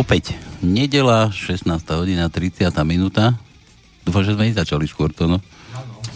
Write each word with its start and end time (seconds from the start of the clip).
Opäť 0.00 0.32
nedela, 0.64 1.28
16. 1.28 1.68
hodina, 1.92 2.32
30. 2.32 2.72
minúta. 2.88 3.36
Dúfam, 4.00 4.24
že 4.24 4.32
sme 4.32 4.48
nezačali 4.48 4.88
skôr 4.88 5.12
to, 5.12 5.28
no. 5.28 5.44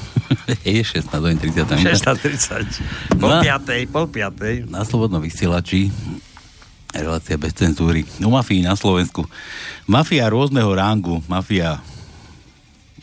Je 0.65 0.81
16 0.81 1.13
hodin 1.21 1.37
30 1.37 1.69
minúta. 1.77 2.17
16.30. 2.17 3.21
Pol 3.21 3.45
piatej, 3.45 3.85
pol 3.93 4.09
piatej. 4.09 4.65
Na 4.73 4.89
Slobodnom 4.89 5.21
vysielači 5.21 5.93
relácia 6.97 7.37
bez 7.37 7.53
cenzúry. 7.53 8.09
O 8.25 8.33
mafii 8.33 8.65
na 8.65 8.73
Slovensku. 8.73 9.29
Mafia 9.85 10.33
rôzneho 10.33 10.73
rangu. 10.73 11.21
Mafia, 11.29 11.77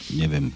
neviem, 0.09 0.49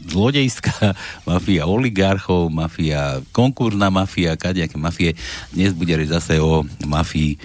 zlodejská, 0.00 0.92
mafia 1.30 1.64
oligarchov, 1.64 2.52
mafia, 2.52 3.24
konkurzná 3.32 3.88
mafia, 3.88 4.36
kadejaké 4.36 4.76
mafie. 4.76 5.16
Dnes 5.52 5.72
bude 5.72 5.96
reč 5.96 6.12
zase 6.12 6.36
o 6.40 6.64
mafii 6.84 7.40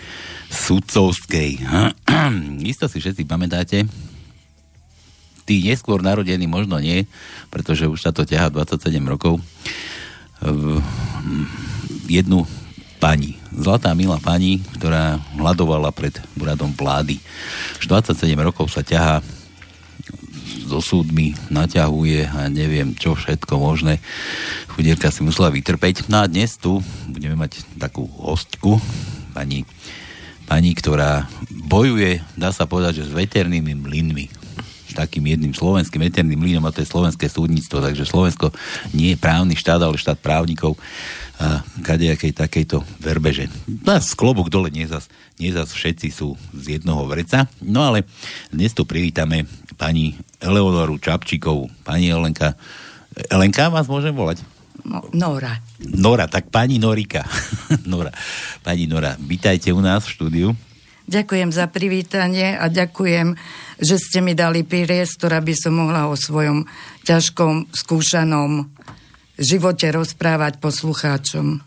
sudcovskej. 0.52 1.64
Isto 2.72 2.92
si 2.92 3.00
všetci 3.00 3.24
pamätáte, 3.24 3.88
tí 5.48 5.56
neskôr 5.66 6.04
narodení 6.04 6.46
možno 6.46 6.78
nie, 6.78 7.08
pretože 7.50 7.90
už 7.90 8.00
sa 8.00 8.12
to 8.14 8.28
ťahá 8.28 8.52
27 8.54 9.00
rokov. 9.08 9.40
V- 10.44 10.80
Jednu 12.12 12.44
pani, 13.00 13.40
zlatá 13.56 13.96
milá 13.96 14.20
pani, 14.20 14.60
ktorá 14.78 15.16
hľadovala 15.40 15.96
pred 15.96 16.12
úradom 16.36 16.76
vlády. 16.76 17.18
Už 17.80 17.88
27 17.88 18.36
rokov 18.38 18.68
sa 18.70 18.84
ťahá 18.84 19.24
so 20.68 20.84
súdmi, 20.84 21.34
naťahuje 21.50 22.28
a 22.28 22.48
neviem 22.52 22.94
čo 22.96 23.16
všetko 23.16 23.60
možné. 23.60 24.04
Chudierka 24.72 25.10
si 25.10 25.24
musela 25.24 25.52
vytrpeť. 25.52 26.12
No 26.12 26.24
a 26.24 26.30
dnes 26.30 26.60
tu 26.60 26.84
budeme 27.08 27.36
mať 27.40 27.64
takú 27.80 28.08
hostku, 28.20 28.80
pani, 29.32 29.64
pani, 30.46 30.76
ktorá 30.76 31.28
bojuje, 31.50 32.20
dá 32.36 32.52
sa 32.52 32.68
povedať, 32.68 33.04
že 33.04 33.08
s 33.10 33.16
veternými 33.16 33.76
mlynmi 33.78 34.42
takým 34.92 35.24
jedným 35.24 35.56
slovenským 35.56 36.04
veterným 36.04 36.36
mlynom 36.36 36.68
a 36.68 36.74
to 36.76 36.84
je 36.84 36.92
slovenské 36.92 37.32
súdnictvo, 37.32 37.80
takže 37.80 38.04
Slovensko 38.04 38.52
nie 38.92 39.16
je 39.16 39.22
právny 39.24 39.56
štát, 39.56 39.80
ale 39.80 39.96
štát 39.96 40.20
právnikov 40.20 40.76
a 41.42 41.66
kadejakej 41.82 42.38
takejto 42.38 42.86
verbeže. 43.02 43.50
Nás 43.82 44.14
klobúk 44.14 44.54
dole, 44.54 44.70
nie 44.70 44.86
zas, 44.86 45.10
nie 45.42 45.50
zas 45.50 45.74
všetci 45.74 46.14
sú 46.14 46.38
z 46.54 46.78
jednoho 46.78 47.02
vreca. 47.10 47.50
No 47.66 47.82
ale 47.82 48.06
dnes 48.54 48.78
tu 48.78 48.86
privítame 48.86 49.50
pani 49.82 50.14
Eleonoru 50.38 51.02
Čapčíkovú. 51.02 51.66
Pani 51.82 52.14
Elenka, 52.14 52.54
Elenka 53.34 53.74
vás 53.74 53.90
môžem 53.90 54.14
volať? 54.14 54.46
No, 54.86 55.02
Nora. 55.10 55.58
Nora, 55.82 56.30
tak 56.30 56.54
pani 56.54 56.78
Norika. 56.78 57.26
Nora, 57.90 58.14
pani 58.62 58.86
Nora, 58.86 59.18
vítajte 59.18 59.74
u 59.74 59.82
nás 59.82 60.06
v 60.06 60.14
štúdiu. 60.14 60.48
Ďakujem 61.10 61.50
za 61.50 61.66
privítanie 61.66 62.54
a 62.54 62.70
ďakujem, 62.70 63.34
že 63.82 63.98
ste 63.98 64.22
mi 64.22 64.38
dali 64.38 64.62
priestor, 64.62 65.34
aby 65.34 65.58
som 65.58 65.74
mohla 65.74 66.06
o 66.06 66.14
svojom 66.14 66.70
ťažkom, 67.02 67.74
skúšanom 67.74 68.70
živote 69.42 69.90
rozprávať 69.90 70.62
poslucháčom. 70.62 71.58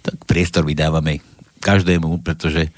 Tak 0.00 0.24
priestor 0.24 0.64
vydávame 0.64 1.20
každému, 1.60 2.24
pretože 2.24 2.72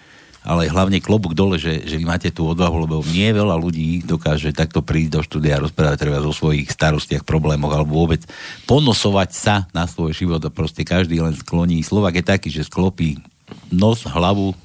ale 0.49 0.73
hlavne 0.73 1.05
klobúk 1.05 1.37
dole, 1.37 1.61
že, 1.61 1.85
že 1.85 2.01
vy 2.01 2.09
máte 2.09 2.33
tú 2.33 2.49
odvahu, 2.49 2.89
lebo 2.89 3.05
nie 3.05 3.29
veľa 3.29 3.53
ľudí 3.61 4.01
dokáže 4.01 4.57
takto 4.57 4.81
prísť 4.81 5.13
do 5.13 5.21
štúdia 5.21 5.61
a 5.61 5.65
rozprávať 5.69 6.09
treba 6.09 6.25
o 6.25 6.33
svojich 6.33 6.73
starostiach, 6.73 7.29
problémoch 7.29 7.77
alebo 7.77 8.01
vôbec 8.01 8.25
ponosovať 8.65 9.31
sa 9.37 9.55
na 9.77 9.85
svoj 9.85 10.17
život 10.17 10.41
a 10.41 10.49
proste 10.49 10.89
každý 10.89 11.21
len 11.21 11.37
skloní. 11.37 11.85
Slovak 11.85 12.17
je 12.17 12.25
taký, 12.25 12.49
že 12.49 12.65
sklopí 12.65 13.21
nos, 13.69 14.09
hlavu, 14.09 14.57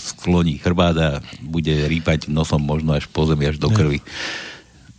skloní 0.00 0.56
chrbát 0.56 0.96
a 0.96 1.10
bude 1.44 1.76
rýpať 1.92 2.32
nosom 2.32 2.64
možno 2.64 2.96
až 2.96 3.04
po 3.12 3.28
zemi, 3.28 3.52
až 3.52 3.60
do 3.60 3.68
krvi. 3.68 4.00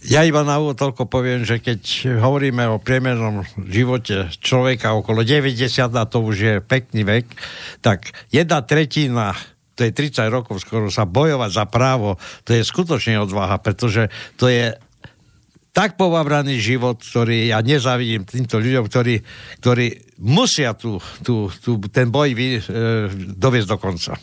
Ja 0.03 0.28
iba 0.28 0.44
na 0.44 0.59
úvod 0.59 0.75
toľko 0.75 1.07
poviem, 1.07 1.47
že 1.47 1.63
keď 1.63 2.12
hovoríme 2.19 2.68
o 2.68 2.78
priemernom 2.78 3.47
živote 3.56 4.28
človeka 4.44 4.94
okolo 5.00 5.23
90 5.23 5.56
a 5.79 6.03
to 6.03 6.19
už 6.19 6.35
je 6.38 6.56
pekný 6.59 7.07
vek, 7.07 7.25
tak 7.79 8.12
jedna 8.28 8.59
tretina 8.68 9.31
to 9.83 9.91
je 9.91 9.99
30 10.16 10.31
rokov 10.31 10.63
skoro 10.63 10.88
sa 10.88 11.03
bojovať 11.03 11.51
za 11.51 11.66
právo, 11.67 12.16
to 12.47 12.55
je 12.55 12.63
skutočne 12.63 13.19
odvaha, 13.19 13.59
pretože 13.59 14.07
to 14.39 14.47
je 14.47 14.71
tak 15.75 15.99
povabraný 15.99 16.61
život, 16.61 17.03
ktorý 17.03 17.51
ja 17.51 17.59
nezavidím 17.59 18.23
týmto 18.23 18.63
ľuďom, 18.63 18.88
ktorí, 18.88 19.16
ktorí 19.59 19.88
musia 20.23 20.72
tu, 20.77 21.03
tu, 21.25 21.49
tu, 21.49 21.81
ten 21.91 22.07
boj 22.13 22.31
vy, 22.31 22.47
e, 22.55 22.61
doviesť 23.35 23.67
do 23.67 23.77
konca. 23.81 24.13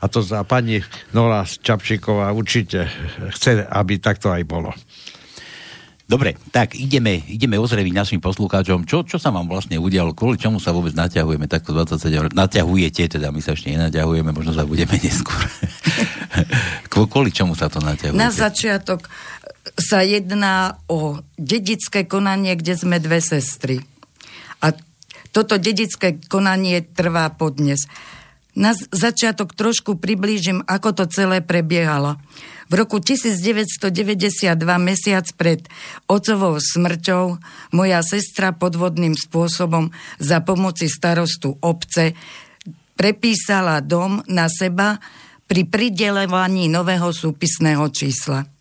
A 0.00 0.04
to 0.06 0.24
za 0.24 0.46
pani 0.46 0.80
Nora 1.12 1.44
Čapčíková 1.44 2.32
určite 2.32 2.88
chce, 3.34 3.66
aby 3.66 4.00
takto 4.00 4.32
aj 4.32 4.42
bolo. 4.46 4.70
Dobre, 6.04 6.36
tak 6.52 6.76
ideme, 6.76 7.16
ideme 7.32 7.56
ozreviť 7.56 7.92
našim 7.96 8.20
poslucháčom, 8.20 8.84
čo, 8.84 9.08
čo 9.08 9.16
sa 9.16 9.32
vám 9.32 9.48
vlastne 9.48 9.80
udialo, 9.80 10.12
kvôli 10.12 10.36
čomu 10.36 10.60
sa 10.60 10.76
vôbec 10.76 10.92
naťahujeme 10.92 11.48
takto 11.48 11.72
27 11.72 12.28
rokov. 12.28 12.36
Naťahujete, 12.36 13.16
teda 13.16 13.32
my 13.32 13.40
sa 13.40 13.56
ešte 13.56 13.72
nenaťahujeme, 13.72 14.28
možno 14.28 14.52
sa 14.52 14.68
budeme 14.68 15.00
neskôr. 15.00 15.40
Kvôli 16.92 17.32
čomu 17.32 17.56
sa 17.56 17.72
to 17.72 17.80
naťahujete? 17.80 18.20
Na 18.20 18.28
začiatok 18.28 19.08
sa 19.80 20.04
jedná 20.04 20.76
o 20.92 21.24
dedické 21.40 22.04
konanie, 22.04 22.52
kde 22.60 22.76
sme 22.76 23.00
dve 23.00 23.24
sestry. 23.24 23.80
A 24.60 24.76
toto 25.32 25.56
dedické 25.56 26.20
konanie 26.28 26.84
trvá 26.84 27.32
podnes. 27.32 27.88
Na 28.52 28.76
začiatok 28.76 29.56
trošku 29.56 29.96
priblížim, 29.96 30.60
ako 30.68 30.92
to 30.92 31.04
celé 31.08 31.40
prebiehalo. 31.40 32.20
V 32.70 32.72
roku 32.72 33.02
1992, 33.02 34.56
mesiac 34.80 35.26
pred 35.36 35.60
otcovou 36.08 36.56
smrťou, 36.56 37.24
moja 37.76 38.00
sestra 38.00 38.56
podvodným 38.56 39.12
spôsobom 39.12 39.92
za 40.16 40.40
pomoci 40.40 40.88
starostu 40.88 41.60
obce 41.60 42.16
prepísala 42.94 43.82
dom 43.82 44.22
na 44.30 44.46
seba 44.48 45.02
pri 45.44 45.68
pridelovaní 45.68 46.72
nového 46.72 47.12
súpisného 47.12 47.84
čísla. 47.92 48.53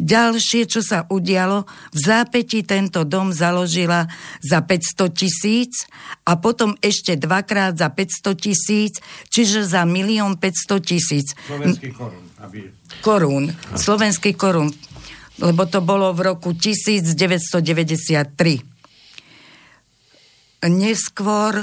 Ďalšie, 0.00 0.64
čo 0.64 0.80
sa 0.80 1.04
udialo, 1.12 1.68
v 1.92 1.98
zápäti 2.00 2.64
tento 2.64 3.04
dom 3.04 3.28
založila 3.28 4.08
za 4.40 4.64
500 4.64 5.12
tisíc 5.12 5.84
a 6.24 6.40
potom 6.40 6.72
ešte 6.80 7.12
dvakrát 7.20 7.76
za 7.76 7.92
500 7.92 8.32
tisíc, 8.40 9.04
čiže 9.28 9.68
za 9.68 9.84
milión 9.84 10.40
500 10.40 10.80
tisíc 10.80 11.36
Slovenský 11.44 11.92
korun. 11.92 12.24
Aby... 12.40 12.58
korún, 13.04 13.44
slovenský 13.76 14.32
korún, 14.32 14.72
lebo 15.36 15.68
to 15.68 15.84
bolo 15.84 16.16
v 16.16 16.32
roku 16.32 16.56
1993. 16.56 18.32
Neskôr 20.72 21.62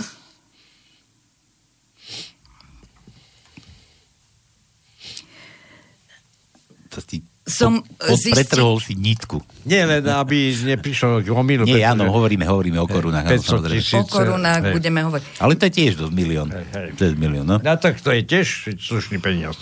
To 6.89 6.97
si, 7.05 7.21
som 7.49 7.81
pod, 7.81 8.15
zistil- 8.15 8.37
pretrhol 8.37 8.77
si 8.77 8.93
nitku. 8.93 9.41
Nie 9.65 9.89
len, 9.89 10.05
aby 10.05 10.53
neprišlo 10.53 11.25
k 11.25 11.33
omilu. 11.33 11.65
Nie, 11.65 11.81
pretože- 11.81 11.91
áno, 11.97 12.03
hovoríme, 12.13 12.45
hovoríme 12.45 12.77
o 12.77 12.87
korunách. 12.87 13.25
áno, 13.25 13.33
500 13.33 13.49
samozrejme. 13.49 13.81
tisíc. 13.81 13.97
o 13.97 14.03
korunách 14.05 14.63
hej. 14.69 14.73
budeme 14.77 14.99
hovoriť. 15.09 15.25
Ale 15.41 15.53
to 15.57 15.63
je 15.65 15.73
tiež 15.73 15.91
dosť 15.97 16.13
milión. 16.13 16.47
Hej, 16.53 16.65
hej. 16.71 16.89
To 16.95 17.01
je 17.03 17.11
milión, 17.17 17.45
no. 17.49 17.57
No 17.57 17.73
tak 17.81 17.99
to 17.99 18.13
je 18.13 18.21
tiež 18.23 18.47
slušný 18.77 19.17
peniaz. 19.17 19.57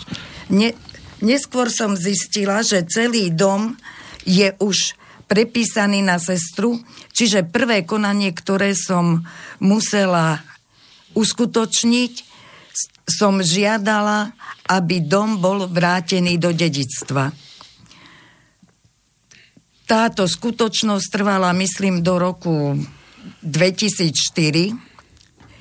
Ne, 0.52 0.76
neskôr 1.24 1.72
som 1.72 1.96
zistila, 1.96 2.60
že 2.60 2.84
celý 2.84 3.32
dom 3.32 3.74
je 4.28 4.52
už 4.60 4.94
prepísaný 5.28 6.00
na 6.00 6.16
sestru, 6.16 6.80
čiže 7.12 7.44
prvé 7.48 7.84
konanie, 7.84 8.32
ktoré 8.32 8.72
som 8.72 9.24
musela 9.60 10.40
uskutočniť, 11.12 12.12
som 13.08 13.40
žiadala, 13.40 14.32
aby 14.68 15.00
dom 15.00 15.40
bol 15.40 15.64
vrátený 15.68 16.36
do 16.36 16.52
dedictva. 16.52 17.32
Táto 19.88 20.28
skutočnosť 20.28 21.06
trvala, 21.08 21.50
myslím, 21.52 22.04
do 22.04 22.20
roku 22.20 22.76
2004. 23.40 24.76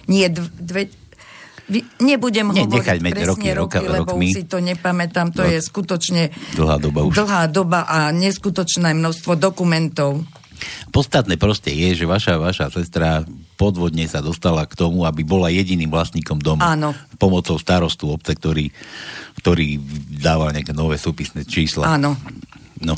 Nie, 0.07 0.27
dv- 0.27 0.51
dve, 0.53 0.83
nebudem 1.97 2.47
Nie, 2.49 2.63
hovoriť 2.63 2.75
nechajme 2.77 3.09
presne 3.09 3.25
roky, 3.25 3.47
roka- 3.51 3.79
roky, 3.79 3.87
lebo 3.89 4.11
rokmi. 4.13 4.27
si 4.29 4.43
to 4.43 4.59
nepamätám. 4.59 5.31
To 5.31 5.43
No, 5.43 5.49
je 5.49 5.59
skutočne 5.59 6.31
dlhá 6.53 6.75
doba 6.77 7.03
už. 7.03 7.15
dlhá 7.15 7.43
doba 7.47 7.83
a 7.83 8.11
neskutočné 8.11 8.91
množstvo 8.93 9.35
dokumentov. 9.35 10.23
Podstatné 10.89 11.37
proste 11.37 11.69
je, 11.69 11.93
že 11.93 12.05
vaša, 12.05 12.35
vaša 12.35 12.73
sestra 12.73 13.21
podvodne 13.55 14.03
sa 14.05 14.19
dostala 14.19 14.65
k 14.65 14.73
tomu, 14.73 15.03
aby 15.03 15.21
bola 15.21 15.47
jediným 15.47 15.87
vlastníkom 15.87 16.39
domu. 16.39 16.59
Áno. 16.59 16.97
Pomocou 17.15 17.55
starostu 17.55 18.09
obce, 18.09 18.33
ktorý, 18.33 18.73
ktorý 19.37 19.77
dával 20.17 20.51
nejaké 20.51 20.73
nové 20.73 20.97
súpisné 20.97 21.45
čísla. 21.45 21.85
Áno. 21.91 22.17
No. 22.79 22.97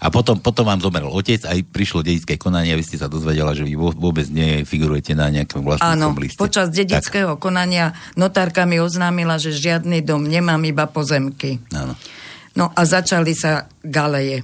A 0.00 0.08
potom, 0.08 0.40
potom 0.40 0.64
vám 0.64 0.80
zomrel 0.80 1.12
otec, 1.12 1.44
aj 1.44 1.60
prišlo 1.68 2.00
dedické 2.00 2.40
konanie 2.40 2.72
a 2.72 2.80
vy 2.80 2.84
ste 2.88 2.96
sa 2.96 3.04
dozvedela, 3.04 3.52
že 3.52 3.68
vy 3.68 3.76
vôbec 3.76 4.24
nefigurujete 4.32 5.12
na 5.12 5.28
nejakom 5.28 5.60
vlastníckom 5.60 6.16
Áno, 6.16 6.16
liste. 6.16 6.40
počas 6.40 6.72
dedického 6.72 7.36
tak. 7.36 7.40
konania 7.44 7.92
notárka 8.16 8.64
mi 8.64 8.80
oznámila, 8.80 9.36
že 9.36 9.52
žiadny 9.52 10.00
dom 10.00 10.24
nemám, 10.24 10.64
iba 10.64 10.88
pozemky. 10.88 11.60
Áno. 11.76 11.92
No 12.56 12.72
a 12.72 12.80
začali 12.88 13.36
sa 13.36 13.68
galeje. 13.84 14.42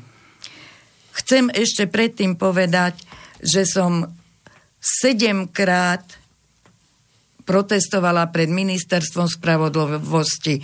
Chcem 1.17 1.49
ešte 1.49 1.89
predtým 1.89 2.37
povedať, 2.37 3.01
že 3.41 3.65
som 3.65 4.13
sedemkrát 4.77 6.05
protestovala 7.47 8.29
pred 8.35 8.51
ministerstvom 8.51 9.31
spravodlivosti 9.31 10.61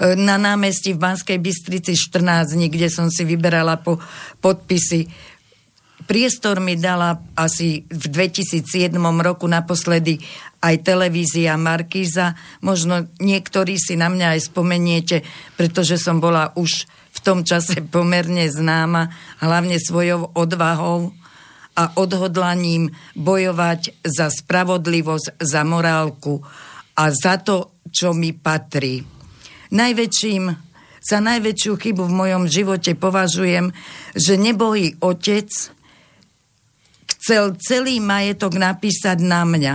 na 0.00 0.40
námestí 0.40 0.96
v 0.96 1.02
Banskej 1.04 1.38
Bystrici 1.38 1.92
14 1.94 2.56
dní, 2.56 2.72
kde 2.72 2.88
som 2.88 3.12
si 3.12 3.22
vyberala 3.28 3.78
po 3.78 4.00
podpisy. 4.40 5.06
Priestor 6.02 6.58
mi 6.58 6.74
dala 6.74 7.22
asi 7.38 7.86
v 7.86 8.04
2007 8.10 8.90
roku 9.22 9.46
naposledy 9.46 10.18
aj 10.58 10.82
televízia 10.82 11.54
Markíza. 11.54 12.34
Možno 12.64 13.06
niektorí 13.22 13.78
si 13.78 13.94
na 13.94 14.10
mňa 14.10 14.34
aj 14.34 14.40
spomeniete, 14.50 15.22
pretože 15.54 16.00
som 16.02 16.18
bola 16.18 16.50
už 16.58 16.90
v 17.12 17.18
tom 17.22 17.46
čase 17.46 17.84
pomerne 17.94 18.48
známa, 18.50 19.12
hlavne 19.38 19.78
svojou 19.78 20.34
odvahou 20.34 21.14
a 21.72 21.96
odhodlaním 21.96 22.92
bojovať 23.16 24.04
za 24.04 24.28
spravodlivosť, 24.28 25.40
za 25.40 25.62
morálku 25.64 26.44
a 26.96 27.04
za 27.08 27.40
to, 27.40 27.72
čo 27.88 28.12
mi 28.12 28.36
patrí. 28.36 29.00
Najväčším, 29.72 30.44
za 31.02 31.18
najväčšiu 31.18 31.72
chybu 31.80 32.04
v 32.06 32.14
mojom 32.14 32.44
živote 32.46 32.92
považujem, 32.94 33.72
že 34.12 34.36
nebohý 34.36 35.00
otec 35.00 35.48
chcel 37.16 37.56
celý 37.58 37.98
majetok 37.98 38.54
napísať 38.60 39.18
na 39.24 39.42
mňa. 39.48 39.74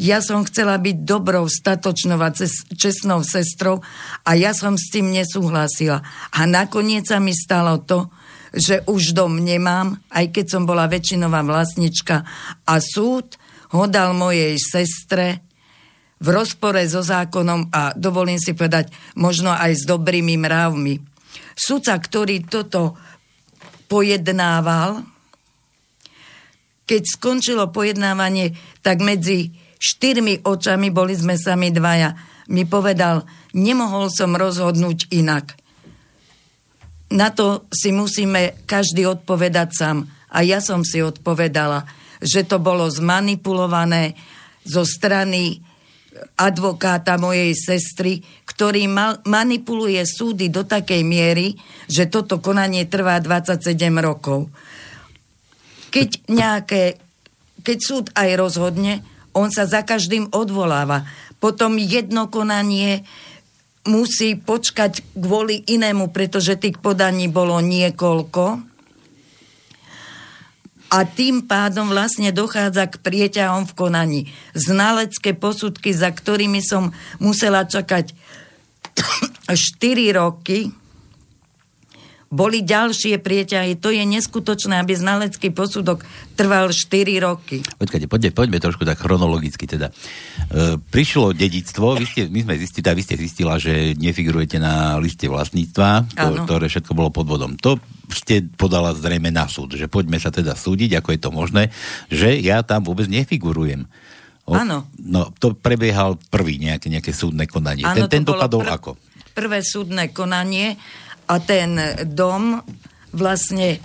Ja 0.00 0.24
som 0.24 0.44
chcela 0.48 0.80
byť 0.80 1.04
dobrou, 1.04 1.44
statočnou 1.48 2.16
a 2.20 2.32
čestnou 2.76 3.20
sestrou 3.24 3.84
a 4.24 4.30
ja 4.34 4.56
som 4.56 4.80
s 4.80 4.88
tým 4.88 5.12
nesúhlasila. 5.12 6.00
A 6.32 6.40
nakoniec 6.48 7.04
sa 7.04 7.20
mi 7.20 7.36
stalo 7.36 7.76
to, 7.84 8.08
že 8.52 8.84
už 8.84 9.16
dom 9.16 9.40
nemám, 9.40 9.96
aj 10.12 10.28
keď 10.28 10.46
som 10.46 10.62
bola 10.68 10.84
väčšinová 10.84 11.40
vlastnička. 11.40 12.22
A 12.68 12.74
súd 12.78 13.40
ho 13.72 13.84
dal 13.88 14.12
mojej 14.12 14.54
sestre 14.60 15.40
v 16.22 16.28
rozpore 16.30 16.84
so 16.86 17.02
zákonom 17.02 17.72
a 17.72 17.96
dovolím 17.96 18.38
si 18.38 18.54
povedať, 18.54 18.92
možno 19.18 19.50
aj 19.50 19.72
s 19.74 19.82
dobrými 19.88 20.38
mravmi. 20.38 21.00
Sudca, 21.56 21.96
ktorý 21.98 22.46
toto 22.46 22.94
pojednával, 23.90 25.02
keď 26.86 27.02
skončilo 27.08 27.72
pojednávanie, 27.72 28.54
tak 28.84 29.00
medzi 29.00 29.50
štyrmi 29.82 30.46
očami, 30.46 30.94
boli 30.94 31.16
sme 31.16 31.34
sami 31.34 31.74
dvaja, 31.74 32.14
mi 32.52 32.68
povedal, 32.68 33.24
nemohol 33.56 34.12
som 34.12 34.36
rozhodnúť 34.36 35.10
inak 35.10 35.61
na 37.12 37.28
to 37.30 37.68
si 37.68 37.92
musíme 37.92 38.64
každý 38.64 39.04
odpovedať 39.06 39.68
sám. 39.70 40.08
A 40.32 40.40
ja 40.40 40.64
som 40.64 40.80
si 40.80 41.04
odpovedala, 41.04 41.84
že 42.24 42.48
to 42.48 42.56
bolo 42.56 42.88
zmanipulované 42.88 44.16
zo 44.64 44.86
strany 44.88 45.60
advokáta 46.36 47.16
mojej 47.16 47.52
sestry, 47.56 48.20
ktorý 48.44 48.84
mal, 48.88 49.20
manipuluje 49.24 50.00
súdy 50.04 50.52
do 50.52 50.64
takej 50.64 51.02
miery, 51.04 51.56
že 51.88 52.08
toto 52.08 52.38
konanie 52.38 52.84
trvá 52.88 53.18
27 53.20 53.74
rokov. 54.00 54.48
Keď 55.92 56.08
nejaké, 56.28 57.00
keď 57.60 57.78
súd 57.80 58.06
aj 58.16 58.28
rozhodne, 58.36 59.04
on 59.32 59.48
sa 59.48 59.64
za 59.64 59.84
každým 59.84 60.28
odvoláva. 60.32 61.08
Potom 61.40 61.80
jedno 61.80 62.28
konanie 62.28 63.04
musí 63.86 64.38
počkať 64.38 65.02
kvôli 65.18 65.66
inému, 65.66 66.14
pretože 66.14 66.58
tých 66.58 66.78
podaní 66.78 67.26
bolo 67.26 67.58
niekoľko. 67.58 68.62
A 70.92 70.98
tým 71.08 71.48
pádom 71.48 71.88
vlastne 71.88 72.36
dochádza 72.36 72.84
k 72.84 73.00
prieťahom 73.00 73.64
v 73.64 73.72
konaní. 73.72 74.20
Znalecké 74.52 75.32
posudky, 75.32 75.96
za 75.96 76.12
ktorými 76.12 76.60
som 76.60 76.92
musela 77.16 77.64
čakať 77.64 78.12
4 79.48 80.20
roky, 80.20 80.68
boli 82.32 82.64
ďalšie 82.64 83.20
prieťahy. 83.20 83.76
To 83.84 83.92
je 83.92 84.00
neskutočné, 84.08 84.80
aby 84.80 84.96
znalecký 84.96 85.52
posudok 85.52 86.00
trval 86.32 86.72
4 86.72 86.88
roky. 87.20 87.60
Počkajte, 87.60 88.08
poďme, 88.08 88.32
poďme 88.32 88.58
trošku 88.58 88.88
tak 88.88 89.04
chronologicky 89.04 89.68
teda. 89.68 89.92
E, 89.92 90.80
prišlo 90.80 91.36
dedictvo, 91.36 92.00
vy 92.00 92.08
ste, 92.08 92.22
my 92.32 92.40
sme 92.40 92.54
zistili, 92.56 92.88
vy 92.88 93.02
ste 93.04 93.20
zistila, 93.20 93.60
že 93.60 93.92
nefigurujete 94.00 94.56
na 94.56 94.96
liste 94.96 95.28
vlastníctva, 95.28 96.08
to, 96.16 96.32
ktoré 96.48 96.72
všetko 96.72 96.96
bolo 96.96 97.12
pod 97.12 97.28
vodom. 97.28 97.52
To 97.60 97.76
ste 98.08 98.48
podala 98.56 98.96
zrejme 98.96 99.28
na 99.28 99.44
súd, 99.44 99.76
že 99.76 99.92
poďme 99.92 100.16
sa 100.16 100.32
teda 100.32 100.56
súdiť, 100.56 101.04
ako 101.04 101.08
je 101.12 101.20
to 101.20 101.30
možné, 101.30 101.68
že 102.08 102.40
ja 102.40 102.64
tam 102.64 102.88
vôbec 102.88 103.12
nefigurujem. 103.12 103.84
Áno. 104.48 104.88
No, 104.98 105.30
to 105.38 105.54
prebiehal 105.54 106.18
prvý 106.32 106.58
nejaké, 106.58 106.90
nejaké 106.90 107.14
súdne 107.14 107.46
konanie. 107.46 107.86
Áno, 107.86 108.08
ten, 108.08 108.20
ten 108.20 108.24
dopadol 108.26 108.66
prv, 108.66 108.74
ako? 108.74 108.90
Prvé 109.32 109.62
súdne 109.62 110.10
konanie 110.10 110.74
a 111.26 111.34
ten 111.42 111.78
dom 112.12 112.60
vlastne 113.12 113.78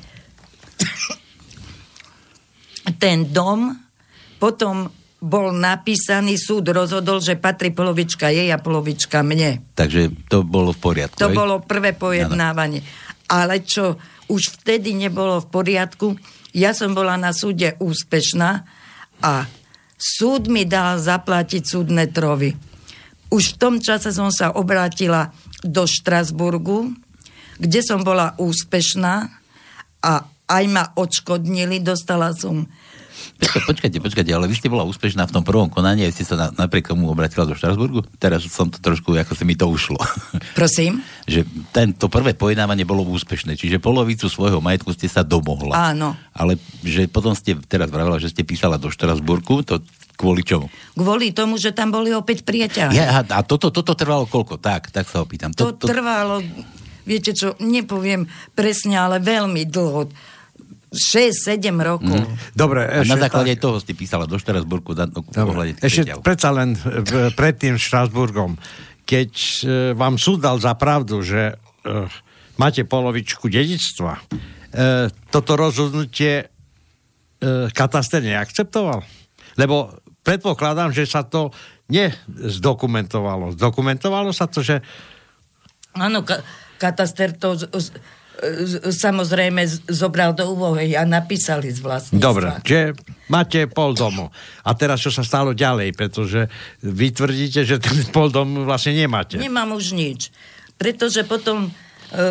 ten 2.98 3.28
dom 3.30 3.75
potom 4.38 4.88
bol 5.18 5.50
napísaný, 5.50 6.38
súd 6.38 6.69
rozhodol, 6.69 7.18
že 7.18 7.42
patrí 7.42 7.74
polovička 7.74 8.30
jej 8.30 8.54
a 8.54 8.62
polovička 8.62 9.25
mne. 9.25 9.66
Takže 9.74 10.13
to 10.30 10.45
bolo 10.45 10.78
v 10.78 10.80
poriadku. 10.80 11.18
To 11.18 11.34
aj? 11.34 11.36
bolo 11.36 11.56
prvé 11.66 11.98
pojednávanie. 11.98 12.86
Ale 13.25 13.66
čo 13.66 13.98
už 14.30 14.62
vtedy 14.62 14.94
nebolo 14.94 15.42
v 15.42 15.48
poriadku, 15.50 16.07
ja 16.54 16.72
som 16.78 16.94
bola 16.94 17.18
na 17.18 17.33
súde 17.33 17.75
úspešná 17.81 18.50
a 19.26 19.50
súd 19.97 20.54
mi 20.54 20.69
dal 20.69 21.02
zaplatiť 21.02 21.64
súdne 21.66 22.06
trovy. 22.14 22.54
Už 23.33 23.57
v 23.57 23.59
tom 23.59 23.76
čase 23.81 24.14
som 24.14 24.30
sa 24.30 24.54
obrátila 24.54 25.33
do 25.66 25.83
Štrasburgu, 25.90 26.94
kde 27.57 27.81
som 27.83 28.02
bola 28.06 28.33
úspešná 28.37 29.30
a 30.02 30.14
aj 30.47 30.64
ma 30.71 30.83
odškodnili, 30.95 31.83
dostala 31.83 32.31
som 32.31 32.69
Počkajte, 33.37 34.02
počkajte, 34.02 34.31
ale 34.33 34.49
vy 34.49 34.57
ste 34.57 34.66
bola 34.66 34.81
úspešná 34.85 35.30
v 35.30 35.33
tom 35.33 35.45
prvom 35.45 35.69
konaní 35.69 36.06
a 36.06 36.14
ste 36.14 36.26
sa 36.26 36.33
na, 36.33 36.47
napriek 36.54 36.90
tomu 36.90 37.06
obratila 37.06 37.45
do 37.45 37.54
Štrasburgu? 37.54 38.02
Teraz 38.18 38.45
som 38.49 38.69
to 38.69 38.81
trošku, 38.81 39.14
ako 39.14 39.37
si 39.37 39.45
mi 39.45 39.54
to 39.54 39.69
ušlo. 39.69 39.97
Prosím? 40.57 41.06
že 41.30 41.45
tento 41.69 42.09
prvé 42.09 42.33
pojednávanie 42.33 42.81
bolo 42.81 43.06
úspešné, 43.06 43.54
čiže 43.54 43.78
polovicu 43.78 44.26
svojho 44.26 44.57
majetku 44.57 44.90
ste 44.94 45.06
sa 45.06 45.21
domohla. 45.21 45.94
Áno. 45.94 46.18
Ale 46.33 46.57
že 46.81 47.06
potom 47.06 47.37
ste 47.37 47.54
teraz 47.69 47.94
vravila, 47.94 48.18
že 48.18 48.33
ste 48.33 48.42
písala 48.42 48.81
do 48.81 48.90
Štrasburgu, 48.90 49.61
to 49.61 49.85
kvôli 50.18 50.42
čomu? 50.42 50.73
Kvôli 50.97 51.30
tomu, 51.30 51.61
že 51.61 51.78
tam 51.78 51.94
boli 51.94 52.09
opäť 52.18 52.42
priateľe. 52.42 52.94
Ja, 52.97 53.21
a 53.21 53.42
toto, 53.45 53.69
toto 53.69 53.94
trvalo 53.94 54.26
koľko? 54.26 54.57
Tak, 54.57 54.90
tak 54.90 55.06
sa 55.06 55.21
opýtam. 55.21 55.54
To, 55.54 55.78
to, 55.78 55.85
to 55.85 55.94
trvalo 55.94 56.42
viete 57.07 57.31
čo, 57.31 57.56
nepoviem 57.64 58.28
presne, 58.52 58.99
ale 58.99 59.23
veľmi 59.23 59.64
dlho. 59.64 60.11
6-7 60.87 61.59
rokov. 61.83 62.16
Mm. 62.16 62.35
Dobre, 62.56 62.87
a 62.87 63.04
na 63.04 63.19
základe 63.19 63.59
tak... 63.59 63.64
toho 63.64 63.78
ste 63.83 63.92
písala 63.92 64.23
do 64.23 64.40
Štrasburgu. 64.40 64.95
Dobre, 64.95 65.76
ešte 65.83 66.16
predsa 66.23 66.56
len 66.56 66.80
pred 67.35 67.56
tým 67.59 67.76
Štrasburgom. 67.76 68.56
Keď 69.04 69.31
e, 69.31 69.56
vám 69.95 70.16
súd 70.16 70.44
dal 70.44 70.59
za 70.59 70.76
pravdu, 70.76 71.23
že 71.23 71.56
uh, 71.56 72.07
máte 72.59 72.83
polovičku 72.83 73.47
dedictva, 73.47 74.19
uh, 74.19 75.07
toto 75.31 75.56
rozhodnutie 75.56 76.44
uh, 76.44 77.68
kataster 77.71 78.19
neakceptoval. 78.19 79.04
Lebo 79.56 79.95
predpokladám, 80.28 80.92
že 80.92 81.07
sa 81.07 81.23
to 81.23 81.56
nezdokumentovalo. 81.87 83.56
Zdokumentovalo 83.56 84.35
sa 84.35 84.52
to, 84.52 84.59
že... 84.59 84.83
Áno, 85.95 86.28
ka- 86.28 86.44
kataster 86.78 87.34
to 87.34 87.57
z, 87.57 87.92
z, 88.42 88.74
samozrejme 88.94 89.66
zobral 89.90 90.38
do 90.38 90.54
úvohy 90.54 90.94
a 90.94 91.04
napísali 91.04 91.74
z 91.74 91.81
vlastníctva. 91.81 92.22
Dobre, 92.22 92.48
že 92.62 92.80
máte 93.28 93.66
pol 93.66 93.98
domu. 93.98 94.30
A 94.62 94.78
teraz 94.78 95.02
čo 95.02 95.10
sa 95.10 95.26
stalo 95.26 95.57
ďalej? 95.57 95.98
Pretože 95.98 96.48
vy 96.86 97.07
tvrdíte, 97.12 97.66
že 97.66 97.81
ten 97.81 97.98
pol 98.16 98.30
domu 98.30 98.64
vlastne 98.64 98.94
nemáte. 98.94 99.42
Nemám 99.42 99.74
už 99.74 99.98
nič. 99.98 100.30
Pretože 100.78 101.26
potom 101.26 101.68
e, 101.68 101.69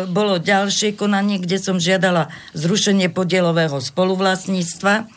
bolo 0.07 0.39
ďalšie 0.39 0.95
konanie, 0.95 1.43
kde 1.43 1.59
som 1.59 1.75
žiadala 1.75 2.31
zrušenie 2.55 3.11
podielového 3.11 3.75
spoluvlastníctva 3.83 5.11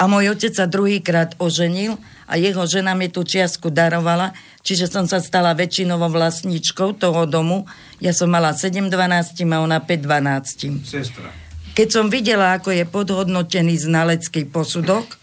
a 0.00 0.02
môj 0.08 0.32
otec 0.32 0.56
sa 0.56 0.64
druhýkrát 0.64 1.36
oženil 1.36 2.00
a 2.32 2.40
jeho 2.40 2.64
žena 2.64 2.96
mi 2.96 3.12
tú 3.12 3.28
čiastku 3.28 3.68
darovala, 3.68 4.32
čiže 4.64 4.88
som 4.88 5.04
sa 5.04 5.20
stala 5.20 5.52
väčšinovou 5.52 6.08
vlastníčkou 6.08 6.96
toho 6.96 7.28
domu. 7.28 7.68
Ja 8.00 8.16
som 8.16 8.32
mala 8.32 8.56
7 8.56 8.88
12 8.88 9.44
a 9.52 9.56
ona 9.60 9.84
5 9.84 10.00
12. 10.00 10.80
Sestra. 10.88 11.28
Keď 11.76 11.88
som 11.92 12.08
videla, 12.08 12.56
ako 12.56 12.72
je 12.72 12.88
podhodnotený 12.88 13.84
znalecký 13.84 14.48
posudok, 14.48 15.20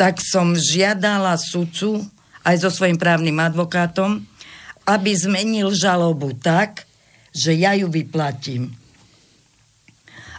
tak 0.00 0.24
som 0.24 0.56
žiadala 0.56 1.36
sudcu 1.36 2.00
aj 2.48 2.64
so 2.64 2.72
svojím 2.72 2.96
právnym 2.96 3.36
advokátom, 3.36 4.24
aby 4.88 5.10
zmenil 5.12 5.68
žalobu 5.76 6.32
tak, 6.32 6.88
že 7.28 7.52
ja 7.52 7.76
ju 7.76 7.92
vyplatím. 7.92 8.72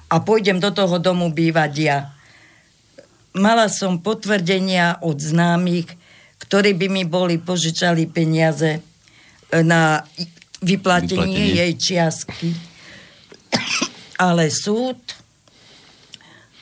A 0.10 0.18
pôjdem 0.26 0.58
do 0.58 0.74
toho 0.74 0.98
domu 0.98 1.30
bývať 1.30 1.74
ja. 1.78 2.00
Mala 3.38 3.70
som 3.70 4.02
potvrdenia 4.02 4.98
od 5.06 5.22
známych, 5.22 5.99
ktorí 6.40 6.74
by 6.76 6.88
mi 6.88 7.04
boli 7.04 7.38
požičali 7.38 8.08
peniaze 8.10 8.80
na 9.52 10.04
vyplatenie, 10.64 11.20
vyplatenie. 11.20 11.58
jej 11.60 11.74
čiastky. 11.76 12.50
Ale 14.20 14.52
súd 14.52 15.00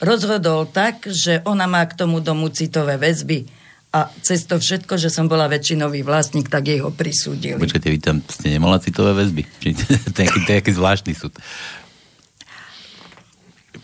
rozhodol 0.01 0.69
tak, 0.69 1.09
že 1.09 1.41
ona 1.45 1.65
má 1.65 1.81
k 1.89 1.97
tomu 1.97 2.21
domu 2.21 2.53
citové 2.53 3.01
väzby 3.01 3.49
a 3.95 4.13
cez 4.21 4.45
to 4.45 4.61
všetko, 4.61 4.99
že 4.99 5.09
som 5.09 5.25
bola 5.25 5.49
väčšinový 5.49 6.05
vlastník, 6.05 6.51
tak 6.51 6.69
jej 6.69 6.77
ho 6.83 6.93
prisúdili. 6.93 7.57
Počkajte, 7.57 7.89
vy 7.89 7.99
tam 8.03 8.21
ste 8.29 8.53
nemala 8.53 8.77
citové 8.77 9.15
väzby? 9.17 9.41
To 10.13 10.19
je 10.21 10.29
taký 10.45 10.71
zvláštny 10.75 11.17
súd. 11.17 11.33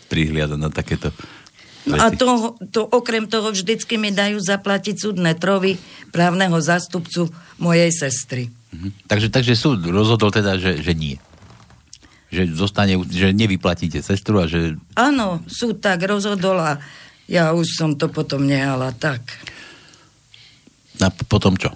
Prihliada 0.06 0.54
na 0.54 0.70
takéto 0.70 1.10
veci. 1.86 2.00
A 2.00 2.10
to, 2.12 2.56
to 2.72 2.80
okrem 2.84 3.28
toho 3.28 3.52
vždycky 3.52 4.00
mi 4.00 4.10
dajú 4.10 4.40
zaplatiť 4.40 4.96
súdne 4.96 5.32
trovy 5.36 5.76
právneho 6.10 6.56
zástupcu 6.60 7.28
mojej 7.60 7.90
sestry. 7.92 8.50
Mhm. 8.74 9.06
Takže, 9.06 9.28
takže 9.30 9.54
súd 9.54 9.84
rozhodol 9.86 10.32
teda, 10.34 10.58
že, 10.58 10.80
že 10.80 10.92
nie. 10.96 11.16
Že 12.34 12.56
zostane, 12.58 12.98
že 13.06 13.30
nevyplatíte 13.30 14.02
sestru 14.02 14.42
a 14.42 14.50
že... 14.50 14.74
Áno, 14.98 15.44
súd 15.46 15.78
tak 15.78 16.02
rozhodol 16.02 16.58
a 16.58 16.82
ja 17.30 17.54
už 17.56 17.66
som 17.78 17.96
to 17.96 18.10
potom 18.10 18.44
nehala 18.44 18.92
tak. 18.92 19.22
A 21.00 21.08
potom 21.10 21.56
čo? 21.56 21.72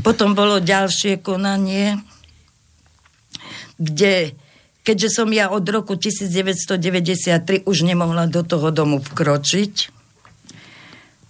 Potom 0.00 0.32
bolo 0.32 0.64
ďalšie 0.64 1.20
konanie, 1.20 2.00
kde, 3.76 4.32
keďže 4.84 5.08
som 5.12 5.28
ja 5.30 5.52
od 5.52 5.64
roku 5.68 5.96
1993 5.96 7.66
už 7.68 7.76
nemohla 7.84 8.26
do 8.26 8.40
toho 8.44 8.72
domu 8.72 9.00
vkročiť, 9.00 9.74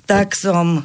tak 0.06 0.34
som 0.34 0.80
e, 0.80 0.82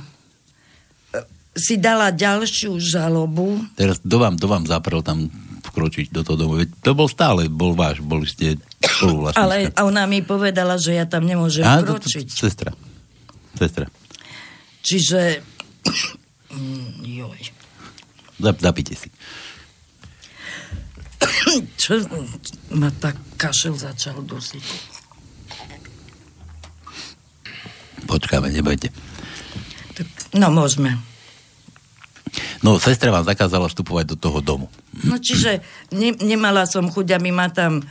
si 1.57 1.81
dala 1.81 2.13
ďalšiu 2.13 2.77
žalobu. 2.77 3.61
Teraz 3.73 4.01
kto 4.01 4.15
vám, 4.21 4.33
kto 4.37 4.47
vám 4.49 4.63
zaprel 4.69 5.01
tam 5.01 5.29
vkročiť 5.65 6.13
do 6.13 6.21
toho 6.21 6.37
domu? 6.37 6.53
To 6.85 6.91
bol 6.93 7.09
stále, 7.09 7.49
bol 7.49 7.73
váš, 7.73 8.05
boli 8.05 8.29
ste 8.29 8.61
spoluvlastníčka. 8.77 9.41
Ale 9.41 9.57
ona 9.81 10.05
mi 10.05 10.21
povedala, 10.21 10.77
že 10.77 10.93
ja 10.93 11.09
tam 11.09 11.25
nemôžem 11.25 11.65
A, 11.65 11.81
vkročiť. 11.81 12.25
To, 12.29 12.33
to, 12.33 12.41
sestra. 12.45 12.71
Sestra. 13.57 13.85
Čiže... 14.81 15.41
Mm, 16.55 17.03
joj. 17.03 17.41
Zapite 18.39 18.95
si. 18.95 19.11
Čo 21.75 22.03
ma 22.75 22.89
tak 22.91 23.15
kašel 23.39 23.77
začal 23.77 24.19
dusiť? 24.23 24.65
Počkáme, 28.05 28.53
nebojte. 28.53 28.93
No, 30.35 30.51
môžeme. 30.51 30.99
No, 32.59 32.81
sestra 32.81 33.13
vám 33.13 33.23
zakázala 33.23 33.69
vstupovať 33.69 34.15
do 34.15 34.17
toho 34.17 34.39
domu. 34.41 34.67
No, 35.05 35.21
čiže 35.21 35.61
ne, 35.93 36.11
nemala 36.19 36.65
som 36.65 36.89
chuť, 36.89 37.15
aby 37.15 37.29
ma 37.29 37.47
tam 37.47 37.85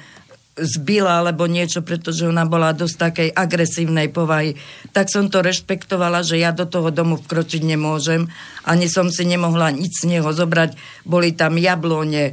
zbila 0.54 1.18
alebo 1.18 1.50
niečo, 1.50 1.82
pretože 1.82 2.30
ona 2.30 2.46
bola 2.46 2.70
dosť 2.70 2.96
takej 2.96 3.28
agresívnej 3.34 4.06
povahy. 4.06 4.54
Tak 4.94 5.10
som 5.10 5.26
to 5.26 5.42
rešpektovala, 5.42 6.22
že 6.22 6.38
ja 6.38 6.54
do 6.54 6.62
toho 6.62 6.94
domu 6.94 7.18
vkročiť 7.18 7.66
nemôžem. 7.66 8.30
Ani 8.62 8.86
som 8.86 9.10
si 9.10 9.26
nemohla 9.26 9.74
nič 9.74 10.06
z 10.06 10.14
neho 10.14 10.30
zobrať. 10.30 10.78
Boli 11.02 11.34
tam 11.34 11.58
jablone. 11.58 12.24
E, 12.30 12.32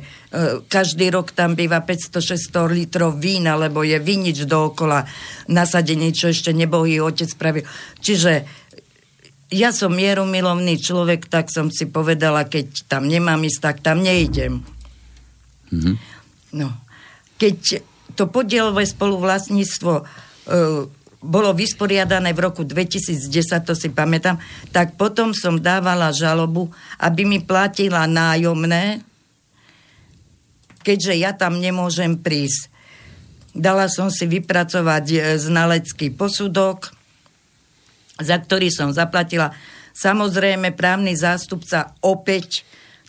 každý 0.69 1.09
rok 1.09 1.33
tam 1.33 1.57
býva 1.57 1.81
500-600 1.81 2.69
litrov 2.69 3.17
vína, 3.17 3.57
lebo 3.57 3.81
je 3.81 3.97
vinič 3.97 4.45
dookola 4.45 5.01
nasadení, 5.49 6.13
čo 6.13 6.29
ešte 6.29 6.53
nebohý 6.53 7.01
otec 7.01 7.25
spravil. 7.25 7.65
Čiže 8.05 8.45
ja 9.49 9.73
som 9.73 9.97
mierumilovný 9.97 10.77
človek, 10.77 11.25
tak 11.25 11.49
som 11.49 11.73
si 11.73 11.89
povedala, 11.89 12.45
keď 12.45 12.85
tam 12.85 13.09
nemám 13.09 13.41
ísť, 13.41 13.59
tak 13.59 13.77
tam 13.81 14.05
neidem. 14.05 14.61
Mm-hmm. 15.73 15.95
No. 16.55 16.69
Keď 17.41 17.90
to 18.21 18.29
podielové 18.29 18.85
spoluvlastníctvo 18.85 19.93
e, 19.97 20.03
bolo 21.25 21.49
vysporiadané 21.57 22.37
v 22.37 22.45
roku 22.45 22.61
2010, 22.61 23.17
to 23.65 23.73
si 23.73 23.89
pamätám, 23.89 24.37
tak 24.69 24.93
potom 24.93 25.33
som 25.33 25.57
dávala 25.57 26.13
žalobu, 26.13 26.69
aby 27.01 27.25
mi 27.25 27.41
platila 27.41 28.05
nájomné, 28.05 29.01
keďže 30.85 31.17
ja 31.17 31.33
tam 31.33 31.57
nemôžem 31.57 32.13
prísť. 32.13 32.69
Dala 33.57 33.89
som 33.89 34.13
si 34.13 34.29
vypracovať 34.29 35.05
e, 35.09 35.17
znalecký 35.41 36.13
posudok, 36.13 36.93
za 38.21 38.37
ktorý 38.37 38.69
som 38.69 38.93
zaplatila. 38.93 39.49
Samozrejme, 39.97 40.77
právny 40.77 41.17
zástupca 41.17 41.97
opäť 42.05 42.61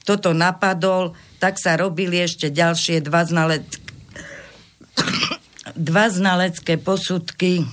toto 0.08 0.32
napadol, 0.32 1.12
tak 1.36 1.60
sa 1.60 1.76
robili 1.76 2.24
ešte 2.24 2.48
ďalšie 2.48 3.04
dva 3.04 3.28
znalecké 3.28 3.81
dva 5.78 6.10
znalecké 6.10 6.76
posudky. 6.78 7.64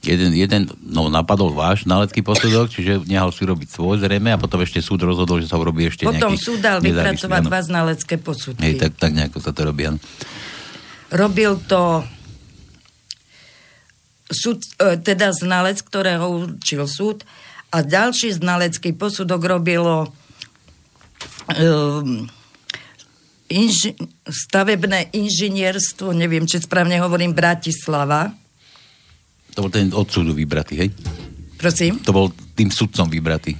Jeden, 0.00 0.32
jeden 0.32 0.64
no, 0.80 1.12
napadol 1.12 1.52
váš 1.52 1.84
znalecký 1.84 2.24
posudok, 2.24 2.72
čiže 2.72 3.04
nehal 3.04 3.28
si 3.36 3.44
robiť 3.44 3.68
svoj 3.68 4.00
zrejme 4.00 4.32
a 4.32 4.40
potom 4.40 4.64
ešte 4.64 4.80
súd 4.80 5.04
rozhodol, 5.04 5.44
že 5.44 5.52
sa 5.52 5.60
urobí 5.60 5.92
ešte 5.92 6.08
potom 6.08 6.16
nejaký... 6.16 6.40
Potom 6.40 6.40
súd 6.40 6.58
dal 6.64 6.80
vypracovať 6.80 7.40
dva 7.44 7.60
znalecké 7.60 8.14
posudky. 8.16 8.64
Hej, 8.64 8.74
tak, 8.80 8.96
tak 8.96 9.12
nejako 9.12 9.44
sa 9.44 9.52
to 9.52 9.68
robí. 9.68 9.84
Robil 11.12 11.52
to 11.68 12.00
súd, 14.32 14.64
e, 14.80 14.96
teda 14.96 15.36
znalec, 15.36 15.84
ktorého 15.84 16.48
určil 16.48 16.88
súd 16.88 17.28
a 17.68 17.84
ďalší 17.84 18.32
znalecký 18.34 18.96
posudok 18.96 19.42
robilo 19.44 20.08
um, 21.60 22.24
inži- 23.50 23.98
stavebné 24.24 25.10
inžinierstvo, 25.12 26.14
neviem, 26.14 26.46
či 26.46 26.62
správne 26.62 26.96
hovorím, 27.02 27.34
Bratislava. 27.34 28.30
To 29.58 29.66
bol 29.66 29.72
ten 29.74 29.90
od 29.90 30.06
súdu 30.06 30.30
vybratý, 30.30 30.78
hej? 30.78 30.90
Prosím? 31.58 31.98
To 32.06 32.14
bol 32.14 32.26
tým 32.54 32.70
sudcom 32.70 33.10
vybratý 33.10 33.58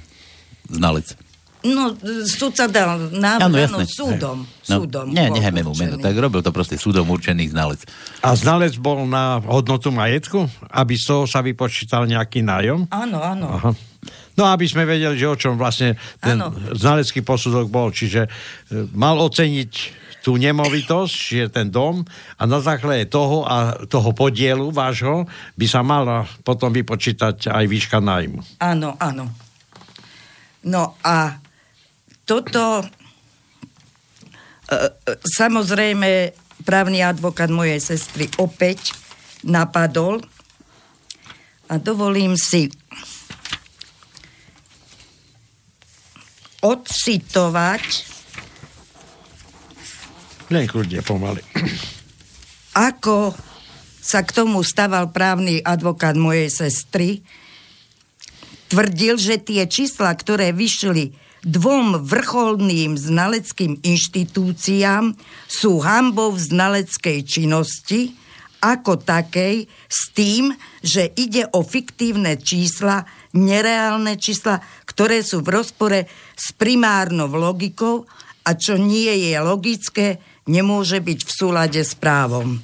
znalec. 0.71 1.13
No, 1.61 1.93
súd 2.25 2.57
sa 2.57 2.65
dal 2.65 3.13
návrh, 3.13 3.69
áno, 3.69 3.85
súdom. 3.85 4.49
No, 4.65 4.75
súdom 4.81 5.13
nie, 5.13 5.29
nechajme 5.29 5.61
mu 5.61 5.77
meno. 5.77 6.01
Tak 6.01 6.17
robil 6.17 6.41
to 6.41 6.49
proste 6.49 6.73
súdom 6.73 7.05
určený 7.05 7.53
znalec. 7.53 7.85
A 8.25 8.33
znalec 8.33 8.73
bol 8.81 9.05
na 9.05 9.37
hodnotu 9.45 9.93
majetku? 9.93 10.49
Aby 10.73 10.97
z 10.97 11.05
toho 11.13 11.29
sa 11.29 11.45
vypočítal 11.45 12.09
nejaký 12.09 12.41
nájom? 12.41 12.89
Áno, 12.89 13.21
áno. 13.21 13.45
Aha. 13.61 13.71
No, 14.39 14.47
aby 14.47 14.63
sme 14.67 14.87
vedeli, 14.87 15.19
že 15.19 15.27
o 15.27 15.35
čom 15.35 15.59
vlastne 15.59 15.99
ten 16.23 16.39
ano. 16.39 16.55
znalecký 16.71 17.21
posudok 17.21 17.67
bol. 17.67 17.91
Čiže 17.91 18.27
e, 18.27 18.29
mal 18.95 19.19
oceniť 19.19 20.01
tú 20.21 20.37
nemovitosť, 20.37 21.13
čiže 21.13 21.47
ten 21.49 21.67
dom 21.73 22.05
a 22.37 22.43
na 22.45 22.61
základe 22.61 23.09
toho 23.09 23.41
a 23.41 23.81
toho 23.89 24.13
podielu 24.13 24.69
vášho 24.69 25.25
by 25.57 25.65
sa 25.65 25.81
mala 25.81 26.29
potom 26.45 26.69
vypočítať 26.69 27.49
aj 27.49 27.65
výška 27.65 27.97
nájmu. 27.97 28.39
Áno, 28.61 28.93
áno. 29.01 29.25
No 30.61 30.93
a 31.01 31.41
toto 32.23 32.79
e, 32.79 32.85
e, 32.85 34.77
samozrejme 35.25 36.37
právny 36.61 37.01
advokát 37.01 37.49
mojej 37.49 37.81
sestry 37.81 38.29
opäť 38.37 38.93
napadol 39.41 40.21
a 41.65 41.81
dovolím 41.81 42.37
si 42.37 42.69
odcitovať. 46.61 47.83
Len 50.53 50.65
kľudne 50.69 51.01
pomaly. 51.01 51.41
Ako 52.77 53.35
sa 54.01 54.25
k 54.25 54.33
tomu 54.33 54.65
staval 54.65 55.13
právny 55.13 55.61
advokát 55.61 56.17
mojej 56.17 56.49
sestry, 56.49 57.21
tvrdil, 58.71 59.19
že 59.19 59.37
tie 59.37 59.67
čísla, 59.67 60.15
ktoré 60.15 60.55
vyšli 60.55 61.13
dvom 61.41 62.05
vrcholným 62.05 62.95
znaleckým 62.95 63.81
inštitúciám, 63.81 65.17
sú 65.49 65.81
hambou 65.81 66.33
v 66.33 66.41
znaleckej 66.41 67.19
činnosti 67.25 68.15
ako 68.61 69.01
takej 69.01 69.65
s 69.89 70.13
tým, 70.13 70.53
že 70.85 71.09
ide 71.17 71.49
o 71.49 71.65
fiktívne 71.65 72.37
čísla, 72.37 73.09
nereálne 73.33 74.21
čísla, 74.21 74.61
ktoré 75.01 75.25
sú 75.25 75.41
v 75.41 75.49
rozpore 75.49 76.05
s 76.37 76.53
primárnou 76.53 77.25
logikou 77.25 78.05
a 78.45 78.53
čo 78.53 78.77
nie 78.77 79.09
je 79.09 79.33
logické, 79.41 80.21
nemôže 80.45 81.01
byť 81.01 81.19
v 81.25 81.31
súlade 81.33 81.81
s 81.81 81.97
právom. 81.97 82.61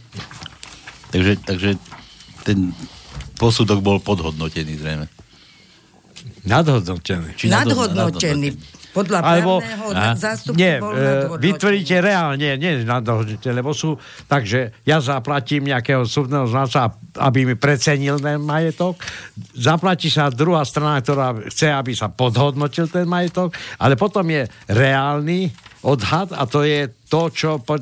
Takže, 1.09 1.41
takže 1.41 1.81
ten 2.45 2.77
posudok 3.41 3.81
bol 3.81 3.97
podhodnotený 3.97 4.77
zrejme. 4.77 5.09
Nadhodnotený. 6.45 7.33
Či 7.41 7.49
nadhodnotený. 7.49 8.53
Podľa 8.97 9.19
Alebo- 9.21 9.61
právneho 9.61 9.87
zástupcu 10.17 10.57
Nie, 10.57 10.81
bol 10.81 10.91
e, 10.91 10.97
nadhodnotený. 10.97 11.43
vy 11.43 11.49
tvrdíte 11.53 11.95
reálne, 12.01 12.47
nie 12.57 12.71
nadhodnotené, 12.81 13.53
lebo 13.53 13.71
sú, 13.71 13.93
takže 14.25 14.73
ja 14.81 14.97
zaplatím 14.97 15.69
nejakého 15.69 16.01
súdneho 16.03 16.49
znalca, 16.49 16.89
aby 17.15 17.45
mi 17.45 17.53
precenil 17.53 18.17
ten 18.17 18.41
majetok, 18.41 18.97
zaplatí 19.53 20.09
sa 20.09 20.27
druhá 20.27 20.65
strana, 20.65 20.97
ktorá 20.97 21.37
chce, 21.47 21.69
aby 21.69 21.93
sa 21.93 22.09
podhodnotil 22.09 22.85
ten 22.87 23.05
majetok, 23.05 23.53
ale 23.77 23.93
potom 23.93 24.25
je 24.25 24.49
reálny 24.67 25.53
odhad 25.81 26.33
a 26.33 26.43
to 26.43 26.65
je 26.65 26.89
to, 27.05 27.29
čo 27.29 27.49
po, 27.61 27.77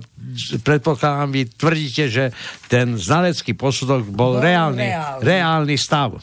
predpokladám, 0.61 1.31
vy 1.31 1.47
tvrdíte, 1.47 2.05
že 2.05 2.29
ten 2.67 2.93
znalecký 2.93 3.55
posudok 3.55 4.05
bol, 4.05 4.37
Bol 4.37 4.43
reálny, 4.43 4.85
reálny. 4.85 5.23
reálny 5.23 5.75
stav. 5.75 6.19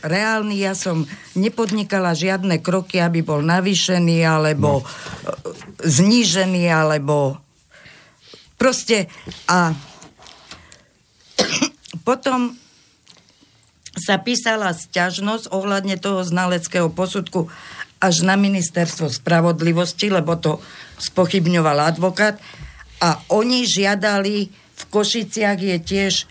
Reálny, 0.00 0.64
ja 0.64 0.72
som 0.72 1.04
nepodnikala 1.36 2.16
žiadne 2.16 2.60
kroky, 2.60 3.00
aby 3.00 3.20
bol 3.20 3.44
navýšený, 3.44 4.24
alebo 4.24 4.82
no. 4.82 4.88
znížený, 5.82 6.68
alebo 6.68 7.38
proste 8.56 9.12
a 9.48 9.76
potom 12.08 12.56
sa 13.94 14.18
písala 14.18 14.74
sťažnosť 14.74 15.54
ohľadne 15.54 15.94
toho 16.02 16.26
znaleckého 16.26 16.90
posudku 16.90 17.46
až 18.02 18.26
na 18.26 18.34
ministerstvo 18.34 19.06
spravodlivosti, 19.08 20.10
lebo 20.10 20.34
to 20.34 20.58
spochybňoval 20.98 21.94
advokát 21.94 22.36
a 23.04 23.20
oni 23.30 23.68
žiadali, 23.68 24.48
v 24.74 24.82
Košiciach 24.90 25.58
je 25.60 25.76
tiež 25.78 26.14
e, 26.18 26.24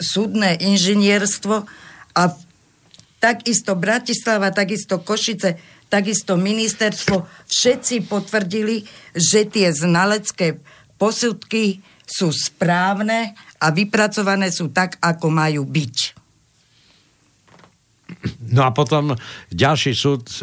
súdne 0.00 0.56
inžinierstvo 0.56 1.68
a 2.16 2.22
takisto 3.20 3.76
Bratislava, 3.76 4.50
takisto 4.50 5.04
Košice, 5.04 5.60
takisto 5.90 6.38
ministerstvo, 6.38 7.26
všetci 7.46 8.06
potvrdili, 8.06 8.86
že 9.12 9.44
tie 9.50 9.68
znalecké 9.74 10.62
posudky 10.96 11.82
sú 12.06 12.34
správne 12.34 13.34
a 13.62 13.70
vypracované 13.70 14.50
sú 14.50 14.72
tak, 14.74 14.98
ako 14.98 15.30
majú 15.30 15.62
byť. 15.66 15.96
No 18.50 18.66
a 18.66 18.74
potom 18.74 19.14
ďalší 19.54 19.94
súd 19.94 20.26
e, 20.26 20.38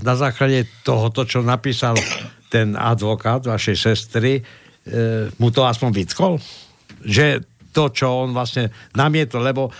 na 0.00 0.14
základe 0.16 0.66
tohoto, 0.82 1.28
čo 1.28 1.44
napísal 1.44 1.94
ten 2.48 2.74
advokát 2.74 3.44
vašej 3.44 3.76
sestry, 3.76 4.40
e, 4.40 4.42
mu 5.36 5.52
to 5.52 5.62
aspoň 5.62 5.90
vytkol? 5.92 6.40
Že 7.04 7.44
to, 7.70 7.92
čo 7.94 8.26
on 8.26 8.34
vlastne 8.34 8.72
namietol, 8.98 9.46
lebo 9.46 9.70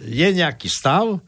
je 0.00 0.28
nejaký 0.36 0.68
stav, 0.68 1.16
e, 1.16 1.18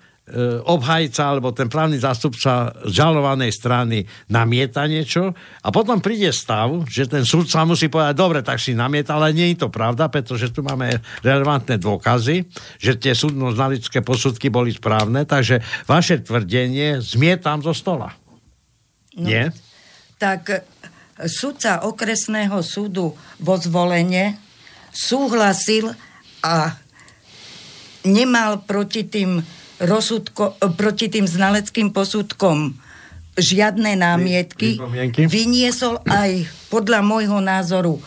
obhajca 0.68 1.24
alebo 1.24 1.56
ten 1.56 1.72
právny 1.72 1.96
zástupca 1.96 2.76
žalovanej 2.84 3.48
strany 3.52 4.04
namieta 4.28 4.84
niečo 4.84 5.32
a 5.64 5.68
potom 5.72 6.04
príde 6.04 6.28
stav, 6.36 6.84
že 6.84 7.08
ten 7.08 7.24
súd 7.24 7.48
sa 7.48 7.64
musí 7.64 7.88
povedať, 7.88 8.14
dobre, 8.16 8.40
tak 8.44 8.60
si 8.60 8.76
namieta, 8.76 9.16
ale 9.16 9.32
nie 9.32 9.56
je 9.56 9.64
to 9.64 9.68
pravda, 9.72 10.12
pretože 10.12 10.52
tu 10.52 10.60
máme 10.60 11.00
relevantné 11.24 11.80
dôkazy, 11.80 12.44
že 12.76 12.92
tie 13.00 13.16
súdno-znalické 13.16 14.04
posudky 14.04 14.52
boli 14.52 14.76
správne, 14.76 15.24
takže 15.24 15.64
vaše 15.88 16.20
tvrdenie 16.20 17.00
zmietam 17.00 17.64
zo 17.64 17.72
stola. 17.72 18.12
No. 19.16 19.24
Nie? 19.24 19.50
Tak 20.20 20.42
e, 20.52 20.58
sudca 21.24 21.88
okresného 21.88 22.60
súdu 22.60 23.16
vo 23.40 23.54
zvolenie 23.56 24.38
súhlasil 24.92 25.94
a 26.42 26.78
nemal 28.08 28.64
proti 28.64 29.04
tým, 29.04 29.44
rozsudko, 29.84 30.56
e, 30.58 30.72
proti 30.72 31.12
tým 31.12 31.28
znaleckým 31.28 31.92
posudkom 31.92 32.74
žiadne 33.38 33.94
námietky. 33.94 34.80
Vyniesol 35.30 36.02
aj 36.08 36.48
podľa 36.72 37.00
môjho 37.06 37.38
názoru 37.38 38.02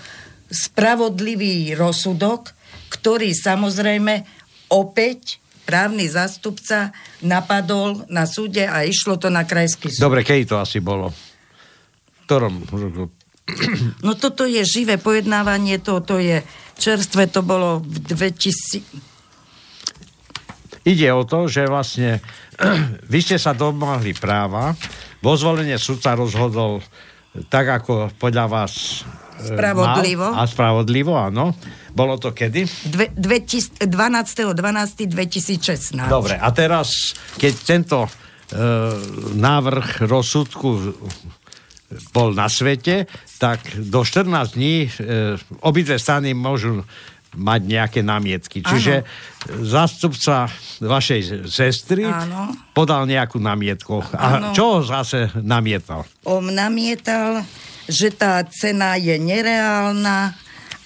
spravodlivý 0.52 1.78
rozsudok, 1.80 2.52
ktorý 2.92 3.32
samozrejme 3.32 4.28
opäť 4.68 5.40
právny 5.64 6.12
zástupca 6.12 6.92
napadol 7.24 8.04
na 8.12 8.28
súde 8.28 8.68
a 8.68 8.84
išlo 8.84 9.16
to 9.16 9.32
na 9.32 9.48
krajský 9.48 9.88
súd. 9.88 10.04
Dobre, 10.04 10.28
keď 10.28 10.38
to 10.44 10.56
asi 10.60 10.84
bolo? 10.84 11.08
V 11.08 12.20
ktorom? 12.28 12.68
No 14.04 14.16
toto 14.16 14.48
je 14.48 14.64
živé 14.64 14.96
pojednávanie, 14.96 15.80
to, 15.80 16.00
to 16.04 16.20
je 16.20 16.44
čerstvé, 16.80 17.28
to 17.32 17.44
bolo 17.44 17.80
v 17.84 17.96
2000... 18.12 19.11
Ide 20.82 21.14
o 21.14 21.22
to, 21.24 21.46
že 21.46 21.70
vlastne 21.70 22.18
vy 23.14 23.20
ste 23.22 23.38
sa 23.38 23.54
domáhli 23.54 24.18
práva, 24.18 24.74
vo 25.22 25.38
zvolenie 25.38 25.78
sudca 25.78 26.18
rozhodol 26.18 26.82
tak, 27.48 27.84
ako 27.84 28.12
podľa 28.20 28.46
vás 28.50 29.06
e, 29.40 29.56
Spravodlivo. 29.56 30.36
Mal, 30.36 30.44
a 30.44 30.50
spravodlivo, 30.50 31.16
áno. 31.16 31.56
Bolo 31.96 32.20
to 32.20 32.36
kedy? 32.36 32.68
Dve, 32.92 33.08
2000 33.16 33.88
12.12.2016. 33.88 36.12
Dobre, 36.12 36.36
a 36.36 36.52
teraz, 36.52 37.16
keď 37.40 37.54
tento 37.64 38.04
e, 38.04 38.10
návrh 39.38 40.04
rozsudku 40.10 40.92
bol 42.16 42.32
na 42.32 42.48
svete, 42.48 43.08
tak 43.40 43.60
do 43.76 44.04
14 44.04 44.56
dní 44.56 44.88
e, 44.88 44.90
obidve 45.64 46.00
strany 46.00 46.32
môžu 46.32 46.84
mať 47.32 47.62
nejaké 47.64 48.00
námietky. 48.04 48.60
Čiže 48.60 49.08
zástupca 49.64 50.52
vašej 50.84 51.48
sestry 51.48 52.04
Áno. 52.04 52.52
podal 52.76 53.08
nejakú 53.08 53.40
námietku. 53.40 54.04
A 54.12 54.26
Áno. 54.36 54.48
čo 54.52 54.84
zase 54.84 55.32
namietal? 55.40 56.04
On 56.28 56.44
namietal, 56.44 57.48
že 57.88 58.12
tá 58.12 58.44
cena 58.52 59.00
je 59.00 59.16
nereálna 59.16 60.36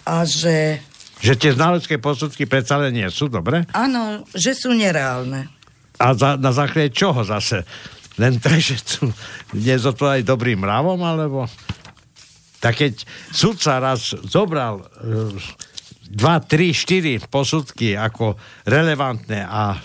a 0.05 0.15
že 0.21 0.86
Že 1.17 1.34
tie 1.39 1.51
znalecké 1.58 1.95
posudky 1.97 2.45
predsa 2.45 2.77
len 2.77 2.93
nie 2.93 3.10
sú, 3.10 3.25
dobre? 3.25 3.65
áno, 3.73 4.21
že 4.38 4.53
sú 4.53 4.69
nereálne. 4.77 5.49
A 5.97 6.12
za, 6.13 6.36
na 6.38 6.51
základe 6.53 6.91
čoho 6.93 7.23
zase? 7.25 7.65
Len 8.21 8.38
tak, 8.38 8.60
že 8.62 8.77
sú 8.77 9.10
nezodpovedali 9.55 10.21
dobrým 10.21 10.62
mravom, 10.62 10.99
alebo... 11.01 11.49
Tak 12.60 12.81
keď 12.81 12.93
sudca 13.29 13.77
raz 13.77 14.10
zobral 14.25 14.81
e, 16.15 16.17
dva, 16.17 16.39
tri, 16.39 16.71
štyri 16.71 17.19
posudky 17.19 17.99
ako 17.99 18.39
relevantné 18.63 19.43
a 19.43 19.75
e, 19.75 19.80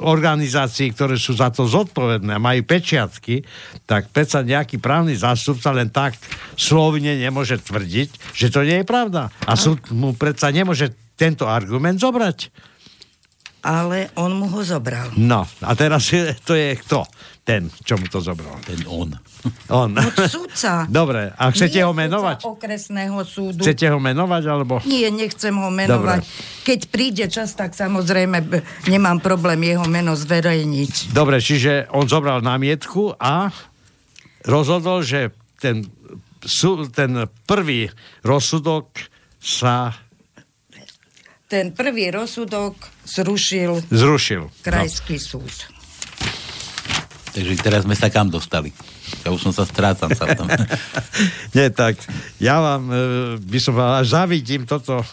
organizácií, 0.00 0.96
ktoré 0.96 1.20
sú 1.20 1.36
za 1.36 1.52
to 1.52 1.68
zodpovedné 1.68 2.32
a 2.34 2.42
majú 2.42 2.64
pečiatky, 2.64 3.44
tak 3.84 4.08
predsa 4.08 4.40
nejaký 4.40 4.80
právny 4.80 5.12
zástupca 5.12 5.70
len 5.76 5.92
tak 5.92 6.16
slovne 6.56 7.12
nemôže 7.20 7.60
tvrdiť, 7.60 8.32
že 8.32 8.48
to 8.48 8.64
nie 8.64 8.80
je 8.80 8.86
pravda. 8.88 9.28
A 9.44 9.52
súd 9.54 9.84
mu 9.92 10.16
predsa 10.16 10.48
nemôže 10.48 10.96
tento 11.16 11.44
argument 11.44 12.00
zobrať. 12.00 12.48
Ale 13.66 14.14
on 14.14 14.30
mu 14.30 14.46
ho 14.46 14.62
zobral. 14.62 15.10
No, 15.18 15.42
a 15.42 15.72
teraz 15.74 16.08
je- 16.14 16.38
to 16.46 16.54
je 16.54 16.78
kto? 16.78 17.02
Ten, 17.46 17.70
čo 17.86 17.94
mu 17.94 18.10
to 18.10 18.18
zobral. 18.18 18.58
Ten 18.66 18.82
on. 18.90 19.14
On. 19.70 19.86
No 19.86 20.02
sudca. 20.26 20.82
Dobre, 20.90 21.30
a 21.30 21.46
chcete 21.54 21.78
Nie 21.78 21.86
ho 21.86 21.94
menovať? 21.94 22.42
okresného 22.42 23.22
súdu. 23.22 23.62
Chcete 23.62 23.86
ho 23.86 24.02
menovať, 24.02 24.42
alebo... 24.50 24.82
Nie, 24.82 25.14
nechcem 25.14 25.54
ho 25.54 25.70
menovať. 25.70 26.26
Keď 26.66 26.80
príde 26.90 27.30
čas, 27.30 27.54
tak 27.54 27.78
samozrejme 27.78 28.42
nemám 28.90 29.22
problém 29.22 29.62
jeho 29.62 29.86
meno 29.86 30.18
zverejniť. 30.18 31.14
Dobre, 31.14 31.38
čiže 31.38 31.86
on 31.94 32.10
zobral 32.10 32.42
námietku 32.42 33.14
a 33.14 33.54
rozhodol, 34.42 35.06
že 35.06 35.30
ten, 35.62 35.86
sú, 36.42 36.90
ten 36.90 37.30
prvý 37.46 37.86
rozsudok 38.26 38.90
sa 39.38 39.94
Ten 41.46 41.70
prvý 41.70 42.10
rozsudok 42.10 42.74
zrušil 43.06 43.86
zrušil. 43.86 44.50
krajský 44.66 45.14
súd. 45.14 45.46
Takže 47.36 47.52
teraz 47.60 47.84
sme 47.84 47.92
sa 47.92 48.08
kam 48.08 48.32
dostali? 48.32 48.72
Ja 49.20 49.28
už 49.28 49.44
som 49.44 49.52
sa 49.52 49.68
strácam 49.68 50.08
sa 50.16 50.24
v 50.24 50.40
tom. 50.40 50.48
Nie, 51.56 51.68
tak 51.68 52.00
ja 52.40 52.56
vám 52.64 52.88
e, 52.88 52.96
by 53.36 53.58
som 53.60 53.76
až 53.76 54.16
závidím 54.16 54.64
toto, 54.64 55.04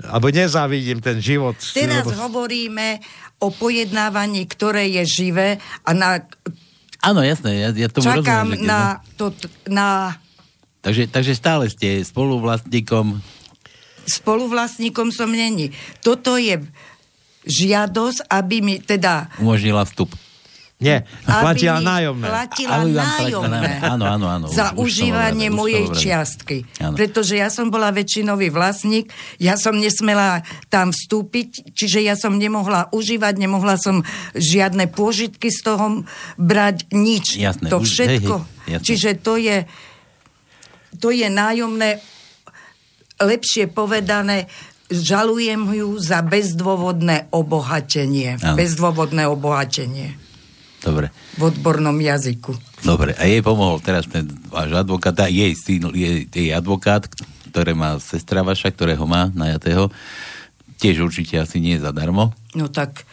alebo 0.00 0.32
nezávidím 0.32 1.04
ten 1.04 1.20
život. 1.20 1.60
Teraz 1.76 2.08
lebo- 2.08 2.16
hovoríme 2.16 3.04
o 3.44 3.52
pojednávaní, 3.52 4.48
ktoré 4.48 4.88
je 4.88 5.04
živé 5.04 5.60
a 5.84 5.92
na, 5.92 6.24
Áno, 7.00 7.20
jasné, 7.24 7.60
ja, 7.60 7.68
ja 7.72 7.88
tomu 7.92 8.08
čakám 8.08 8.52
rozumiem. 8.52 8.60
keď- 8.60 8.68
na, 8.68 8.80
to, 9.16 9.24
na 9.68 9.88
Takže, 10.80 11.12
takže 11.12 11.36
stále 11.36 11.68
ste 11.68 12.00
spoluvlastníkom 12.00 13.20
spoluvlastníkom 14.08 15.12
som 15.12 15.28
není. 15.28 15.76
Toto 16.00 16.40
je 16.40 16.56
žiadosť, 17.44 18.32
aby 18.32 18.56
mi 18.64 18.76
teda 18.80 19.28
umožnila 19.36 19.84
vstup. 19.84 20.08
Nie, 20.80 21.04
platila 21.28 21.76
aby 21.76 21.84
nájomné. 21.84 22.26
Platila 22.32 22.72
platila 22.80 23.04
nájomné. 23.04 23.68
Áno, 23.84 24.04
áno, 24.08 24.26
áno. 24.32 24.46
Za 24.48 24.72
Už- 24.72 24.88
užívanie 24.88 25.52
už 25.52 25.56
mojej 25.60 25.86
čiastky. 25.92 26.64
Áno. 26.80 26.96
Pretože 26.96 27.36
ja 27.36 27.52
som 27.52 27.68
bola 27.68 27.92
väčšinový 27.92 28.48
vlastník, 28.48 29.12
ja 29.36 29.60
som 29.60 29.76
nesmela 29.76 30.40
tam 30.72 30.88
vstúpiť, 30.88 31.76
čiže 31.76 32.00
ja 32.00 32.16
som 32.16 32.40
nemohla 32.40 32.88
užívať, 32.96 33.34
nemohla 33.36 33.76
som 33.76 34.00
žiadne 34.32 34.88
pôžitky 34.88 35.52
z 35.52 35.60
toho 35.60 36.08
brať, 36.40 36.88
nič. 36.96 37.36
Jasné, 37.36 37.68
to 37.68 37.84
všetko. 37.84 38.34
hej, 38.40 38.48
hej, 38.48 38.72
jasné. 38.80 38.86
čiže 38.88 39.10
to 39.20 39.36
je, 39.36 39.56
to 40.96 41.12
je 41.12 41.28
nájomné, 41.28 42.00
lepšie 43.20 43.68
povedané, 43.68 44.48
žalujem 44.88 45.76
ju 45.76 46.00
za 46.00 46.24
bezdôvodné 46.24 47.28
obohatenie. 47.36 48.40
Áno. 48.40 48.56
Bezdôvodné 48.56 49.28
obohatenie 49.28 50.29
Dobre. 50.80 51.12
v 51.36 51.42
odbornom 51.44 51.96
jazyku. 52.00 52.56
Dobre, 52.80 53.12
a 53.20 53.28
jej 53.28 53.44
pomohol 53.44 53.84
teraz 53.84 54.08
ten 54.08 54.24
váš 54.48 54.72
advokát, 54.72 55.12
a 55.20 55.28
jej 55.28 55.52
syn, 55.52 55.92
jej, 55.92 56.24
jej 56.24 56.50
advokát, 56.56 57.04
ktoré 57.52 57.76
má 57.76 58.00
sestra 58.00 58.40
vaša, 58.40 58.72
ktorého 58.72 59.04
má 59.04 59.28
najatého, 59.36 59.92
tiež 60.80 61.04
určite 61.04 61.36
asi 61.36 61.60
nie 61.60 61.76
zadarmo. 61.76 62.32
No 62.56 62.72
tak, 62.72 63.04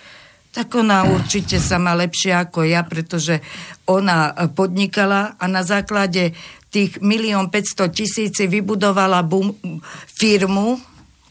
tak 0.56 0.71
ona 0.71 1.03
určite 1.12 1.60
sa 1.60 1.75
má 1.75 1.91
lepšie 1.99 2.32
ako 2.32 2.63
ja, 2.63 2.88
pretože 2.88 3.43
ona 3.84 4.32
podnikala 4.56 5.36
a 5.36 5.45
na 5.51 5.67
základe 5.67 6.32
tých 6.71 7.03
milión 7.03 7.51
500 7.51 7.91
tisíci 7.91 8.43
vybudovala 8.47 9.23
bum, 9.27 9.51
firmu, 10.15 10.80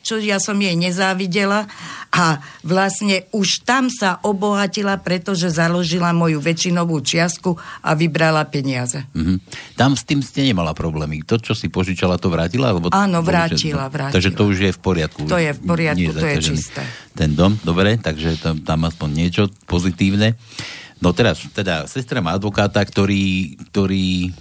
čo 0.06 0.22
ja 0.22 0.38
som 0.38 0.54
jej 0.54 0.78
nezávidela 0.78 1.66
a 2.14 2.38
vlastne 2.62 3.26
už 3.34 3.66
tam 3.66 3.90
sa 3.90 4.22
obohatila, 4.22 5.02
pretože 5.02 5.50
založila 5.50 6.14
moju 6.14 6.38
väčšinovú 6.38 7.02
čiastku 7.02 7.58
a 7.82 7.98
vybrala 7.98 8.46
peniaze. 8.46 9.02
Mhm. 9.10 9.42
Tam 9.74 9.98
s 9.98 10.06
tým 10.06 10.22
ste 10.22 10.46
nemala 10.46 10.70
problémy. 10.70 11.26
To, 11.26 11.42
čo 11.42 11.58
si 11.58 11.66
požičala, 11.66 12.22
to 12.22 12.30
vrátila? 12.30 12.70
Alebo 12.70 12.94
Áno, 12.94 13.18
vrátila, 13.26 13.90
všetko? 13.90 13.94
vrátila. 13.98 14.14
Takže 14.14 14.30
to 14.30 14.42
už 14.46 14.58
je 14.62 14.70
v 14.70 14.80
poriadku. 14.80 15.20
To 15.26 15.42
je 15.42 15.50
v 15.50 15.60
poriadku, 15.66 15.98
Nie 15.98 16.14
to 16.14 16.26
je 16.30 16.38
čisté. 16.38 16.82
Ten 17.18 17.34
dom, 17.34 17.58
dobre, 17.66 17.98
takže 17.98 18.38
tam, 18.38 18.62
tam 18.62 18.86
aspoň 18.86 19.08
niečo 19.10 19.42
pozitívne. 19.66 20.38
No 21.02 21.12
teraz, 21.12 21.42
teda, 21.52 21.84
sestra 21.90 22.24
má 22.24 22.32
advokáta, 22.32 22.80
ktorý, 22.80 23.58
ktorý 23.68 24.32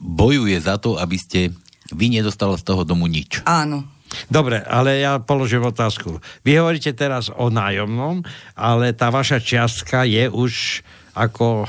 bojuje 0.00 0.56
za 0.60 0.80
to, 0.80 0.96
aby 0.96 1.16
ste 1.20 1.52
vy 1.92 2.08
nedostala 2.08 2.56
z 2.56 2.64
toho 2.64 2.82
domu 2.88 3.04
nič. 3.04 3.44
Áno. 3.44 3.84
Dobre, 4.26 4.60
ale 4.60 4.98
ja 4.98 5.18
položím 5.18 5.64
otázku. 5.64 6.18
Vy 6.40 6.56
hovoríte 6.56 6.90
teraz 6.90 7.28
o 7.28 7.48
nájomnom, 7.48 8.22
ale 8.52 8.90
tá 8.90 9.08
vaša 9.08 9.38
čiastka 9.38 10.02
je 10.02 10.26
už 10.26 10.82
ako 11.12 11.64
e, 11.64 11.68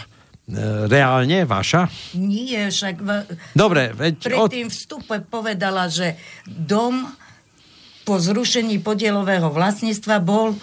reálne 0.85 1.43
vaša? 1.43 1.89
Nie, 2.13 2.69
však... 2.69 2.95
v- 2.97 3.25
Dobre, 3.51 3.91
veď 3.91 4.13
Pri 4.19 4.35
od- 4.35 4.49
tým 4.49 4.67
vstupe 4.67 5.21
povedala, 5.21 5.85
že 5.85 6.17
dom 6.45 7.09
po 8.03 8.17
zrušení 8.17 8.77
podielového 8.79 9.49
vlastníctva 9.49 10.21
bol 10.21 10.53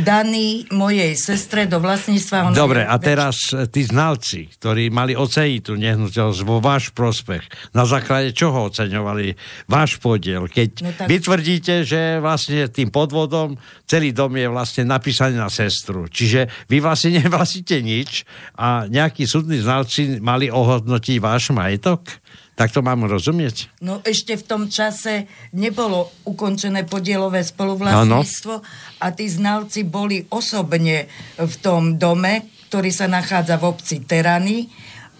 daný 0.00 0.64
mojej 0.72 1.12
sestre 1.14 1.68
do 1.68 1.78
vlastníctva. 1.78 2.56
Dobre, 2.56 2.84
a 2.84 2.96
teraz 2.96 3.52
e, 3.52 3.68
tí 3.68 3.84
znalci, 3.84 4.48
ktorí 4.56 4.88
mali 4.88 5.12
oceniť 5.12 5.60
tú 5.60 5.76
nehnuteľnosť 5.76 6.42
vo 6.42 6.58
váš 6.58 6.90
prospech, 6.90 7.72
na 7.72 7.84
základe 7.84 8.32
čoho 8.32 8.72
oceňovali 8.72 9.36
váš 9.68 10.00
podiel? 10.00 10.48
Keď 10.48 10.70
No 10.80 10.90
tak- 10.92 11.08
vy 11.08 11.16
tvrdíte, 11.20 11.74
že 11.84 12.18
vlastne 12.18 12.68
tým 12.68 12.88
podvodom 12.88 13.60
celý 13.84 14.12
dom 14.12 14.32
je 14.34 14.48
vlastne 14.48 14.84
napísaný 14.84 15.36
na 15.36 15.52
sestru. 15.52 16.08
Čiže 16.08 16.48
vy 16.66 16.80
vlastne 16.80 17.12
nevlastníte 17.20 17.78
nič 17.80 18.24
a 18.56 18.88
nejakí 18.88 19.28
súdni 19.28 19.60
znalci 19.60 20.18
mali 20.18 20.48
ohodnotiť 20.48 21.16
váš 21.20 21.52
majetok? 21.52 22.08
Tak 22.58 22.74
to 22.74 22.82
mám 22.82 23.06
rozumieť? 23.06 23.70
No 23.86 24.02
ešte 24.02 24.34
v 24.34 24.42
tom 24.42 24.62
čase 24.66 25.30
nebolo 25.54 26.10
ukončené 26.26 26.90
podielové 26.90 27.46
spoluvlastníctvo 27.46 28.54
a 28.98 29.06
tí 29.14 29.30
znalci 29.30 29.86
boli 29.86 30.26
osobne 30.26 31.06
v 31.38 31.54
tom 31.62 32.02
dome, 32.02 32.50
ktorý 32.66 32.90
sa 32.90 33.06
nachádza 33.06 33.62
v 33.62 33.64
obci 33.70 34.02
Terany 34.02 34.66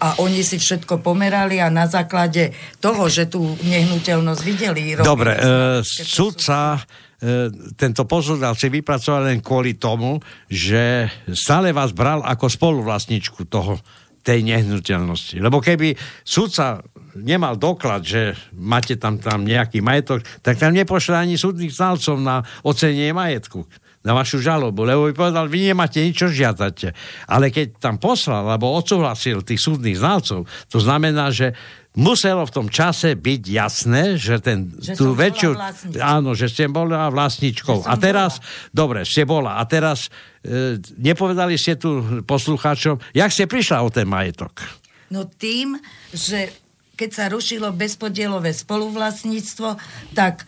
a 0.02 0.18
oni 0.18 0.42
si 0.42 0.58
všetko 0.58 0.98
pomerali 0.98 1.62
a 1.62 1.70
na 1.70 1.86
základe 1.86 2.50
toho, 2.82 3.06
že 3.06 3.30
tú 3.30 3.54
nehnuteľnosť 3.62 4.40
videli... 4.42 4.98
Dobre, 4.98 5.38
e, 5.38 5.40
sudca 5.86 6.74
e, 6.74 7.50
tento 7.78 8.02
posudal 8.06 8.58
si 8.58 8.66
vypracoval 8.66 9.30
len 9.30 9.38
kvôli 9.38 9.78
tomu, 9.78 10.18
že 10.50 11.06
stále 11.30 11.70
vás 11.70 11.94
bral 11.94 12.22
ako 12.22 12.50
spoluvlastničku 12.50 13.46
toho 13.46 13.78
tej 14.22 14.42
nehnuteľnosti. 14.46 15.38
Lebo 15.38 15.58
keby 15.58 15.94
sudca 16.26 16.82
nemal 17.16 17.56
doklad, 17.56 18.04
že 18.04 18.36
máte 18.52 18.98
tam, 18.98 19.16
tam 19.16 19.46
nejaký 19.46 19.80
majetok, 19.80 20.26
tak 20.42 20.60
tam 20.60 20.74
nepošle 20.74 21.16
ani 21.16 21.40
súdnych 21.40 21.72
znalcov 21.72 22.20
na 22.20 22.44
ocenenie 22.66 23.14
majetku 23.14 23.64
na 24.06 24.14
vašu 24.14 24.38
žalobu, 24.38 24.86
lebo 24.86 25.10
by 25.10 25.12
povedal, 25.12 25.50
vy 25.50 25.68
nemáte 25.68 25.98
nič, 25.98 26.16
čo 26.16 26.30
žiadate. 26.30 26.94
Ale 27.26 27.50
keď 27.50 27.82
tam 27.82 27.98
poslal, 27.98 28.46
alebo 28.46 28.70
odsúhlasil 28.72 29.42
tých 29.42 29.58
súdnych 29.58 29.98
znalcov, 29.98 30.46
to 30.70 30.78
znamená, 30.78 31.34
že 31.34 31.52
muselo 31.98 32.46
v 32.46 32.54
tom 32.54 32.68
čase 32.70 33.18
byť 33.18 33.42
jasné, 33.42 34.14
že, 34.14 34.38
ten, 34.38 34.70
Že 34.70 34.94
tú 34.94 35.06
bola 35.12 35.18
väčšiu... 35.18 35.50
Áno, 35.98 36.30
že 36.38 36.46
ste 36.46 36.70
bola 36.70 37.10
som 37.10 37.82
A 37.90 37.94
teraz, 37.98 38.38
dobre, 38.70 39.02
ste 39.02 39.26
bola. 39.26 39.58
A 39.58 39.66
teraz 39.66 40.06
e, 40.46 40.78
nepovedali 41.02 41.58
ste 41.58 41.74
tu 41.74 42.22
poslucháčom, 42.22 43.02
jak 43.12 43.34
ste 43.34 43.50
prišla 43.50 43.82
o 43.82 43.90
ten 43.90 44.06
majetok? 44.06 44.62
No 45.10 45.26
tým, 45.26 45.74
že 46.14 46.54
keď 46.98 47.10
sa 47.14 47.30
rušilo 47.30 47.70
bezpodielové 47.70 48.50
spoluvlastníctvo, 48.50 49.78
tak 50.18 50.42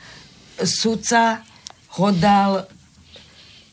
sudca 0.59 1.47
ho 1.95 2.09
dal 2.11 2.67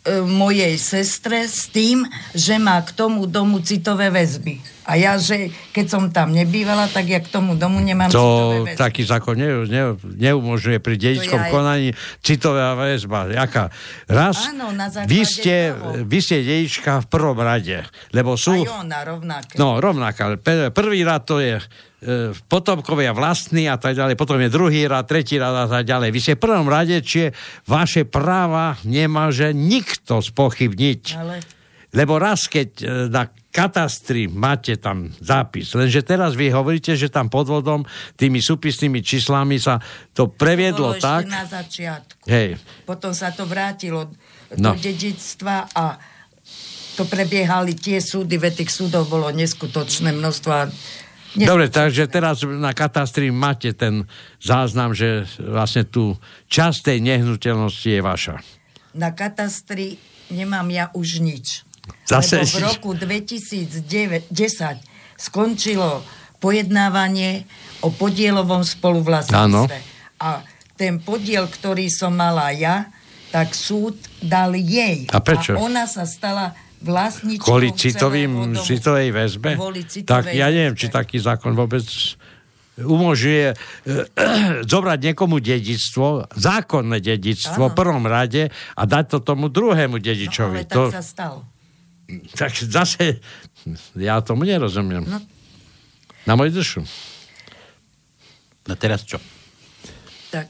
e, 0.05 0.21
mojej 0.21 0.77
sestre 0.77 1.49
s 1.49 1.73
tým, 1.73 2.05
že 2.37 2.61
má 2.61 2.77
k 2.85 2.93
tomu 2.93 3.25
domu 3.25 3.57
citové 3.65 4.13
väzby. 4.13 4.76
A 4.87 4.95
ja, 4.95 5.19
že 5.19 5.51
keď 5.75 5.85
som 5.85 6.03
tam 6.07 6.31
nebývala, 6.31 6.87
tak 6.87 7.05
ja 7.05 7.19
k 7.19 7.27
tomu 7.27 7.59
domu 7.59 7.83
nemám 7.83 8.07
To 8.07 8.15
citové 8.15 8.57
väzby. 8.63 8.79
taký 8.79 9.01
zákon 9.03 9.35
ne, 9.35 9.49
ne, 9.67 9.83
neumožňuje 9.99 10.79
pri 10.79 10.95
dedickom 10.95 11.43
aj- 11.43 11.51
konaní 11.51 11.89
citová 12.23 12.71
väzba. 12.73 13.27
Jaká? 13.27 13.67
Raz, 14.07 14.47
Áno, 14.47 14.71
na 14.71 14.87
vy 14.87 15.27
ste, 15.27 15.75
toho. 15.75 16.07
vy 16.07 16.17
ste 16.23 16.39
dedička 16.39 17.03
v 17.03 17.07
prvom 17.11 17.35
rade, 17.35 17.83
lebo 18.15 18.39
sú... 18.39 18.63
Aj 18.63 18.79
ona 18.79 19.03
rovnaké. 19.03 19.59
No, 19.59 19.83
rovnaká. 19.83 20.39
Prvý 20.71 21.03
rad 21.03 21.27
to 21.27 21.43
je 21.43 21.59
e, 21.59 21.63
potomkovia 22.47 23.11
vlastní 23.11 23.67
a 23.67 23.75
tak 23.75 23.91
ďalej, 23.91 24.15
potom 24.15 24.39
je 24.39 24.47
druhý 24.47 24.87
rad, 24.87 25.03
tretí 25.03 25.35
rad 25.35 25.67
a 25.67 25.67
tak 25.67 25.83
ďalej. 25.83 26.15
Vy 26.15 26.19
ste 26.23 26.33
v 26.39 26.43
prvom 26.47 26.71
rade, 26.71 27.03
či 27.03 27.27
vaše 27.67 28.07
práva 28.07 28.79
nemôže 28.87 29.51
nikto 29.51 30.23
spochybniť. 30.23 31.03
Ale 31.19 31.43
Lebo 31.91 32.19
raz, 32.19 32.47
keď 32.47 32.69
e, 32.79 32.85
na 33.11 33.27
katastri 33.57 34.29
máte 34.29 34.77
tam 34.77 35.09
zápis, 35.17 35.73
lenže 35.73 35.99
teraz 35.99 36.33
vy 36.33 36.49
hovoríte, 36.49 36.93
že 36.93 37.09
tam 37.09 37.25
podvodom 37.25 37.81
tými 38.13 38.37
súpisnými 38.37 39.01
číslami 39.01 39.57
sa 39.57 39.81
to 40.13 40.29
previedlo 40.29 40.93
bolo 40.93 41.01
tak. 41.01 41.25
na 41.25 41.41
začiatku. 41.41 42.21
Hej, 42.23 42.61
Potom 42.85 43.11
sa 43.11 43.33
to 43.33 43.43
vrátilo 43.43 44.13
No. 44.53 44.71
do 44.71 44.79
dedictva 44.79 45.67
a 45.67 45.99
to 46.95 47.03
prebiehali 47.03 47.75
tie 47.75 47.99
súdy, 47.99 48.39
veď 48.39 48.63
tých 48.63 48.71
súdov 48.71 49.05
bolo 49.05 49.27
neskutočné 49.29 50.15
množstvo. 50.15 50.49
a 50.49 50.71
nes- 51.35 51.45
Dobre, 51.45 51.67
takže 51.67 52.07
teraz 52.07 52.41
na 52.41 52.71
katastri 52.71 53.27
máte 53.27 53.75
ten 53.75 54.07
záznam, 54.39 54.95
že 54.95 55.27
vlastne 55.37 55.83
tu 55.83 56.15
časť 56.47 56.79
tej 56.85 56.97
nehnuteľnosti 57.03 57.89
je 57.91 57.99
vaša. 57.99 58.35
Na 58.95 59.11
katastri 59.11 59.99
nemám 60.29 60.71
ja 60.71 60.87
už 60.95 61.19
nič. 61.19 61.66
Zase 62.07 62.43
Lebo 62.43 62.55
v 62.55 62.63
roku 62.63 62.89
2010 62.95 63.83
skončilo 65.17 66.03
pojednávanie 66.37 67.43
o 67.81 67.89
podielovom 67.89 68.61
spoluvlastníctve. 68.63 69.77
A 70.21 70.41
ten 70.77 71.01
podiel, 71.01 71.49
ktorý 71.49 71.89
som 71.89 72.13
mala 72.13 72.53
ja, 72.53 72.89
tak 73.33 73.51
súd 73.51 73.97
dal 74.21 74.53
jej. 74.55 75.09
A 75.11 75.19
prečo? 75.19 75.57
A 75.57 75.61
ona 75.61 75.83
sa 75.89 76.05
stala 76.07 76.53
vlastníčkou 76.79 77.43
Kvôli 77.43 77.73
citovým, 77.73 78.53
citovej 78.55 79.09
väzbe? 79.09 79.57
Kvôli 79.57 79.81
citovej 79.83 80.07
tak 80.07 80.23
ja 80.31 80.47
neviem, 80.53 80.77
či 80.77 80.87
taký 80.87 81.17
zákon 81.17 81.57
vôbec 81.57 81.83
umožňuje 82.77 83.45
e, 83.49 83.55
zobrať 84.71 84.99
niekomu 85.01 85.41
dedictvo, 85.41 86.29
zákonné 86.37 87.01
dedictvo 87.01 87.67
v 87.67 87.73
Áno. 87.73 87.77
prvom 87.77 88.05
rade 88.05 88.53
a 88.53 88.81
dať 88.85 89.05
to 89.09 89.19
tomu 89.25 89.49
druhému 89.49 89.97
No, 89.97 90.03
dedičovi. 90.05 90.61
ale 90.61 90.69
tak 90.69 90.77
to, 90.77 90.83
sa 90.93 91.01
stalo. 91.01 91.37
Tak 92.35 92.55
zase 92.55 93.19
ja 93.95 94.23
tomu 94.23 94.47
nerozumiem. 94.47 95.03
No. 95.03 95.19
Na 96.23 96.33
môj 96.39 96.55
dušu. 96.55 96.83
No 98.67 98.73
teraz 98.75 99.03
čo? 99.03 99.19
Tak 100.31 100.47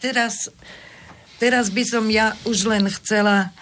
teraz, 0.00 0.48
teraz 1.36 1.68
by 1.68 1.84
som 1.84 2.04
ja 2.08 2.32
už 2.48 2.68
len 2.68 2.88
chcela, 2.88 3.52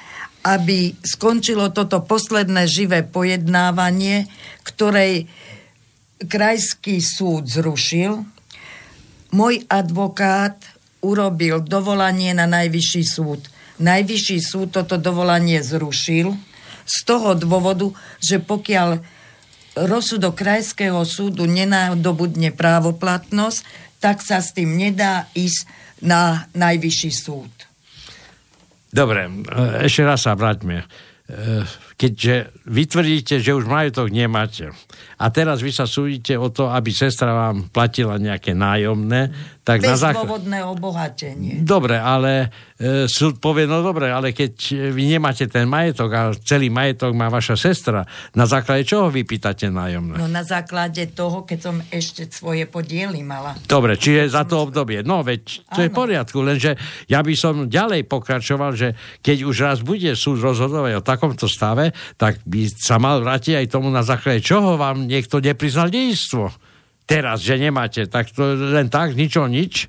aby 0.46 0.94
skončilo 1.02 1.74
toto 1.74 2.02
posledné 2.06 2.70
živé 2.70 3.02
pojednávanie, 3.02 4.30
ktorej 4.62 5.26
krajský 6.22 7.02
súd 7.02 7.50
zrušil. 7.50 8.22
Môj 9.34 9.66
advokát 9.66 10.56
urobil 11.02 11.62
dovolanie 11.62 12.34
na 12.34 12.46
najvyšší 12.46 13.02
súd. 13.06 13.42
Najvyšší 13.78 14.38
súd 14.42 14.74
toto 14.74 14.98
dovolanie 14.98 15.62
zrušil 15.62 16.47
z 16.88 16.98
toho 17.04 17.36
dôvodu, 17.36 17.92
že 18.18 18.40
pokiaľ 18.40 19.04
rozsudok 19.76 20.34
krajského 20.34 21.04
súdu 21.04 21.44
nenadobudne 21.44 22.50
právoplatnosť, 22.50 23.60
tak 24.00 24.24
sa 24.24 24.40
s 24.40 24.56
tým 24.56 24.74
nedá 24.74 25.28
ísť 25.36 25.68
na 26.02 26.48
najvyšší 26.56 27.12
súd. 27.12 27.52
Dobre, 28.88 29.28
e, 29.28 29.84
ešte 29.84 30.02
raz 30.02 30.24
sa 30.24 30.32
vráťme. 30.32 30.88
Keďže 31.98 32.54
vytvrdíte, 32.70 33.42
že 33.42 33.58
už 33.58 33.66
majetok 33.66 34.14
nemáte 34.14 34.70
a 35.18 35.34
teraz 35.34 35.58
vy 35.58 35.74
sa 35.74 35.82
súdite 35.82 36.38
o 36.38 36.46
to, 36.46 36.70
aby 36.70 36.94
sestra 36.94 37.34
vám 37.34 37.66
platila 37.74 38.22
nejaké 38.22 38.54
nájomné, 38.54 39.34
tak 39.66 39.84
Bez 39.84 39.90
na 39.90 39.96
základ... 39.98 40.46
obohatenie. 40.78 41.60
Dobre, 41.60 41.98
ale 41.98 42.48
e, 42.78 43.04
súd 43.04 43.42
povie, 43.42 43.68
no 43.68 43.82
dobre, 43.84 44.08
ale 44.08 44.32
keď 44.32 44.78
vy 44.94 45.02
nemáte 45.10 45.44
ten 45.50 45.66
majetok 45.68 46.10
a 46.14 46.22
celý 46.38 46.70
majetok 46.70 47.12
má 47.18 47.28
vaša 47.28 47.58
sestra, 47.58 48.06
na 48.32 48.46
základe 48.46 48.86
čoho 48.86 49.10
vy 49.10 49.26
pýtate 49.26 49.68
nájomné? 49.68 50.16
No 50.16 50.30
na 50.30 50.46
základe 50.46 51.10
toho, 51.12 51.44
keď 51.44 51.58
som 51.60 51.76
ešte 51.90 52.30
svoje 52.30 52.64
podiely 52.64 53.20
mala. 53.20 53.58
Dobre, 53.66 53.98
čiže 53.98 54.32
za 54.32 54.46
to 54.46 54.70
obdobie. 54.70 55.02
No 55.02 55.20
veď 55.26 55.66
to 55.68 55.82
Áno. 55.82 55.84
je 55.84 55.88
v 55.90 55.98
poriadku, 55.98 56.38
lenže 56.40 56.78
ja 57.10 57.20
by 57.20 57.34
som 57.34 57.66
ďalej 57.66 58.06
pokračoval, 58.06 58.72
že 58.72 58.94
keď 59.20 59.36
už 59.44 59.56
raz 59.66 59.78
bude 59.82 60.14
súd 60.14 60.40
rozhodovať 60.40 60.92
o 60.96 61.02
takomto 61.04 61.44
stave, 61.44 61.87
tak 62.16 62.40
by 62.46 62.68
sa 62.72 62.96
mal 62.96 63.20
vrátiť 63.20 63.60
aj 63.60 63.66
tomu, 63.72 63.88
na 63.92 64.02
základe 64.06 64.44
čoho 64.44 64.78
vám 64.78 65.06
niekto 65.06 65.42
nepriznal 65.42 65.92
dejstvo 65.92 66.68
teraz, 67.08 67.40
že 67.40 67.56
nemáte, 67.56 68.04
tak 68.04 68.28
to 68.28 68.52
len 68.52 68.92
tak, 68.92 69.16
nič 69.16 69.32
o 69.40 69.48
nič? 69.48 69.88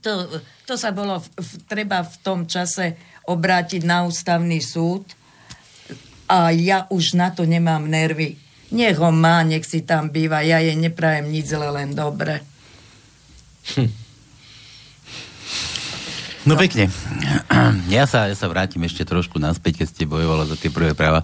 To, 0.00 0.40
to 0.64 0.74
sa 0.80 0.96
bolo 0.96 1.20
v, 1.20 1.28
v, 1.36 1.50
treba 1.68 2.00
v 2.00 2.16
tom 2.24 2.48
čase 2.48 2.96
obrátiť 3.28 3.84
na 3.84 4.08
ústavný 4.08 4.64
súd 4.64 5.04
a 6.24 6.48
ja 6.56 6.88
už 6.88 7.20
na 7.20 7.28
to 7.36 7.44
nemám 7.44 7.84
nervy. 7.84 8.40
Nech 8.72 8.96
ho 8.96 9.12
má, 9.12 9.44
nech 9.44 9.68
si 9.68 9.84
tam 9.84 10.08
býva, 10.08 10.40
ja 10.40 10.58
jej 10.58 10.74
neprajem 10.74 11.28
nič 11.28 11.52
zle, 11.52 11.68
len 11.68 11.92
dobre. 11.92 12.40
Hm. 13.76 14.03
No, 16.44 16.54
no 16.54 16.60
pekne. 16.60 16.88
Ja 17.88 18.08
sa, 18.08 18.26
ja 18.26 18.36
sa 18.36 18.50
vrátim 18.50 18.82
ešte 18.84 19.06
trošku 19.06 19.38
naspäť, 19.38 19.84
keď 19.84 19.86
ste 19.88 20.04
bojovala 20.08 20.48
za 20.48 20.56
tie 20.58 20.68
prvé 20.72 20.92
práva. 20.96 21.22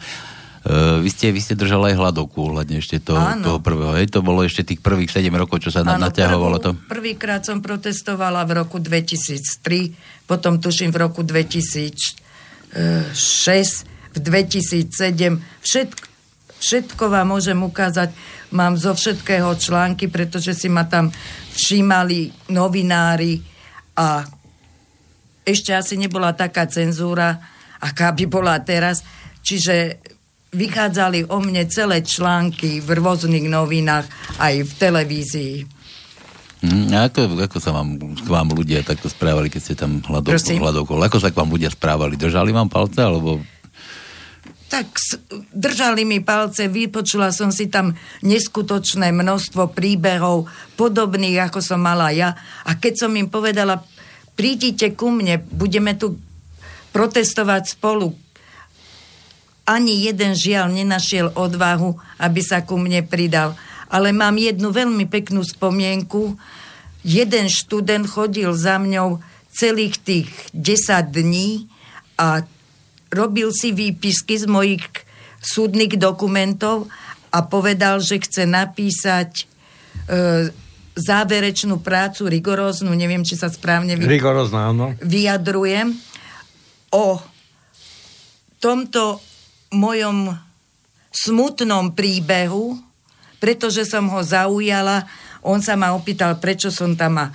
Uh, 0.61 1.01
vy, 1.01 1.09
ste, 1.09 1.33
vy 1.33 1.41
ste 1.41 1.57
držali 1.57 1.93
aj 1.93 1.97
hladovku 1.97 2.53
hľadne 2.53 2.85
ešte 2.85 3.01
toho, 3.01 3.19
toho 3.41 3.59
prvého. 3.65 3.97
Hej, 3.97 4.13
to 4.13 4.21
bolo 4.21 4.45
ešte 4.45 4.61
tých 4.61 4.85
prvých 4.85 5.09
7 5.09 5.33
rokov, 5.33 5.65
čo 5.65 5.73
sa 5.73 5.81
Áno, 5.81 5.97
naťahovalo 5.97 6.57
to. 6.61 6.77
Prvýkrát 6.85 7.41
som 7.41 7.65
protestovala 7.65 8.45
v 8.45 8.61
roku 8.61 8.77
2003, 8.77 10.29
potom 10.29 10.61
tuším 10.61 10.93
v 10.93 10.99
roku 11.01 11.25
2006, 11.25 12.77
v 14.13 14.19
2007. 14.21 15.41
Všetko, 15.65 16.07
všetko 16.61 17.05
vám 17.09 17.33
môžem 17.33 17.57
ukázať. 17.57 18.13
Mám 18.53 18.77
zo 18.77 18.93
všetkého 18.93 19.57
články, 19.57 20.13
pretože 20.13 20.53
si 20.53 20.69
ma 20.69 20.85
tam 20.85 21.09
všímali 21.57 22.53
novinári 22.53 23.41
a 23.97 24.29
ešte 25.45 25.73
asi 25.73 25.97
nebola 25.97 26.37
taká 26.37 26.69
cenzúra, 26.69 27.41
aká 27.81 28.13
by 28.13 28.25
bola 28.29 28.57
teraz. 28.61 29.03
Čiže 29.41 30.05
vychádzali 30.51 31.31
o 31.31 31.39
mne 31.39 31.65
celé 31.71 32.03
články 32.03 32.83
v 32.83 32.89
rôznych 32.99 33.47
novinách, 33.47 34.07
aj 34.43 34.55
v 34.67 34.73
televízii. 34.77 35.57
Mm, 36.61 36.93
a 36.93 37.09
ako, 37.09 37.41
ako 37.41 37.57
sa 37.57 37.73
vám, 37.73 37.97
k 37.97 38.29
vám 38.29 38.53
ľudia 38.53 38.85
takto 38.85 39.09
správali, 39.09 39.49
keď 39.49 39.61
ste 39.65 39.75
tam 39.79 40.05
hľadovkou? 40.05 41.01
Ako 41.01 41.17
sa 41.17 41.33
k 41.33 41.39
vám 41.41 41.49
ľudia 41.49 41.73
správali? 41.73 42.21
Držali 42.21 42.53
vám 42.53 42.69
palce, 42.69 43.01
alebo... 43.01 43.41
Tak 44.71 44.87
držali 45.51 46.07
mi 46.07 46.21
palce, 46.23 46.71
vypočula 46.71 47.35
som 47.35 47.51
si 47.51 47.67
tam 47.67 47.97
neskutočné 48.23 49.11
množstvo 49.11 49.73
príbehov, 49.73 50.47
podobných, 50.77 51.49
ako 51.49 51.59
som 51.65 51.81
mala 51.81 52.13
ja. 52.13 52.37
A 52.69 52.77
keď 52.77 53.09
som 53.09 53.13
im 53.17 53.27
povedala, 53.27 53.83
prídite 54.41 54.97
ku 54.97 55.13
mne, 55.13 55.45
budeme 55.53 55.93
tu 55.93 56.17
protestovať 56.97 57.77
spolu, 57.77 58.17
ani 59.69 60.09
jeden 60.09 60.33
žiaľ 60.33 60.73
nenašiel 60.73 61.37
odvahu, 61.37 62.01
aby 62.17 62.41
sa 62.41 62.65
ku 62.65 62.81
mne 62.81 63.05
pridal. 63.05 63.53
Ale 63.93 64.17
mám 64.17 64.41
jednu 64.41 64.73
veľmi 64.73 65.05
peknú 65.13 65.45
spomienku. 65.45 66.41
Jeden 67.05 67.53
študent 67.53 68.09
chodil 68.09 68.49
za 68.57 68.81
mňou 68.81 69.21
celých 69.53 70.01
tých 70.01 70.29
10 70.57 71.13
dní 71.13 71.69
a 72.17 72.41
robil 73.13 73.53
si 73.53 73.77
výpisky 73.77 74.41
z 74.41 74.49
mojich 74.49 74.89
súdnych 75.45 76.01
dokumentov 76.01 76.89
a 77.29 77.45
povedal, 77.45 78.01
že 78.01 78.25
chce 78.25 78.49
napísať 78.49 79.31
e, 79.37 79.45
záverečnú 81.01 81.81
prácu, 81.81 82.29
rigoróznu, 82.29 82.93
neviem, 82.93 83.25
či 83.25 83.35
sa 83.35 83.49
správne 83.49 83.97
vy... 83.97 84.05
Rigorózna, 84.05 84.71
áno. 84.71 84.93
vyjadrujem, 85.01 85.97
o 86.91 87.23
tomto 88.61 89.23
mojom 89.73 90.35
smutnom 91.11 91.95
príbehu, 91.95 92.79
pretože 93.39 93.87
som 93.87 94.07
ho 94.11 94.21
zaujala. 94.21 95.07
On 95.41 95.59
sa 95.65 95.79
ma 95.79 95.97
opýtal, 95.97 96.37
prečo 96.37 96.69
som 96.69 96.93
tam 96.93 97.17
a 97.19 97.27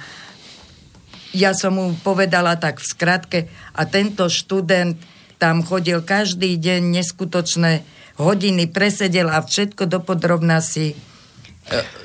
ja 1.36 1.52
som 1.52 1.76
mu 1.76 1.92
povedala 2.00 2.56
tak 2.56 2.80
v 2.80 2.86
skratke 2.88 3.40
a 3.76 3.84
tento 3.84 4.32
študent 4.32 4.96
tam 5.36 5.68
chodil 5.68 6.00
každý 6.00 6.56
deň 6.56 6.96
neskutočné 6.96 7.84
hodiny, 8.16 8.72
presedel 8.72 9.28
a 9.28 9.44
všetko 9.44 9.84
dopodrobná 9.92 10.64
si 10.64 10.96
e, 11.68 12.05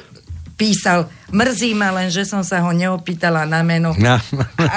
písal. 0.60 1.08
Mrzí 1.30 1.78
ma 1.78 1.94
len, 1.94 2.10
že 2.10 2.26
som 2.26 2.42
sa 2.42 2.58
ho 2.58 2.74
neopýtala 2.74 3.46
na 3.46 3.62
meno. 3.62 3.94
No. 3.94 4.18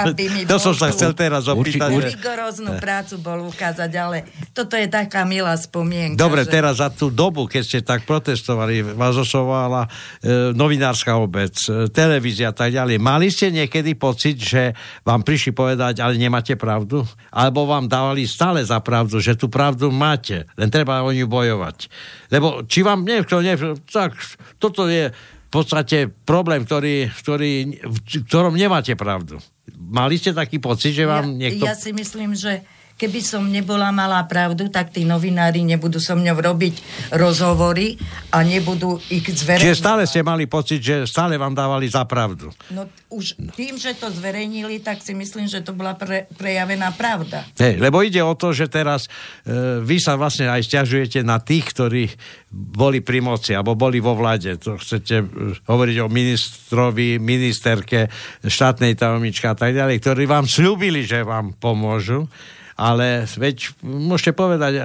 Aby 0.06 0.30
mi 0.30 0.40
to 0.50 0.62
som 0.62 0.70
sa 0.70 0.94
chcel 0.94 1.10
teraz 1.12 1.50
opýtať. 1.50 1.90
Rigoróznu 1.90 2.78
prácu 2.78 3.18
bol 3.18 3.50
ukázať, 3.50 3.90
ale 3.98 4.22
toto 4.54 4.78
je 4.78 4.86
taká 4.86 5.26
milá 5.26 5.52
spomienka. 5.58 6.14
Dobre, 6.14 6.46
že... 6.46 6.54
teraz 6.54 6.78
za 6.78 6.88
tú 6.94 7.10
dobu, 7.10 7.50
keď 7.50 7.62
ste 7.66 7.78
tak 7.82 8.06
protestovali, 8.06 8.86
vás 8.94 9.18
osovala 9.18 9.90
e, 10.22 10.54
novinárska 10.54 11.18
obec, 11.18 11.58
e, 11.66 11.90
televízia 11.90 12.54
a 12.54 12.56
tak 12.56 12.70
ďalej. 12.70 13.02
Mali 13.02 13.34
ste 13.34 13.50
niekedy 13.50 13.98
pocit, 13.98 14.38
že 14.38 14.78
vám 15.02 15.26
prišli 15.26 15.50
povedať, 15.50 15.98
ale 16.06 16.14
nemáte 16.14 16.54
pravdu? 16.54 17.02
Alebo 17.34 17.66
vám 17.66 17.90
dávali 17.90 18.30
stále 18.30 18.62
za 18.62 18.78
pravdu, 18.78 19.18
že 19.18 19.34
tú 19.34 19.50
pravdu 19.50 19.90
máte, 19.90 20.46
len 20.54 20.70
treba 20.70 21.02
o 21.02 21.10
ňu 21.10 21.26
bojovať. 21.26 21.90
Lebo 22.30 22.62
či 22.70 22.86
vám 22.86 23.02
niekto, 23.02 23.42
niekto 23.42 23.74
tak, 23.90 24.14
toto 24.62 24.86
je 24.86 25.10
podstate 25.54 26.10
problém, 26.26 26.66
ktorý, 26.66 27.14
ktorý, 27.14 27.52
v 27.86 27.96
ktorom 28.26 28.58
nemáte 28.58 28.98
pravdu. 28.98 29.38
Mali 29.78 30.18
ste 30.18 30.34
taký 30.34 30.58
pocit, 30.58 30.90
že 30.90 31.06
vám 31.06 31.38
ja, 31.38 31.46
niekto... 31.46 31.62
Ja 31.62 31.78
si 31.78 31.94
myslím, 31.94 32.34
že 32.34 32.66
keby 32.94 33.20
som 33.20 33.42
nebola 33.50 33.90
malá 33.90 34.22
pravdu, 34.24 34.70
tak 34.70 34.94
tí 34.94 35.02
novinári 35.02 35.66
nebudú 35.66 35.98
so 35.98 36.14
mňou 36.14 36.38
robiť 36.38 36.74
rozhovory 37.14 37.98
a 38.30 38.46
nebudú 38.46 39.02
ich 39.10 39.26
zverejniť. 39.26 39.66
Čiže 39.66 39.82
stále 39.82 40.02
ste 40.06 40.22
mali 40.22 40.46
pocit, 40.46 40.78
že 40.78 40.96
stále 41.10 41.34
vám 41.34 41.52
dávali 41.52 41.90
za 41.90 42.06
pravdu. 42.06 42.54
No 42.70 42.86
už 43.10 43.38
tým, 43.54 43.78
že 43.78 43.94
to 43.94 44.10
zverejnili, 44.10 44.82
tak 44.82 45.02
si 45.02 45.14
myslím, 45.14 45.46
že 45.46 45.62
to 45.62 45.74
bola 45.74 45.94
pre, 45.94 46.26
prejavená 46.34 46.90
pravda. 46.94 47.46
Hej, 47.58 47.78
lebo 47.78 48.02
ide 48.02 48.22
o 48.22 48.34
to, 48.34 48.50
že 48.50 48.66
teraz 48.66 49.06
e, 49.46 49.82
vy 49.82 50.02
sa 50.02 50.18
vlastne 50.18 50.50
aj 50.50 50.66
stiažujete 50.66 51.22
na 51.22 51.38
tých, 51.38 51.70
ktorí 51.70 52.10
boli 52.50 53.02
pri 53.02 53.22
moci, 53.22 53.54
alebo 53.54 53.78
boli 53.78 53.98
vo 53.98 54.18
vlade. 54.18 54.58
To 54.62 54.78
chcete 54.78 55.16
e, 55.18 55.24
hovoriť 55.62 55.96
o 56.02 56.10
ministrovi, 56.10 57.22
ministerke, 57.22 58.10
štátnej 58.42 58.98
tajomničke 58.98 59.46
a 59.46 59.58
tak 59.58 59.74
ďalej, 59.74 60.02
ktorí 60.02 60.26
vám 60.26 60.46
slúbili, 60.46 61.06
že 61.06 61.22
vám 61.22 61.54
pomôžu 61.58 62.26
ale 62.74 63.26
veď 63.26 63.74
môžete 63.82 64.34
povedať, 64.34 64.82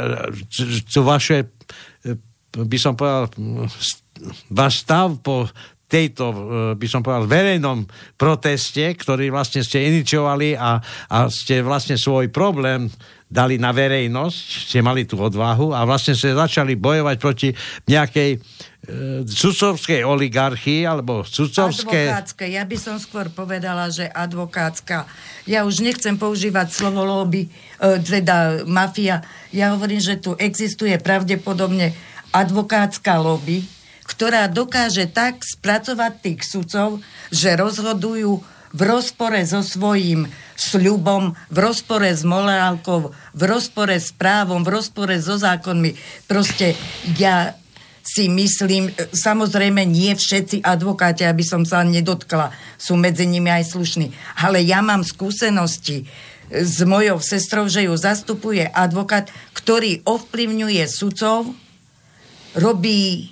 čo 0.85 1.01
vaše, 1.01 1.49
by 2.53 2.77
som 2.77 2.93
povedal, 2.93 3.29
váš 4.49 4.83
stav 4.83 5.17
po 5.21 5.49
tejto, 5.89 6.25
e, 6.29 6.37
by 6.77 6.87
som 6.87 7.01
povedal, 7.01 7.25
verejnom 7.25 7.89
proteste, 8.13 8.85
ktorý 8.93 9.33
vlastne 9.33 9.65
ste 9.65 9.89
iniciovali 9.89 10.53
a, 10.53 10.77
a 11.09 11.17
ste 11.33 11.65
vlastne 11.65 11.97
svoj 11.97 12.29
problém 12.29 12.93
dali 13.29 13.61
na 13.61 13.69
verejnosť, 13.69 14.69
ste 14.69 14.81
mali 14.81 15.05
tú 15.05 15.21
odvahu 15.21 15.69
a 15.73 15.85
vlastne 15.85 16.17
ste 16.17 16.33
začali 16.33 16.73
bojovať 16.73 17.15
proti 17.21 17.49
nejakej 17.85 18.29
e, 18.33 18.37
sudcovskej 19.25 20.01
oligarchii 20.01 20.85
alebo 20.89 21.21
sudcovskej... 21.21 22.09
Advokátske. 22.09 22.45
Ja 22.49 22.65
by 22.65 22.77
som 22.81 22.97
skôr 22.97 23.29
povedala, 23.29 23.93
že 23.93 24.09
advokátska. 24.09 25.05
Ja 25.45 25.61
už 25.61 25.85
nechcem 25.85 26.17
používať 26.17 26.73
slovo 26.73 27.05
lobby, 27.05 27.49
e, 27.77 28.01
teda 28.01 28.65
mafia. 28.65 29.21
Ja 29.53 29.77
hovorím, 29.77 30.01
že 30.01 30.17
tu 30.17 30.33
existuje 30.33 30.97
pravdepodobne 30.97 31.93
advokátska 32.33 33.21
lobby, 33.21 33.61
ktorá 34.09 34.49
dokáže 34.49 35.05
tak 35.05 35.45
spracovať 35.45 36.13
tých 36.17 36.41
sudcov, 36.41 37.05
že 37.29 37.53
rozhodujú 37.53 38.41
v 38.73 38.81
rozpore 38.81 39.37
so 39.45 39.61
svojím 39.61 40.25
sľubom, 40.57 41.37
v 41.53 41.57
rozpore 41.57 42.09
s 42.09 42.25
morálkou, 42.25 43.13
v 43.13 43.41
rozpore 43.45 43.97
s 43.97 44.09
právom, 44.09 44.65
v 44.65 44.81
rozpore 44.81 45.13
so 45.21 45.37
zákonmi. 45.37 45.93
Proste 46.25 46.73
ja 47.17 47.53
si 48.01 48.25
myslím, 48.25 48.89
samozrejme 49.13 49.85
nie 49.85 50.13
všetci 50.17 50.65
advokáti, 50.65 51.29
aby 51.29 51.45
som 51.45 51.61
sa 51.61 51.85
nedotkla, 51.85 52.49
sú 52.81 52.97
medzi 52.97 53.29
nimi 53.29 53.53
aj 53.53 53.69
slušní, 53.77 54.09
ale 54.41 54.65
ja 54.65 54.81
mám 54.81 55.05
skúsenosti 55.05 56.09
s 56.49 56.81
mojou 56.81 57.21
sestrou, 57.21 57.69
že 57.69 57.85
ju 57.85 57.93
zastupuje 57.93 58.65
advokát, 58.65 59.29
ktorý 59.53 60.01
ovplyvňuje 60.01 60.81
sudcov, 60.89 61.53
robí 62.57 63.29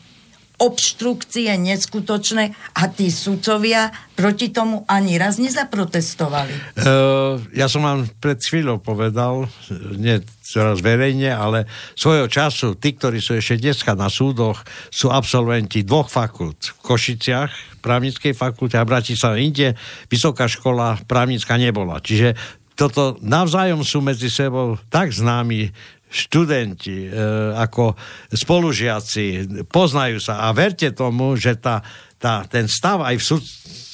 obštrukcie 0.57 1.53
neskutočné 1.57 2.53
a 2.73 2.83
tí 2.89 3.13
sudcovia 3.13 3.93
proti 4.17 4.49
tomu 4.49 4.81
ani 4.89 5.21
raz 5.21 5.37
nezaprotestovali. 5.37 6.81
Uh, 6.81 7.37
ja 7.53 7.69
som 7.69 7.85
vám 7.85 8.09
pred 8.17 8.41
chvíľou 8.41 8.81
povedal, 8.81 9.45
nie 9.93 10.17
teraz 10.41 10.81
verejne, 10.81 11.29
ale 11.29 11.69
svojho 11.93 12.25
času, 12.25 12.73
tí, 12.81 12.97
ktorí 12.97 13.21
sú 13.21 13.37
ešte 13.37 13.61
dneska 13.61 13.93
na 13.93 14.09
súdoch, 14.09 14.65
sú 14.89 15.13
absolventi 15.13 15.85
dvoch 15.85 16.09
fakult. 16.09 16.73
V 16.81 16.95
Košiciach, 16.95 17.81
právnickej 17.85 18.33
fakulte 18.33 18.81
a 18.81 18.85
v 18.87 18.91
Bratislave 18.97 19.43
inde, 19.45 19.77
vysoká 20.09 20.49
škola 20.49 20.97
právnická 21.05 21.59
nebola. 21.61 22.01
Čiže 22.01 22.33
toto 22.77 23.17
navzájom 23.25 23.81
sú 23.81 24.05
medzi 24.05 24.29
sebou 24.29 24.77
tak 24.93 25.09
známi 25.09 25.73
študenti, 26.07 27.07
e, 27.07 27.09
ako 27.55 27.99
spolužiaci, 28.31 29.47
poznajú 29.67 30.23
sa. 30.23 30.47
A 30.47 30.55
verte 30.55 30.91
tomu, 30.95 31.35
že 31.35 31.59
tá, 31.59 31.83
tá, 32.17 32.45
ten 32.49 32.65
stav 32.65 33.05
aj 33.05 33.15
v, 33.17 33.23
súd, 33.23 33.43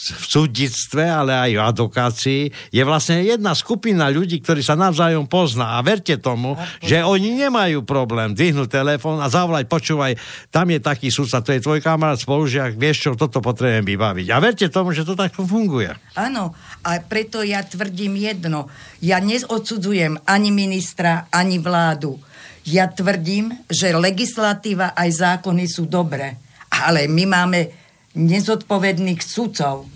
v 0.03 0.25
súdnictve, 0.27 1.03
ale 1.03 1.35
aj 1.35 1.51
v 1.55 1.63
advokácii 1.63 2.41
je 2.71 2.83
vlastne 2.83 3.19
jedna 3.23 3.51
skupina 3.51 4.07
ľudí, 4.07 4.39
ktorí 4.39 4.63
sa 4.63 4.79
navzájom 4.79 5.27
pozná. 5.27 5.75
A 5.75 5.83
verte 5.83 6.15
tomu, 6.15 6.55
že 6.79 7.03
oni 7.03 7.35
nemajú 7.35 7.83
problém 7.83 8.31
dvihnúť 8.31 8.79
telefón 8.79 9.19
a 9.19 9.27
zavolať, 9.27 9.67
počúvaj, 9.67 10.15
tam 10.51 10.71
je 10.71 10.79
taký 10.79 11.11
súdca, 11.11 11.43
to 11.43 11.51
je 11.51 11.63
tvoj 11.63 11.83
kamarát, 11.83 12.19
spolužiak, 12.19 12.79
vieš 12.79 13.07
čo, 13.07 13.19
toto 13.19 13.43
potrebujem 13.43 13.83
vybaviť. 13.83 14.27
A 14.31 14.37
verte 14.39 14.67
tomu, 14.71 14.95
že 14.95 15.03
to 15.03 15.19
takto 15.19 15.43
funguje. 15.43 15.91
Áno, 16.15 16.55
a 16.83 16.99
preto 17.03 17.43
ja 17.43 17.59
tvrdím 17.63 18.15
jedno. 18.15 18.71
Ja 19.03 19.19
neodsudzujem 19.19 20.23
ani 20.23 20.49
ministra, 20.51 21.27
ani 21.27 21.59
vládu. 21.59 22.15
Ja 22.63 22.87
tvrdím, 22.87 23.51
že 23.67 23.91
legislatíva 23.91 24.95
aj 24.95 25.09
zákony 25.11 25.67
sú 25.67 25.83
dobré. 25.91 26.39
Ale 26.71 27.11
my 27.11 27.23
máme 27.27 27.82
nezodpovedných 28.13 29.21
sudcov. 29.21 29.89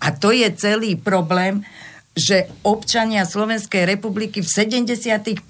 A 0.00 0.06
to 0.16 0.34
je 0.34 0.48
celý 0.56 0.96
problém, 0.96 1.62
že 2.10 2.50
občania 2.66 3.22
Slovenskej 3.22 3.86
republiky 3.86 4.42
v 4.42 4.48
70% 4.50 5.46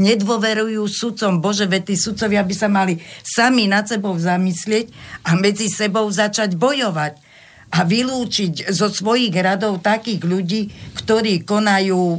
nedôverujú 0.00 0.82
sudcom. 0.88 1.44
Bože, 1.44 1.68
veď 1.68 1.92
tí 1.92 1.94
sudcovia 1.94 2.40
by 2.40 2.54
sa 2.56 2.68
mali 2.72 2.98
sami 3.20 3.68
nad 3.68 3.84
sebou 3.84 4.16
zamyslieť 4.16 4.88
a 5.28 5.36
medzi 5.36 5.68
sebou 5.68 6.08
začať 6.08 6.56
bojovať 6.56 7.20
a 7.68 7.84
vylúčiť 7.84 8.72
zo 8.72 8.88
svojich 8.88 9.34
radov 9.36 9.84
takých 9.84 10.24
ľudí, 10.24 10.72
ktorí 10.96 11.44
konajú 11.44 12.16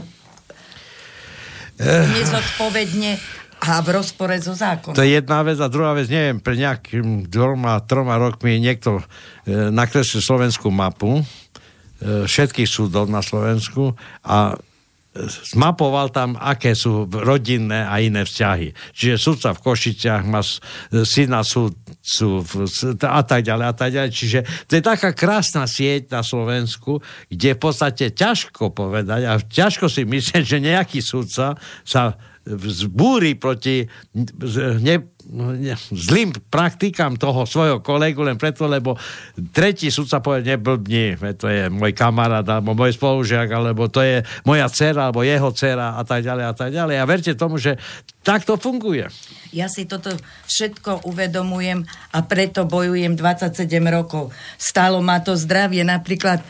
nezodpovedne 1.79 3.38
a 3.59 3.83
v 3.83 3.87
rozpore 3.91 4.35
so 4.39 4.55
zákonom. 4.55 4.95
To 4.95 5.03
je 5.03 5.19
jedna 5.19 5.43
vec 5.43 5.59
a 5.59 5.67
druhá 5.67 5.91
vec, 5.91 6.07
neviem, 6.07 6.39
pre 6.39 6.55
nejakým 6.55 7.27
dvoma, 7.27 7.83
troma 7.83 8.15
rokmi 8.15 8.55
niekto 8.57 8.99
e, 8.99 9.03
nakreslil 9.69 10.23
slovenskú 10.23 10.71
mapu 10.71 11.19
e, 11.19 11.23
všetkých 12.23 12.69
súdov 12.69 13.11
na 13.11 13.19
Slovensku 13.19 13.99
a 14.23 14.55
zmapoval 15.27 16.13
tam, 16.13 16.37
aké 16.37 16.77
sú 16.77 17.09
rodinné 17.09 17.83
a 17.83 17.97
iné 17.97 18.23
vzťahy. 18.23 18.93
Čiže 18.93 19.15
sudca 19.17 19.49
v 19.57 19.63
Košiciach 19.65 20.23
má 20.29 20.45
syna 21.03 21.41
sú 21.41 21.73
a 23.01 23.21
tak 23.25 23.41
ďalej 23.41 23.65
a 23.65 23.73
tak 23.73 23.89
ďalej. 23.89 24.11
Čiže 24.13 24.39
to 24.69 24.77
je 24.77 24.83
taká 24.85 25.09
krásna 25.17 25.65
sieť 25.65 26.13
na 26.13 26.21
Slovensku, 26.21 27.01
kde 27.25 27.57
v 27.57 27.59
podstate 27.59 28.13
ťažko 28.13 28.69
povedať 28.69 29.21
a 29.25 29.41
ťažko 29.41 29.89
si 29.89 30.05
myslieť, 30.05 30.43
že 30.45 30.57
nejaký 30.61 31.01
sudca 31.01 31.57
sa 31.81 32.03
zbúri 32.57 33.37
proti 33.37 33.85
ne, 34.15 34.95
ne, 35.29 35.75
zlým 35.93 36.33
praktikám 36.49 37.13
toho 37.21 37.45
svojho 37.45 37.85
kolegu 37.85 38.25
len 38.25 38.41
preto, 38.41 38.65
lebo 38.65 38.97
tretí 39.53 39.93
sudca 39.93 40.17
povie, 40.17 40.57
neblbni, 40.57 41.21
to 41.37 41.45
je 41.45 41.69
môj 41.69 41.93
kamarát, 41.93 42.45
alebo 42.45 42.73
môj 42.73 42.97
spolužiak, 42.97 43.45
alebo 43.53 43.85
to 43.87 44.01
je 44.01 44.25
moja 44.49 44.65
dcera, 44.65 45.09
alebo 45.09 45.21
jeho 45.21 45.53
dcera 45.53 46.01
a 46.01 46.03
tak 46.03 46.25
ďalej 46.25 46.45
a 46.49 46.53
tak 46.57 46.69
ďalej. 46.73 46.95
A 46.97 47.05
verte 47.05 47.31
tomu, 47.37 47.61
že 47.61 47.77
tak 48.25 48.43
to 48.43 48.57
funguje. 48.57 49.05
Ja 49.53 49.69
si 49.69 49.85
toto 49.85 50.13
všetko 50.49 51.05
uvedomujem 51.05 51.85
a 52.13 52.19
preto 52.25 52.65
bojujem 52.65 53.13
27 53.13 53.69
rokov. 53.89 54.33
Stálo 54.57 55.01
ma 55.05 55.21
to 55.21 55.37
zdravie. 55.37 55.85
Napríklad 55.85 56.41
e, 56.41 56.45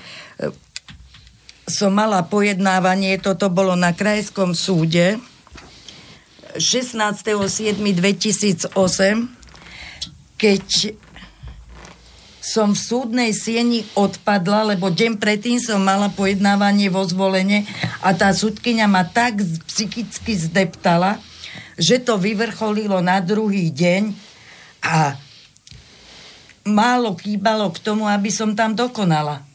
som 1.69 1.93
mala 1.93 2.25
pojednávanie, 2.25 3.21
toto 3.21 3.51
bolo 3.53 3.77
na 3.77 3.93
krajskom 3.93 4.57
súde, 4.57 5.21
16.7.2008, 6.59 8.67
keď 10.37 10.93
som 12.39 12.71
v 12.71 12.79
súdnej 12.79 13.31
sieni 13.35 13.83
odpadla, 13.93 14.75
lebo 14.75 14.89
deň 14.89 15.19
predtým 15.19 15.59
som 15.59 15.83
mala 15.83 16.09
pojednávanie 16.09 16.87
vo 16.87 17.03
zvolenie 17.03 17.67
a 17.99 18.15
tá 18.15 18.31
súdkynia 18.31 18.87
ma 18.87 19.05
tak 19.05 19.43
psychicky 19.67 20.33
zdeptala, 20.33 21.19
že 21.75 21.99
to 21.99 22.19
vyvrcholilo 22.19 23.03
na 23.03 23.19
druhý 23.19 23.69
deň 23.69 24.15
a 24.83 25.15
málo 26.65 27.15
kýbalo 27.15 27.71
k 27.75 27.79
tomu, 27.83 28.07
aby 28.07 28.31
som 28.31 28.55
tam 28.55 28.75
dokonala. 28.75 29.48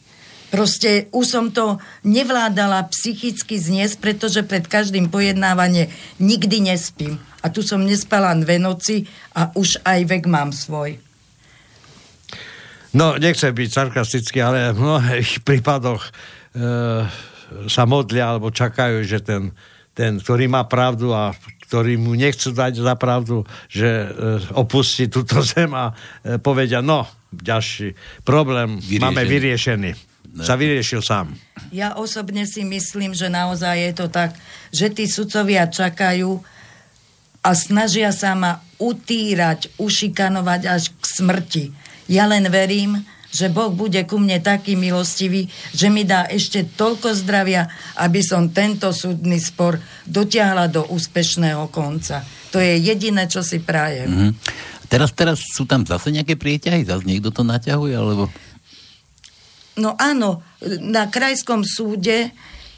Proste 0.53 1.09
už 1.09 1.25
som 1.25 1.45
to 1.49 1.81
nevládala 2.05 2.85
psychicky 2.93 3.57
zniesť, 3.57 3.97
pretože 3.97 4.45
pred 4.45 4.65
každým 4.69 5.09
pojednávanie 5.09 5.89
nikdy 6.21 6.61
nespím. 6.61 7.17
A 7.41 7.49
tu 7.49 7.65
som 7.65 7.81
nespala 7.81 8.33
dve 8.37 8.61
noci 8.61 9.09
a 9.33 9.49
už 9.57 9.81
aj 9.81 9.99
vek 10.05 10.23
mám 10.29 10.53
svoj. 10.53 11.01
No, 12.95 13.19
nechcem 13.19 13.51
byť 13.51 13.69
sarkastický, 13.69 14.39
ale 14.39 14.71
v 14.71 14.79
mnohých 14.79 15.29
prípadoch 15.47 16.01
e, 16.05 16.09
sa 17.67 17.83
modlia 17.83 18.31
alebo 18.31 18.53
čakajú, 18.53 19.03
že 19.03 19.19
ten, 19.19 19.51
ten, 19.91 20.21
ktorý 20.21 20.47
má 20.47 20.63
pravdu 20.63 21.11
a 21.11 21.35
ktorý 21.67 21.97
mu 21.99 22.15
nechcú 22.15 22.53
dať 22.55 22.79
za 22.79 22.95
pravdu, 22.95 23.43
že 23.67 23.89
e, 23.89 24.07
opustí 24.55 25.11
túto 25.11 25.43
zem 25.51 25.73
a 25.75 25.91
e, 26.23 26.39
povedia, 26.39 26.79
no, 26.79 27.03
ďalší 27.35 27.91
problém 28.23 28.79
vyriešený. 28.79 29.01
máme 29.03 29.23
vyriešený 29.27 30.14
sa 30.43 30.59
vyriešil 30.59 30.99
sám. 30.99 31.31
Ja 31.71 31.95
osobne 31.95 32.43
si 32.43 32.67
myslím, 32.67 33.15
že 33.15 33.31
naozaj 33.31 33.75
je 33.79 33.93
to 33.95 34.07
tak, 34.11 34.35
že 34.73 34.91
tí 34.91 35.07
sudcovia 35.07 35.71
čakajú 35.71 36.43
a 37.45 37.49
snažia 37.53 38.11
sa 38.11 38.35
ma 38.35 38.59
utírať, 38.81 39.79
ušikanovať 39.79 40.61
až 40.67 40.91
k 40.91 41.03
smrti. 41.05 41.65
Ja 42.11 42.27
len 42.27 42.49
verím, 42.51 43.05
že 43.35 43.51
Boh 43.51 43.71
bude 43.71 43.99
ku 44.07 44.15
mne 44.15 44.39
taký 44.39 44.79
milostivý, 44.79 45.51
že 45.75 45.91
mi 45.91 46.07
dá 46.07 46.23
ešte 46.31 46.63
toľko 46.63 47.11
zdravia, 47.19 47.67
aby 47.99 48.23
som 48.23 48.47
tento 48.47 48.95
súdny 48.95 49.43
spor 49.43 49.75
dotiahla 50.07 50.71
do 50.71 50.87
úspešného 50.87 51.67
konca. 51.67 52.23
To 52.55 52.63
je 52.63 52.79
jediné, 52.79 53.27
čo 53.27 53.43
si 53.43 53.59
prajem. 53.59 54.07
Mm-hmm. 54.07 54.31
Teraz, 54.87 55.11
teraz 55.11 55.43
sú 55.43 55.67
tam 55.67 55.83
zase 55.83 56.15
nejaké 56.15 56.39
prieťahy? 56.39 56.87
Zase 56.87 57.03
niekto 57.03 57.35
to 57.35 57.43
naťahuje? 57.43 57.93
Alebo... 57.93 58.31
No 59.75 59.95
áno, 59.99 60.43
na 60.79 61.11
krajskom 61.11 61.67
súde, 61.67 62.31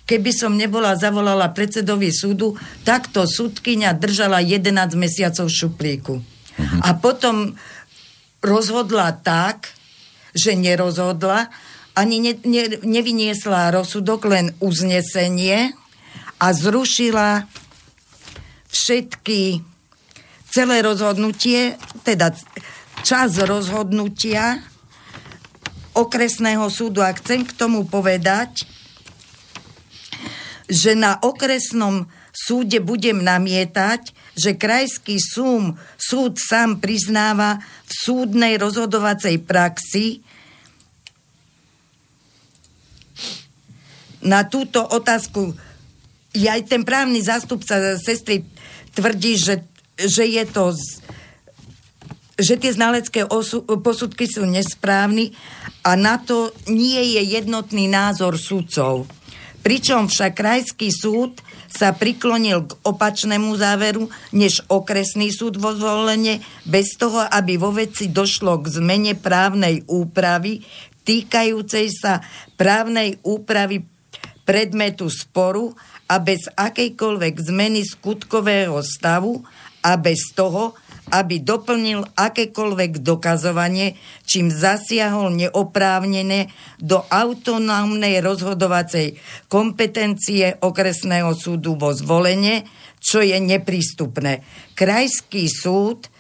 keby 0.08 0.32
som 0.34 0.58
nebola 0.58 0.98
zavolala 0.98 1.52
predsedovi 1.54 2.10
súdu, 2.10 2.58
takto 2.82 3.28
súdkynia 3.28 3.94
držala 3.94 4.42
11 4.42 4.98
mesiacov 4.98 5.52
v 5.52 5.58
šuplíku. 5.62 6.16
Uh-huh. 6.18 6.80
A 6.82 6.98
potom 6.98 7.54
rozhodla 8.42 9.14
tak, 9.14 9.70
že 10.34 10.58
nerozhodla, 10.58 11.52
ani 11.98 12.22
ne, 12.22 12.34
ne, 12.46 12.64
nevyniesla 12.82 13.74
rozsudok, 13.74 14.30
len 14.30 14.54
uznesenie 14.62 15.74
a 16.38 16.48
zrušila 16.54 17.50
všetky 18.70 19.66
celé 20.48 20.82
rozhodnutie, 20.86 21.76
teda 22.06 22.34
čas 23.02 23.38
rozhodnutia 23.42 24.62
okresného 25.98 26.70
súdu. 26.70 27.02
A 27.02 27.12
chcem 27.18 27.42
k 27.42 27.52
tomu 27.58 27.90
povedať, 27.90 28.70
že 30.70 30.94
na 30.94 31.18
okresnom 31.18 32.06
súde 32.30 32.78
budem 32.78 33.26
namietať, 33.26 34.14
že 34.38 34.54
krajský 34.54 35.18
súm, 35.18 35.74
súd 35.98 36.38
sám 36.38 36.78
priznáva 36.78 37.58
v 37.90 37.92
súdnej 38.06 38.62
rozhodovacej 38.62 39.42
praxi 39.42 40.22
na 44.22 44.46
túto 44.46 44.86
otázku 44.86 45.56
aj 46.38 46.70
ten 46.70 46.86
právny 46.86 47.24
zástupca 47.26 47.98
sestry 47.98 48.46
tvrdí, 48.94 49.42
že, 49.42 49.66
že 49.98 50.30
je 50.30 50.44
to 50.46 50.74
z, 50.78 51.02
že 52.38 52.56
tie 52.56 52.72
znalecké 52.72 53.26
osu, 53.26 53.66
posudky 53.66 54.30
sú 54.30 54.46
nesprávny 54.46 55.34
a 55.82 55.98
na 55.98 56.22
to 56.22 56.54
nie 56.70 57.18
je 57.18 57.22
jednotný 57.34 57.90
názor 57.90 58.38
sudcov. 58.38 59.10
Pričom 59.66 60.08
však 60.08 60.32
krajský 60.38 60.94
súd 60.94 61.44
sa 61.68 61.92
priklonil 61.92 62.70
k 62.70 62.72
opačnému 62.88 63.52
záveru 63.60 64.08
než 64.32 64.64
okresný 64.72 65.34
súd 65.34 65.60
vo 65.60 65.76
zvolenie, 65.76 66.40
bez 66.64 66.96
toho, 66.96 67.26
aby 67.28 67.60
vo 67.60 67.76
veci 67.76 68.08
došlo 68.08 68.64
k 68.64 68.80
zmene 68.80 69.20
právnej 69.20 69.84
úpravy 69.92 70.64
týkajúcej 71.08 71.88
sa 71.88 72.20
právnej 72.60 73.16
úpravy 73.24 73.88
predmetu 74.44 75.08
sporu 75.08 75.72
a 76.12 76.20
bez 76.20 76.52
akejkoľvek 76.52 77.34
zmeny 77.48 77.88
skutkového 77.88 78.84
stavu 78.84 79.40
a 79.84 79.96
bez 79.96 80.36
toho, 80.36 80.76
aby 81.08 81.40
doplnil 81.40 82.04
akékoľvek 82.16 83.00
dokazovanie, 83.00 83.96
čím 84.28 84.52
zasiahol 84.52 85.32
neoprávnené 85.36 86.52
do 86.84 87.00
autonómnej 87.08 88.20
rozhodovacej 88.20 89.16
kompetencie 89.48 90.60
okresného 90.60 91.32
súdu 91.32 91.80
vo 91.80 91.96
zvolenie, 91.96 92.68
čo 93.00 93.24
je 93.24 93.40
neprístupné. 93.40 94.44
Krajský 94.76 95.48
súd 95.48 96.12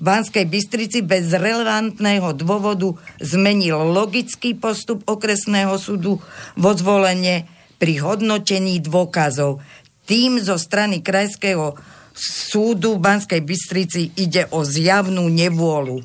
v 0.00 0.08
Banskej 0.08 0.48
Bystrici 0.48 1.04
bez 1.04 1.28
relevantného 1.28 2.32
dôvodu 2.32 2.96
zmenil 3.20 3.76
logický 3.92 4.56
postup 4.56 5.04
okresného 5.04 5.76
súdu 5.76 6.24
vo 6.56 6.70
zvolenie 6.72 7.44
pri 7.76 8.00
hodnotení 8.00 8.80
dôkazov. 8.80 9.60
Tým 10.08 10.40
zo 10.40 10.56
strany 10.56 11.04
krajského 11.04 11.76
súdu 12.20 13.00
v 13.00 13.04
Banskej 13.04 13.40
Bystrici 13.40 14.12
ide 14.20 14.44
o 14.52 14.60
zjavnú 14.60 15.24
nevôľu. 15.32 16.04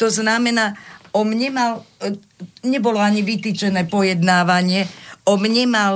To 0.00 0.06
znamená, 0.08 0.74
o 1.12 1.22
mne 1.22 1.48
mal, 1.52 1.72
e, 2.00 2.16
nebolo 2.64 2.98
ani 2.98 3.20
vytýčené 3.20 3.86
pojednávanie, 3.86 4.88
o 5.28 5.36
mne 5.36 5.64
mal 5.68 5.94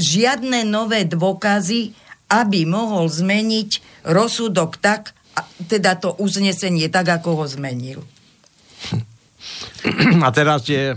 žiadne 0.00 0.66
nové 0.66 1.06
dôkazy, 1.06 1.94
aby 2.32 2.66
mohol 2.66 3.06
zmeniť 3.06 4.02
rozsudok 4.08 4.80
tak, 4.80 5.14
teda 5.70 5.94
to 6.00 6.16
uznesenie 6.18 6.90
tak, 6.90 7.06
ako 7.12 7.44
ho 7.44 7.46
zmenil. 7.46 8.02
A 10.24 10.28
teraz 10.32 10.64
je 10.66 10.96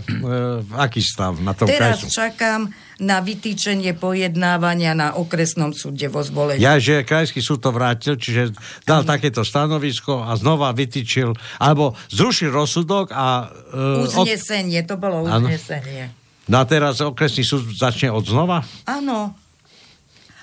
aký 0.74 1.04
stav 1.04 1.36
na 1.44 1.52
tom 1.52 1.68
Teraz 1.68 2.02
krajskom? 2.02 2.10
čakám 2.10 2.60
na 2.98 3.22
vytýčenie 3.22 3.94
pojednávania 3.94 4.90
na 4.90 5.14
okresnom 5.14 5.70
súde 5.70 6.10
vo 6.10 6.18
zvolení. 6.26 6.58
Ja, 6.58 6.82
že 6.82 7.06
krajský 7.06 7.38
súd 7.38 7.62
to 7.62 7.70
vrátil, 7.70 8.18
čiže 8.18 8.50
dal 8.82 9.06
ano. 9.06 9.10
takéto 9.10 9.46
stanovisko 9.46 10.26
a 10.26 10.34
znova 10.34 10.74
vytýčil, 10.74 11.30
alebo 11.62 11.94
zrušil 12.10 12.50
rozsudok 12.50 13.14
a... 13.14 13.54
E, 13.70 14.02
uznesenie, 14.02 14.82
to 14.82 14.98
bolo 14.98 15.22
uznesenie. 15.30 16.10
No 16.50 16.58
a 16.58 16.64
teraz 16.66 16.98
okresný 16.98 17.46
súd 17.46 17.70
začne 17.70 18.10
od 18.10 18.26
znova? 18.26 18.66
Áno. 18.88 19.30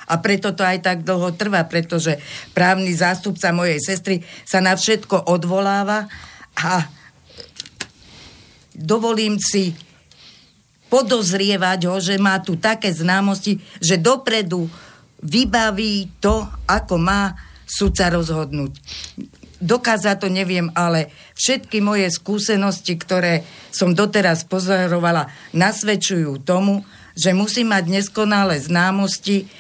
A 0.06 0.14
preto 0.22 0.54
to 0.54 0.62
aj 0.62 0.86
tak 0.86 0.98
dlho 1.02 1.34
trvá, 1.34 1.66
pretože 1.66 2.22
právny 2.54 2.94
zástupca 2.94 3.50
mojej 3.52 3.82
sestry 3.82 4.22
sa 4.46 4.62
na 4.62 4.78
všetko 4.78 5.28
odvoláva 5.28 6.08
a 6.56 6.88
dovolím 8.78 9.42
si 9.42 9.74
podozrievať 10.96 11.92
ho, 11.92 12.00
že 12.00 12.16
má 12.16 12.40
tu 12.40 12.56
také 12.56 12.88
známosti, 12.88 13.60
že 13.84 14.00
dopredu 14.00 14.72
vybaví 15.20 16.08
to, 16.24 16.48
ako 16.64 16.96
má 16.96 17.36
sudca 17.68 18.08
rozhodnúť. 18.08 18.80
Dokázať 19.60 20.16
to 20.24 20.28
neviem, 20.32 20.72
ale 20.72 21.12
všetky 21.36 21.84
moje 21.84 22.08
skúsenosti, 22.16 22.96
ktoré 22.96 23.44
som 23.76 23.92
doteraz 23.92 24.48
pozorovala, 24.48 25.28
nasvedčujú 25.52 26.40
tomu, 26.48 26.88
že 27.12 27.36
musí 27.36 27.68
mať 27.68 27.92
neskonalé 27.92 28.56
známosti 28.64 29.52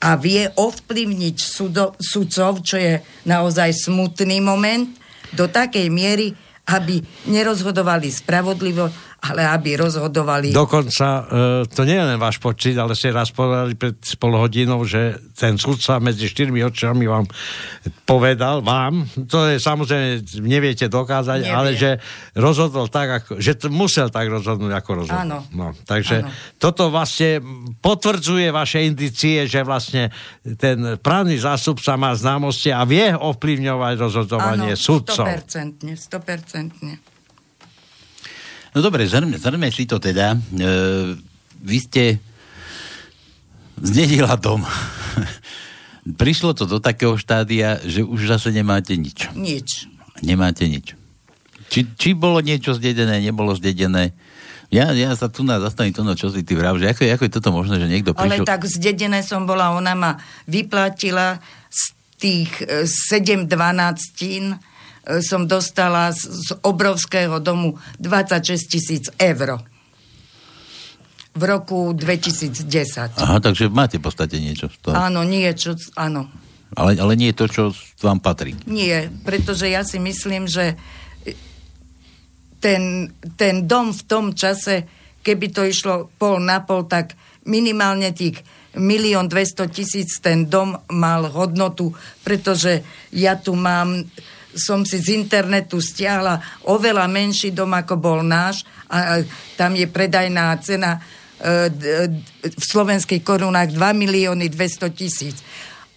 a 0.00 0.16
vie 0.16 0.48
ovplyvniť 0.56 1.36
sudo, 1.36 2.00
sudcov, 2.00 2.64
čo 2.64 2.80
je 2.80 3.04
naozaj 3.28 3.76
smutný 3.76 4.40
moment, 4.40 4.88
do 5.36 5.44
takej 5.44 5.92
miery, 5.92 6.32
aby 6.68 7.00
nerozhodovali 7.28 8.08
spravodlivo, 8.08 8.88
ale 9.18 9.42
aby 9.50 9.74
rozhodovali... 9.74 10.54
Dokonca, 10.54 11.06
e, 11.06 11.22
to 11.66 11.82
nie 11.82 11.98
je 11.98 12.06
len 12.06 12.18
váš 12.22 12.38
počít, 12.38 12.78
ale 12.78 12.94
ste 12.94 13.10
raz 13.10 13.34
povedali 13.34 13.74
pred 13.74 13.98
pol 14.14 14.38
hodinou, 14.38 14.86
že 14.86 15.18
ten 15.34 15.58
sudca 15.58 15.98
medzi 15.98 16.30
štyrmi 16.30 16.62
očami 16.62 17.02
vám 17.10 17.26
povedal, 18.06 18.62
vám, 18.62 19.10
to 19.26 19.50
je 19.50 19.58
samozrejme, 19.58 20.22
neviete 20.46 20.86
dokázať, 20.86 21.44
Neviem. 21.44 21.58
ale 21.58 21.70
že 21.74 21.98
rozhodol 22.38 22.86
tak, 22.86 23.08
ako, 23.22 23.30
že 23.42 23.58
to 23.58 23.66
musel 23.74 24.06
tak 24.06 24.30
rozhodnúť, 24.30 24.72
ako 24.78 24.90
rozhodol. 25.02 25.26
Áno. 25.26 25.38
No, 25.50 25.74
takže 25.82 26.22
Áno. 26.22 26.30
toto 26.62 26.94
vlastne 26.94 27.42
potvrdzuje 27.82 28.54
vaše 28.54 28.86
indicie, 28.86 29.50
že 29.50 29.66
vlastne 29.66 30.14
ten 30.62 30.94
právny 31.02 31.42
zástupca 31.42 31.98
má 31.98 32.14
známosti 32.14 32.70
a 32.70 32.86
vie 32.86 33.10
ovplyvňovať 33.18 33.94
rozhodovanie 33.98 34.78
Áno, 34.78 34.80
sudcov. 34.80 35.26
100%, 35.26 35.82
100%. 35.82 37.07
No 38.76 38.84
dobre, 38.84 39.08
zhrňme, 39.08 39.40
zhrňme 39.40 39.68
si 39.72 39.88
to 39.88 39.96
teda. 39.96 40.36
E, 40.36 40.38
vy 41.64 41.78
ste 41.80 42.20
zdedila 43.80 44.36
dom. 44.36 44.64
Prišlo 46.22 46.56
to 46.56 46.64
do 46.64 46.80
takého 46.80 47.16
štádia, 47.20 47.80
že 47.84 48.04
už 48.04 48.32
zase 48.32 48.48
nemáte 48.52 48.96
nič. 48.96 49.28
Nič. 49.36 49.88
Nemáte 50.24 50.64
nič. 50.64 50.96
Či, 51.68 51.84
či 52.00 52.16
bolo 52.16 52.40
niečo 52.40 52.72
zdedené, 52.72 53.20
nebolo 53.20 53.52
zdedené. 53.52 54.16
Ja, 54.68 54.92
ja 54.92 55.12
sa 55.16 55.32
tu 55.32 55.44
na 55.44 55.60
zastavím 55.60 55.96
to, 55.96 56.04
no 56.04 56.12
čo 56.12 56.28
si 56.28 56.44
ty 56.44 56.52
vrav, 56.52 56.76
že 56.76 56.92
ako, 56.92 57.00
ako 57.08 57.24
je 57.24 57.32
toto 57.32 57.50
možné, 57.52 57.80
že 57.80 57.88
niekto 57.88 58.12
prišiel... 58.12 58.44
Ale 58.44 58.48
tak 58.48 58.68
zdedené 58.68 59.24
som 59.24 59.48
bola, 59.48 59.72
ona 59.72 59.96
ma 59.96 60.12
vyplatila 60.44 61.40
z 61.72 61.82
tých 62.20 62.52
7 62.68 62.84
e, 62.84 63.48
dvanáctín 63.48 64.60
som 65.24 65.48
dostala 65.48 66.12
z, 66.12 66.20
z 66.28 66.48
obrovského 66.60 67.40
domu 67.40 67.80
26 67.96 68.68
tisíc 68.68 69.04
eur 69.16 69.64
v 71.38 71.42
roku 71.46 71.94
2010. 71.94 72.66
Aha, 73.16 73.38
takže 73.38 73.70
máte 73.70 74.02
v 74.02 74.04
podstate 74.04 74.42
niečo 74.42 74.68
toho. 74.82 74.92
Áno, 74.98 75.22
niečo, 75.22 75.78
áno. 75.94 76.26
Ale, 76.76 76.98
ale 76.98 77.16
nie 77.16 77.32
je 77.32 77.38
to, 77.38 77.46
čo 77.48 77.62
vám 78.04 78.20
patrí. 78.20 78.52
Nie, 78.68 79.08
pretože 79.24 79.70
ja 79.70 79.86
si 79.86 79.96
myslím, 79.96 80.44
že 80.50 80.76
ten, 82.58 83.14
ten 83.38 83.64
dom 83.64 83.94
v 83.94 84.02
tom 84.04 84.34
čase, 84.34 84.84
keby 85.22 85.46
to 85.54 85.62
išlo 85.64 86.10
pol 86.18 86.42
na 86.42 86.60
pol, 86.60 86.84
tak 86.84 87.14
minimálne 87.46 88.12
tých 88.12 88.42
milión 88.76 89.30
dvesto 89.30 89.64
tisíc 89.70 90.20
ten 90.20 90.50
dom 90.50 90.76
mal 90.92 91.30
hodnotu, 91.32 91.94
pretože 92.26 92.84
ja 93.14 93.38
tu 93.38 93.56
mám 93.56 94.04
som 94.58 94.82
si 94.82 94.98
z 94.98 95.14
internetu 95.14 95.78
stiahla 95.78 96.66
oveľa 96.66 97.06
menší 97.06 97.54
dom, 97.54 97.72
ako 97.72 97.94
bol 97.96 98.20
náš 98.26 98.66
a 98.90 99.22
tam 99.54 99.78
je 99.78 99.86
predajná 99.86 100.52
cena 100.58 100.98
e, 101.38 102.10
v 102.42 102.64
slovenských 102.64 103.22
korunách 103.22 103.72
2 103.72 103.78
milióny 103.78 104.50
200 104.50 104.90
tisíc. 104.92 105.38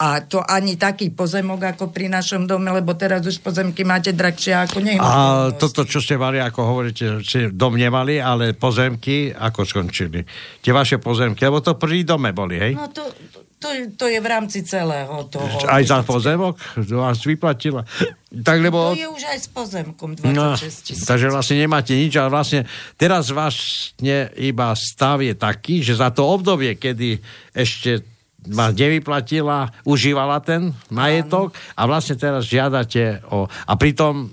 A 0.01 0.25
to 0.25 0.41
ani 0.41 0.81
taký 0.81 1.13
pozemok 1.13 1.77
ako 1.77 1.93
pri 1.93 2.09
našom 2.09 2.49
dome, 2.49 2.73
lebo 2.73 2.97
teraz 2.97 3.21
už 3.21 3.37
pozemky 3.37 3.85
máte 3.85 4.09
drahšie 4.09 4.57
ako 4.57 4.81
nehnuteľnosti. 4.81 5.53
A 5.53 5.61
toto, 5.61 5.85
čo 5.85 6.01
ste 6.01 6.17
mali, 6.17 6.41
ako 6.41 6.59
hovoríte, 6.65 7.21
ste 7.21 7.53
dom 7.53 7.77
nemali, 7.77 8.17
ale 8.17 8.57
pozemky 8.57 9.29
ako 9.29 9.61
skončili? 9.61 10.25
Tie 10.57 10.73
vaše 10.73 10.97
pozemky, 10.97 11.45
lebo 11.45 11.61
to 11.61 11.77
pri 11.77 12.01
dome 12.01 12.33
boli, 12.33 12.57
hej? 12.57 12.73
No 12.73 12.89
to, 12.89 13.13
To, 13.13 13.40
je- 13.69 13.93
to 13.93 14.09
je 14.09 14.17
v 14.17 14.25
rámci 14.25 14.65
celého 14.65 15.29
toho. 15.29 15.45
Aj 15.69 15.85
za 15.85 16.01
pozemok 16.01 16.57
vás 16.89 17.21
vyplatila. 17.21 17.85
Tak 18.31 18.57
lebo... 18.57 18.95
To 18.95 18.97
je 18.97 19.11
už 19.11 19.23
aj 19.29 19.37
s 19.37 19.49
pozemkom 19.51 20.17
No, 20.33 20.57
26 20.57 20.87
tisíc. 20.87 21.05
takže 21.05 21.29
vlastne 21.29 21.61
nemáte 21.61 21.93
nič, 21.93 22.17
ale 22.17 22.33
vlastne 22.33 22.65
teraz 22.95 23.29
vlastne 23.29 24.33
iba 24.33 24.73
stav 24.73 25.21
je 25.21 25.37
taký, 25.37 25.85
že 25.85 25.99
za 25.99 26.09
to 26.09 26.25
obdobie, 26.25 26.73
kedy 26.73 27.21
ešte 27.51 28.01
vás 28.41 28.73
nevyplatila, 28.73 29.69
užívala 29.85 30.41
ten 30.41 30.73
majetok 30.89 31.53
a 31.77 31.85
vlastne 31.85 32.17
teraz 32.17 32.49
žiadate 32.49 33.21
o... 33.29 33.45
A 33.45 33.73
pritom 33.77 34.25
e, 34.25 34.27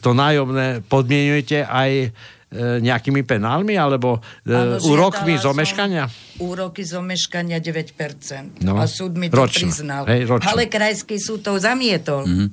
to 0.00 0.16
nájomné 0.16 0.80
podmienujete 0.88 1.60
aj 1.60 2.08
nejakými 2.48 3.28
penálmi, 3.28 3.76
alebo 3.76 4.24
e, 4.40 4.56
Áno, 4.56 4.80
úrokmi 4.80 5.36
z 5.36 5.44
omeškania? 5.44 6.08
Úroky 6.40 6.80
z 6.80 6.96
omeškania 6.96 7.60
9%. 7.60 8.64
No, 8.64 8.80
a 8.80 8.88
súd 8.88 9.20
mi 9.20 9.28
to 9.28 9.36
ročne. 9.36 9.68
priznal. 9.68 10.08
Hej, 10.08 10.24
ročne. 10.24 10.48
Ale 10.48 10.64
krajský 10.72 11.20
súd 11.20 11.44
to 11.44 11.60
zamietol. 11.60 12.24
Mhm. 12.24 12.46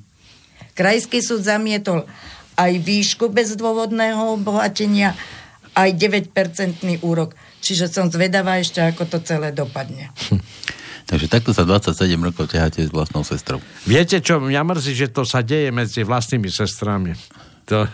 Krajský 0.75 1.23
súd 1.23 1.47
zamietol 1.47 2.03
aj 2.59 2.71
výšku 2.83 3.31
bezdôvodného 3.31 4.35
obohatenia, 4.35 5.15
aj 5.75 5.89
9% 5.95 6.99
úrok. 6.99 7.35
Čiže 7.63 7.87
som 7.87 8.11
zvedavá 8.11 8.59
ešte, 8.59 8.83
ako 8.83 9.07
to 9.07 9.17
celé 9.23 9.55
dopadne. 9.55 10.11
Takže 11.05 11.29
takto 11.29 11.53
sa 11.53 11.63
27 11.63 12.17
rokov 12.17 12.49
ťaháte 12.49 12.81
s 12.83 12.91
vlastnou 12.91 13.21
sestrou. 13.21 13.61
Viete, 13.85 14.19
čo 14.19 14.41
mňa 14.41 14.61
mrzí, 14.65 14.93
že 14.97 15.07
to 15.07 15.21
sa 15.21 15.45
deje 15.45 15.69
medzi 15.69 16.01
vlastnými 16.01 16.49
sestrami. 16.49 17.13
To, 17.65 17.89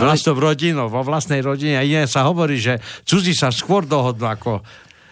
vlastnou 0.00 0.36
rodinou, 0.36 0.88
vo 0.88 1.04
vlastnej 1.04 1.44
rodine. 1.44 1.76
A 1.76 1.84
iné 1.84 2.08
sa 2.08 2.24
hovorí, 2.24 2.56
že 2.56 2.80
cudzí 3.04 3.36
sa 3.36 3.52
skôr 3.52 3.84
dohodnú 3.84 4.24
ako 4.24 4.64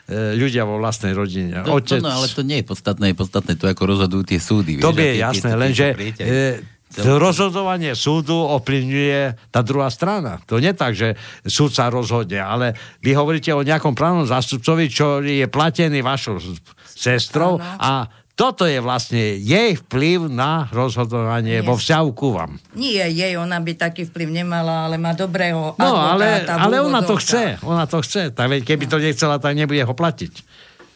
e, 0.08 0.36
ľudia 0.36 0.64
vo 0.64 0.80
vlastnej 0.80 1.12
rodine. 1.12 1.60
To, 1.64 1.76
Otec, 1.76 2.00
to, 2.00 2.04
no, 2.04 2.10
ale 2.12 2.26
to 2.32 2.40
nie 2.40 2.64
je 2.64 2.66
podstatné, 2.66 3.12
je 3.12 3.16
podstatné 3.20 3.52
to, 3.60 3.68
ako 3.68 3.82
rozhodujú 3.84 4.24
tie 4.24 4.40
súdy. 4.40 4.80
to 4.80 4.96
je 4.96 4.96
tie- 4.96 5.20
jasné, 5.20 5.50
lenže 5.54 5.86
e, 6.24 6.64
to 6.88 7.20
rozhodovanie 7.20 7.92
súdu 7.92 8.32
ovplyvňuje 8.32 9.52
tá 9.52 9.60
druhá 9.60 9.92
strana. 9.92 10.40
To 10.48 10.56
nie 10.56 10.72
tak, 10.72 10.96
že 10.96 11.20
súd 11.44 11.76
sa 11.76 11.92
rozhodne, 11.92 12.40
ale 12.40 12.72
vy 13.04 13.12
hovoríte 13.12 13.52
o 13.52 13.60
nejakom 13.60 13.92
právnom 13.92 14.24
zástupcovi, 14.24 14.88
čo 14.88 15.20
je 15.20 15.44
platený 15.52 16.00
vašou 16.00 16.40
sestrou 16.88 17.60
a 17.60 18.08
toto 18.38 18.70
je 18.70 18.78
vlastne 18.78 19.34
jej 19.34 19.74
vplyv 19.74 20.30
na 20.30 20.70
rozhodovanie 20.70 21.58
Nie. 21.58 21.66
vo 21.66 21.74
vzťahu 21.74 22.08
ku 22.14 22.38
vám. 22.38 22.62
Nie 22.78 23.10
jej, 23.10 23.34
ona 23.34 23.58
by 23.58 23.74
taký 23.74 24.06
vplyv 24.06 24.30
nemala, 24.30 24.86
ale 24.86 24.94
má 24.94 25.10
dobrého 25.10 25.74
No, 25.74 25.98
ale, 25.98 26.46
ale 26.46 26.78
ona 26.78 27.02
to 27.02 27.18
chce. 27.18 27.58
Ona 27.66 27.90
to 27.90 27.98
chce. 27.98 28.30
Tak 28.30 28.46
veď, 28.46 28.62
keby 28.62 28.84
to 28.86 29.02
nechcela, 29.02 29.42
tak 29.42 29.58
nebude 29.58 29.82
ho 29.82 29.90
platiť. 29.90 30.32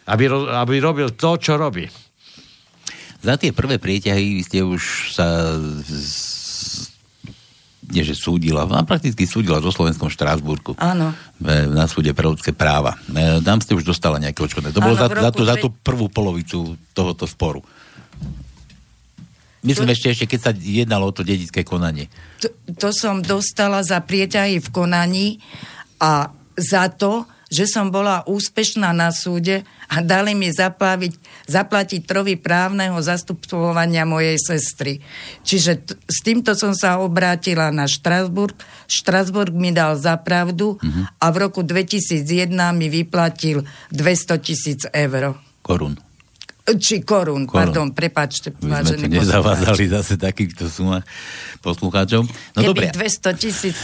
Aby, 0.07 0.31
aby 0.55 0.75
robil 0.79 1.11
to, 1.19 1.35
čo 1.35 1.59
robí. 1.59 1.91
Za 3.23 3.35
tie 3.39 3.51
prvé 3.51 3.83
prieťahy 3.83 4.43
ste 4.47 4.63
už 4.63 5.15
sa 5.15 5.59
z, 5.83 5.91
nie 7.93 8.03
že 8.03 8.17
súdila, 8.17 8.65
a 8.65 8.83
prakticky 8.89 9.29
súdila 9.29 9.61
so 9.61 9.69
Slovenskom 9.69 10.09
Štrásburku. 10.09 10.75
Áno. 10.81 11.13
Na 11.45 11.85
súde 11.85 12.17
pre 12.17 12.25
ľudské 12.25 12.57
práva. 12.57 12.97
E, 13.13 13.45
Tam 13.45 13.61
ste 13.61 13.77
už 13.77 13.85
dostala 13.85 14.17
nejaké 14.17 14.41
odškodné. 14.41 14.73
To 14.73 14.81
bolo 14.81 14.97
Áno, 14.97 15.05
za, 15.05 15.09
za, 15.13 15.31
tú, 15.31 15.43
za 15.45 15.57
tú 15.61 15.69
prvú 15.85 16.09
polovicu 16.09 16.81
tohoto 16.97 17.29
sporu. 17.29 17.61
Myslím 19.63 19.95
ešte, 19.95 20.11
ešte, 20.11 20.27
keď 20.27 20.41
sa 20.43 20.53
jednalo 20.57 21.07
o 21.07 21.15
to 21.15 21.23
dedické 21.23 21.63
konanie. 21.63 22.11
to, 22.43 22.51
to 22.75 22.91
som 22.91 23.23
dostala 23.23 23.87
za 23.87 24.03
prieťahy 24.03 24.59
v 24.59 24.69
konaní 24.75 25.39
a 26.03 26.35
za 26.59 26.91
to, 26.91 27.31
že 27.47 27.71
som 27.71 27.93
bola 27.95 28.27
úspešná 28.27 28.91
na 28.91 29.15
súde 29.15 29.63
a 29.93 30.01
dali 30.01 30.33
mi 30.33 30.49
zaplaviť, 30.49 31.45
zaplatiť 31.45 32.01
trovy 32.09 32.41
právneho 32.41 32.97
zastupovania 33.05 34.09
mojej 34.09 34.41
sestry. 34.41 35.05
Čiže 35.45 35.73
t- 35.85 35.93
s 36.09 36.25
týmto 36.25 36.57
som 36.57 36.73
sa 36.73 36.97
obrátila 36.97 37.69
na 37.69 37.85
Štrasburg. 37.85 38.57
Štrasburg 38.89 39.53
mi 39.53 39.69
dal 39.69 40.01
za 40.01 40.17
pravdu 40.17 40.81
a 41.21 41.27
v 41.29 41.37
roku 41.37 41.61
2001 41.61 42.25
mi 42.73 42.89
vyplatil 42.89 43.69
200 43.93 44.41
tisíc 44.41 44.81
eur. 44.89 45.37
Korun. 45.61 46.01
Či 46.63 47.03
korún, 47.03 47.45
Korún. 47.45 47.51
pardon, 47.51 47.87
prepačte, 47.91 48.55
My 48.63 48.81
sme 48.87 48.97
tu 48.97 49.03
vážený 49.03 49.19
nezavázali 49.19 49.85
zase 49.91 50.15
takýchto 50.15 50.71
sumách 50.71 51.03
poslucháčov. 51.59 52.23
No 52.55 52.59
Keby 52.63 52.69
dobre, 52.71 52.85
200 52.95 53.35
tisíc 53.35 53.75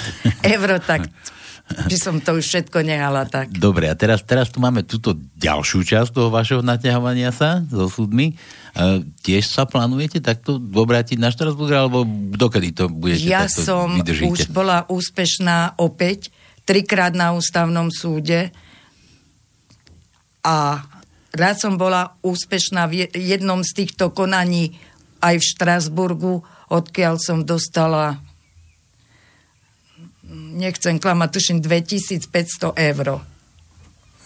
eur, 0.41 0.79
tak 0.81 1.05
by 1.69 1.97
som 2.01 2.17
to 2.19 2.41
už 2.41 2.45
všetko 2.49 2.81
nehala 2.81 3.29
tak. 3.29 3.53
dobre, 3.53 3.93
a 3.93 3.95
teraz, 3.95 4.25
teraz 4.25 4.49
tu 4.49 4.59
máme 4.59 4.83
túto 4.89 5.13
ďalšiu 5.37 5.85
časť 5.85 6.11
toho 6.17 6.33
vašeho 6.33 6.65
naťahovania 6.65 7.29
sa 7.29 7.61
so 7.69 7.93
súdmi. 7.93 8.33
E, 8.33 8.35
tiež 9.21 9.45
sa 9.45 9.69
plánujete 9.69 10.25
takto 10.25 10.57
obrátiť 10.57 11.21
na 11.21 11.29
Štrasburg, 11.29 11.73
alebo 11.73 12.09
dokedy 12.33 12.73
to 12.73 12.89
budete 12.89 13.29
Ja 13.29 13.45
takto 13.45 13.63
som 13.63 13.87
vydržíte? 14.01 14.29
už 14.29 14.41
bola 14.51 14.89
úspešná 14.89 15.77
opäť, 15.77 16.33
trikrát 16.65 17.13
na 17.13 17.37
ústavnom 17.37 17.93
súde 17.93 18.53
a 20.45 20.85
raz 21.37 21.61
som 21.61 21.77
bola 21.77 22.17
úspešná 22.25 22.89
v 22.89 23.05
je- 23.05 23.13
jednom 23.37 23.61
z 23.61 23.85
týchto 23.85 24.13
konaní 24.13 24.77
aj 25.21 25.37
v 25.37 25.45
Štrasburgu, 25.45 26.35
odkiaľ 26.71 27.19
som 27.21 27.43
dostala 27.43 28.21
nechcem 30.59 30.99
klamať, 30.99 31.29
tuším 31.31 31.59
2500 31.63 32.75
eur. 32.75 33.23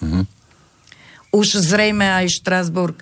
Mhm. 0.01 0.25
Už 1.33 1.49
zrejme 1.61 2.05
aj 2.05 2.27
Štrasburg 2.33 2.97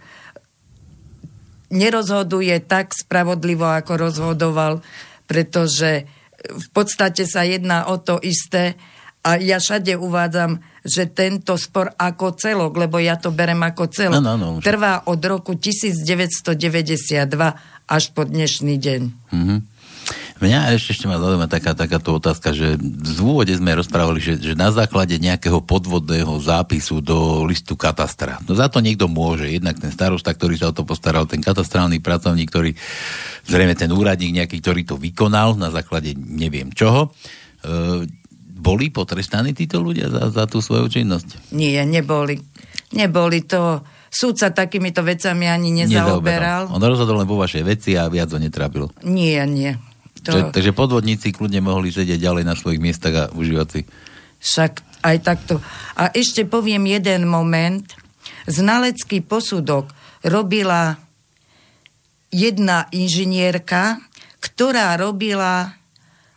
nerozhoduje 1.70 2.59
tak 2.61 2.91
spravodlivo, 2.93 3.64
ako 3.64 3.93
rozhodoval, 3.97 4.83
pretože 5.24 6.05
v 6.41 6.68
podstate 6.74 7.26
sa 7.31 7.47
jedná 7.47 7.87
o 7.87 7.97
to 7.99 8.18
isté 8.18 8.74
a 9.20 9.37
ja 9.37 9.61
všade 9.61 9.95
uvádzam, 9.95 10.59
že 10.81 11.05
tento 11.07 11.55
spor 11.61 11.93
ako 11.95 12.33
celok, 12.35 12.72
lebo 12.74 12.97
ja 12.97 13.20
to 13.20 13.28
berem 13.31 13.61
ako 13.61 13.87
celok, 13.93 14.18
Áno, 14.24 14.31
áno, 14.35 14.47
už. 14.59 14.64
trvá 14.64 15.05
od 15.05 15.20
roku 15.20 15.53
1992 15.55 16.49
až 17.87 18.05
po 18.16 18.22
dnešný 18.24 18.74
deň. 18.81 19.01
Mhm. 19.31 19.57
Mňa 20.41 20.72
ešte, 20.72 20.97
ešte 20.97 21.05
ma 21.05 21.20
zaujíma 21.20 21.53
taká, 21.53 21.76
takáto 21.76 22.16
otázka, 22.16 22.57
že 22.57 22.80
v 22.80 23.20
úvode 23.20 23.53
sme 23.53 23.76
rozprávali, 23.76 24.24
že, 24.24 24.41
že 24.41 24.57
na 24.57 24.72
základe 24.72 25.20
nejakého 25.20 25.61
podvodného 25.61 26.32
zápisu 26.41 27.05
do 27.05 27.45
listu 27.45 27.76
katastra. 27.76 28.41
No 28.49 28.57
za 28.57 28.72
to 28.72 28.80
niekto 28.80 29.05
môže. 29.05 29.53
Jednak 29.53 29.76
ten 29.76 29.93
starosta, 29.93 30.32
ktorý 30.32 30.57
sa 30.57 30.72
o 30.72 30.76
to 30.76 30.88
postaral, 30.88 31.28
ten 31.28 31.45
katastrálny 31.45 32.01
pracovník, 32.01 32.49
ktorý 32.49 32.72
zrejme 33.45 33.76
ten 33.76 33.93
úradník 33.93 34.32
nejaký, 34.32 34.64
ktorý 34.64 34.88
to 34.88 34.97
vykonal 34.97 35.61
na 35.61 35.68
základe 35.68 36.16
neviem 36.16 36.72
čoho. 36.72 37.12
E, 37.61 38.09
boli 38.61 38.88
potrestaní 38.88 39.53
títo 39.53 39.84
ľudia 39.84 40.09
za, 40.09 40.32
za 40.32 40.45
tú 40.49 40.64
svoju 40.64 40.88
činnosť? 40.88 41.53
Nie, 41.53 41.84
neboli. 41.84 42.41
Neboli 42.97 43.45
to... 43.45 43.84
Súd 44.11 44.43
sa 44.43 44.51
takýmito 44.51 45.07
vecami 45.07 45.47
ani 45.47 45.70
nezaoberal. 45.70 46.66
On 46.74 46.82
rozhodol 46.82 47.22
len 47.22 47.30
vo 47.30 47.38
vašej 47.38 47.62
veci 47.62 47.95
a 47.95 48.11
viac 48.11 48.26
ho 48.34 48.43
netrápil. 48.43 48.91
Nie, 49.07 49.47
nie. 49.47 49.78
To... 50.29 50.53
Takže 50.53 50.77
podvodníci 50.77 51.33
kľudne 51.33 51.64
mohli 51.64 51.89
sedieť 51.89 52.21
ďalej 52.21 52.45
na 52.45 52.55
svojich 52.59 52.83
miestach 52.83 53.14
a 53.16 53.25
užívať 53.33 53.68
si. 53.73 53.81
Však 54.41 54.73
aj 55.05 55.16
takto. 55.25 55.55
A 55.97 56.12
ešte 56.12 56.45
poviem 56.45 56.85
jeden 56.89 57.29
moment. 57.29 57.85
Znalecký 58.45 59.25
posudok 59.25 59.93
robila 60.25 60.97
jedna 62.33 62.89
inžinierka, 62.93 64.01
ktorá 64.41 64.97
robila 64.97 65.73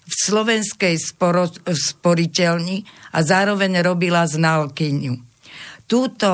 v 0.04 0.14
slovenskej 0.14 1.00
sporo, 1.00 1.48
sporiteľni 1.64 2.84
a 3.16 3.24
zároveň 3.24 3.80
robila 3.80 4.28
znalkyňu. 4.28 5.16
Túto 5.88 6.32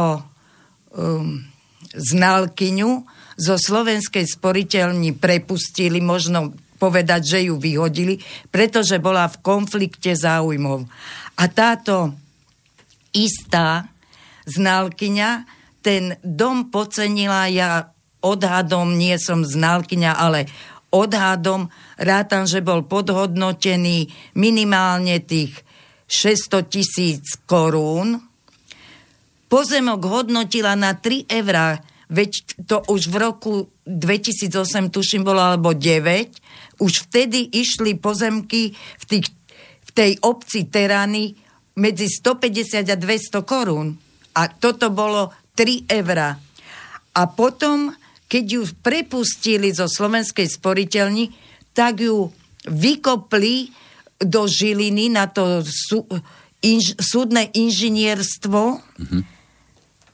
um, 0.94 1.46
znalkyňu 1.94 2.92
zo 3.40 3.56
slovenskej 3.56 4.26
sporiteľni 4.26 5.16
prepustili, 5.16 6.02
možno 6.02 6.58
povedať, 6.80 7.22
že 7.28 7.40
ju 7.52 7.60
vyhodili, 7.60 8.24
pretože 8.50 8.98
bola 9.04 9.28
v 9.28 9.44
konflikte 9.44 10.16
záujmov. 10.16 10.88
A 11.36 11.44
táto 11.52 12.16
istá 13.14 13.92
znalkyňa 14.48 15.60
ten 15.84 16.16
dom 16.24 16.72
pocenila, 16.72 17.52
ja 17.52 17.92
odhadom, 18.20 19.00
nie 19.00 19.16
som 19.16 19.48
znalkyňa, 19.48 20.12
ale 20.16 20.48
odhadom 20.92 21.70
rátam, 21.96 22.50
že 22.50 22.66
bol 22.66 22.84
podhodnotený 22.84 24.10
minimálne 24.36 25.22
tých 25.24 25.54
600 26.10 26.74
tisíc 26.74 27.24
korún. 27.46 28.18
Pozemok 29.50 30.02
hodnotila 30.06 30.74
na 30.74 30.98
3 30.98 31.30
eurá, 31.30 31.78
veď 32.10 32.32
to 32.66 32.82
už 32.90 33.10
v 33.10 33.16
roku 33.22 33.54
2008 33.86 34.90
tuším 34.94 35.22
bolo, 35.22 35.42
alebo 35.42 35.74
9, 35.74 36.39
už 36.80 37.12
vtedy 37.12 37.52
išli 37.52 38.00
pozemky 38.00 38.74
v, 38.74 39.06
tých, 39.06 39.28
v 39.86 39.90
tej 39.92 40.12
obci 40.24 40.68
Terany 40.68 41.36
medzi 41.80 42.08
150 42.08 42.88
a 42.90 42.98
200 42.98 43.44
korún. 43.48 43.96
A 44.36 44.48
toto 44.48 44.92
bolo 44.92 45.32
3 45.56 45.92
eurá. 45.92 46.40
A 47.16 47.22
potom, 47.28 47.92
keď 48.32 48.44
ju 48.48 48.62
prepustili 48.80 49.76
zo 49.76 49.92
slovenskej 49.92 50.48
sporiteľni, 50.48 51.32
tak 51.76 52.00
ju 52.04 52.32
vykopli 52.68 53.72
do 54.20 54.48
Žiliny 54.48 55.12
na 55.12 55.32
to 55.32 55.64
sú, 55.64 56.04
inž, 56.60 56.96
súdne 57.00 57.48
inžinierstvo 57.56 58.62
mm-hmm. 58.84 59.22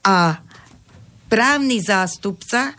a 0.06 0.38
právny 1.26 1.82
zástupca 1.82 2.78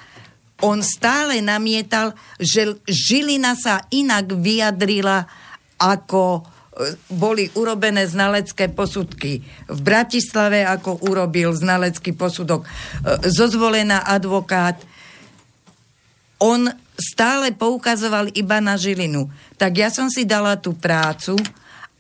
on 0.62 0.82
stále 0.82 1.38
namietal, 1.42 2.18
že 2.42 2.82
Žilina 2.90 3.54
sa 3.54 3.86
inak 3.94 4.34
vyjadrila 4.34 5.30
ako 5.78 6.42
e, 6.42 6.42
boli 7.14 7.46
urobené 7.54 8.10
znalecké 8.10 8.74
posudky. 8.74 9.46
V 9.70 9.80
Bratislave 9.86 10.66
ako 10.66 11.06
urobil 11.06 11.54
znalecký 11.54 12.18
posudok 12.18 12.66
e, 12.66 12.68
zozvolená 13.30 14.02
advokát. 14.10 14.82
On 16.42 16.66
stále 16.98 17.54
poukazoval 17.54 18.34
iba 18.34 18.58
na 18.58 18.74
Žilinu. 18.74 19.30
Tak 19.62 19.72
ja 19.78 19.90
som 19.94 20.10
si 20.10 20.26
dala 20.26 20.58
tú 20.58 20.74
prácu 20.74 21.38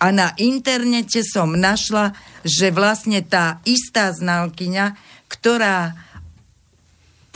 a 0.02 0.10
na 0.10 0.34
internete 0.42 1.22
som 1.22 1.54
našla, 1.54 2.18
že 2.42 2.74
vlastne 2.74 3.22
tá 3.22 3.62
istá 3.66 4.10
znalkyňa, 4.14 4.98
ktorá 5.30 6.07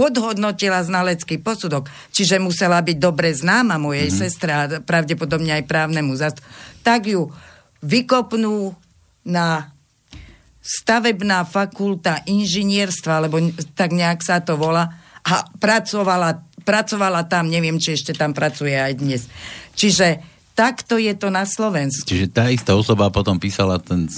podhodnotila 0.02 0.82
znalecký 0.82 1.38
posudok, 1.46 1.86
čiže 2.10 2.42
musela 2.42 2.82
byť 2.82 2.98
dobre 2.98 3.30
známa 3.30 3.78
mojej 3.78 4.10
mm-hmm. 4.10 4.22
sestre 4.26 4.50
a 4.50 4.64
pravdepodobne 4.82 5.62
aj 5.62 5.70
právnemu 5.70 6.18
zastu, 6.18 6.42
tak 6.82 7.06
ju 7.06 7.30
vykopnú 7.86 8.74
na 9.22 9.70
stavebná 10.66 11.46
fakulta 11.46 12.26
inžinierstva, 12.26 13.22
alebo 13.22 13.38
tak 13.78 13.94
nejak 13.94 14.26
sa 14.26 14.42
to 14.42 14.58
volá, 14.58 14.90
a 15.22 15.46
pracovala, 15.62 16.42
pracovala 16.66 17.30
tam, 17.30 17.46
neviem, 17.46 17.78
či 17.78 17.94
ešte 17.94 18.18
tam 18.18 18.34
pracuje 18.34 18.74
aj 18.74 18.94
dnes. 18.98 19.22
Čiže 19.78 20.18
takto 20.58 20.98
je 20.98 21.14
to 21.14 21.30
na 21.30 21.46
Slovensku. 21.46 22.10
Čiže 22.10 22.34
tá 22.34 22.50
istá 22.50 22.74
osoba 22.74 23.14
potom 23.14 23.38
písala 23.38 23.78
ten 23.78 24.10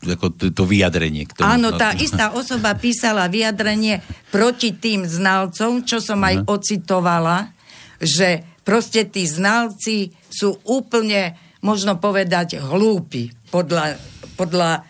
ako 0.00 0.32
to, 0.32 0.44
to 0.48 0.64
vyjadrenie. 0.64 1.28
K 1.28 1.36
tomu. 1.36 1.44
Áno, 1.44 1.76
tá 1.76 1.92
istá 1.92 2.32
osoba 2.32 2.72
písala 2.72 3.28
vyjadrenie 3.28 4.00
proti 4.32 4.72
tým 4.72 5.04
znalcom, 5.04 5.84
čo 5.84 6.00
som 6.00 6.20
aj 6.24 6.40
uh-huh. 6.40 6.56
ocitovala, 6.56 7.52
že 8.00 8.40
proste 8.64 9.04
tí 9.04 9.28
znalci 9.28 10.16
sú 10.32 10.56
úplne, 10.64 11.36
možno 11.60 12.00
povedať, 12.00 12.56
hlúpi 12.64 13.28
podľa, 13.52 14.00
podľa 14.40 14.88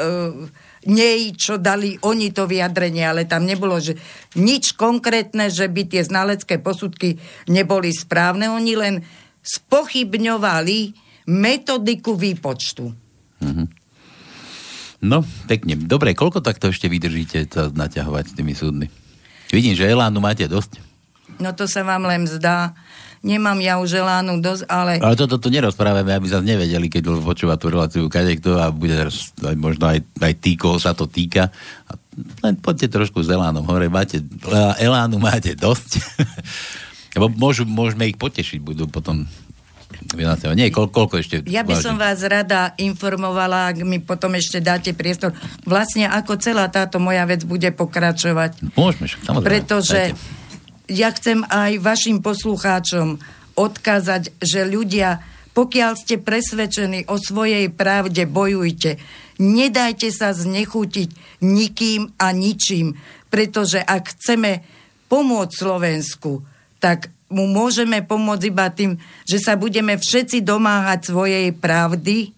uh, 0.00 0.48
nej, 0.88 1.36
čo 1.36 1.60
dali 1.60 2.00
oni 2.00 2.32
to 2.32 2.48
vyjadrenie, 2.48 3.04
ale 3.04 3.28
tam 3.28 3.44
nebolo 3.44 3.76
že 3.84 4.00
nič 4.40 4.72
konkrétne, 4.80 5.52
že 5.52 5.68
by 5.68 5.82
tie 5.92 6.02
znalecké 6.08 6.56
posudky 6.56 7.20
neboli 7.52 7.92
správne. 7.92 8.48
Oni 8.48 8.72
len 8.80 9.04
spochybňovali 9.44 10.78
metodiku 11.28 12.16
výpočtu. 12.16 12.84
Uh-huh. 13.42 13.66
No, 15.02 15.26
pekne. 15.50 15.74
Dobre, 15.74 16.14
koľko 16.14 16.38
takto 16.38 16.70
ešte 16.70 16.86
vydržíte 16.86 17.50
sa 17.50 17.66
naťahovať 17.74 18.24
s 18.30 18.36
tými 18.38 18.54
súdmi? 18.54 18.86
Vidím, 19.50 19.74
že 19.74 19.90
elánu 19.90 20.22
máte 20.22 20.46
dosť. 20.46 20.78
No 21.42 21.50
to 21.50 21.66
sa 21.66 21.82
vám 21.82 22.06
len 22.06 22.24
zdá. 22.30 22.72
Nemám 23.22 23.58
ja 23.62 23.78
už 23.78 23.98
elánu 23.98 24.38
dosť, 24.42 24.66
ale... 24.66 24.98
Ale 24.98 25.14
toto 25.14 25.38
to 25.38 25.50
nerozprávame, 25.50 26.10
aby 26.10 26.26
sa 26.26 26.42
nevedeli, 26.42 26.90
keď 26.90 27.22
počúva 27.22 27.54
tú 27.54 27.70
reláciu 27.70 28.10
kto 28.10 28.58
a 28.58 28.70
bude 28.70 28.94
možno 29.58 29.90
aj, 29.90 30.02
aj 30.18 30.32
tí, 30.42 30.58
koho 30.58 30.78
sa 30.78 30.94
to 30.94 31.06
týka. 31.06 31.50
A 31.86 31.92
len 32.42 32.58
poďte 32.58 32.98
trošku 32.98 33.22
s 33.22 33.30
elánom 33.30 33.62
hore. 33.66 33.86
Máte, 33.86 34.22
elánu 34.78 35.22
máte 35.22 35.54
dosť. 35.54 36.02
Lebo 37.18 37.30
môžu, 37.30 37.62
môžeme 37.62 38.10
ich 38.10 38.18
potešiť, 38.18 38.58
budú 38.58 38.90
potom 38.90 39.26
nie, 40.56 40.68
koľko, 40.68 40.92
koľko 40.92 41.14
ešte? 41.20 41.36
Ja 41.48 41.62
by 41.62 41.74
som 41.78 41.96
vás 41.96 42.20
rada 42.26 42.76
informovala, 42.76 43.72
ak 43.72 43.82
mi 43.86 43.98
potom 44.02 44.36
ešte 44.36 44.60
dáte 44.60 44.92
priestor, 44.92 45.32
vlastne 45.64 46.10
ako 46.10 46.36
celá 46.38 46.68
táto 46.68 47.00
moja 47.00 47.24
vec 47.24 47.46
bude 47.46 47.70
pokračovať. 47.72 48.74
Môžeme, 48.76 49.08
samozrejme. 49.08 49.46
Pretože 49.48 50.00
dajte. 50.12 50.92
ja 50.92 51.08
chcem 51.14 51.38
aj 51.46 51.72
vašim 51.80 52.18
poslucháčom 52.20 53.22
odkázať, 53.56 54.32
že 54.40 54.68
ľudia, 54.68 55.20
pokiaľ 55.52 55.92
ste 55.96 56.16
presvedčení 56.20 57.08
o 57.08 57.16
svojej 57.20 57.68
pravde, 57.68 58.24
bojujte. 58.24 58.96
Nedajte 59.40 60.08
sa 60.12 60.32
znechutiť 60.32 61.40
nikým 61.44 62.14
a 62.20 62.32
ničím, 62.32 62.96
pretože 63.32 63.80
ak 63.80 64.16
chceme 64.16 64.64
pomôcť 65.12 65.52
Slovensku, 65.52 66.44
tak 66.80 67.12
mu 67.32 67.48
môžeme 67.48 68.04
pomôcť 68.04 68.44
iba 68.46 68.68
tým, 68.68 69.00
že 69.24 69.40
sa 69.40 69.56
budeme 69.56 69.96
všetci 69.96 70.44
domáhať 70.44 71.10
svojej 71.10 71.50
pravdy 71.56 72.30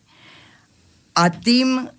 a 1.14 1.30
tým 1.30 1.90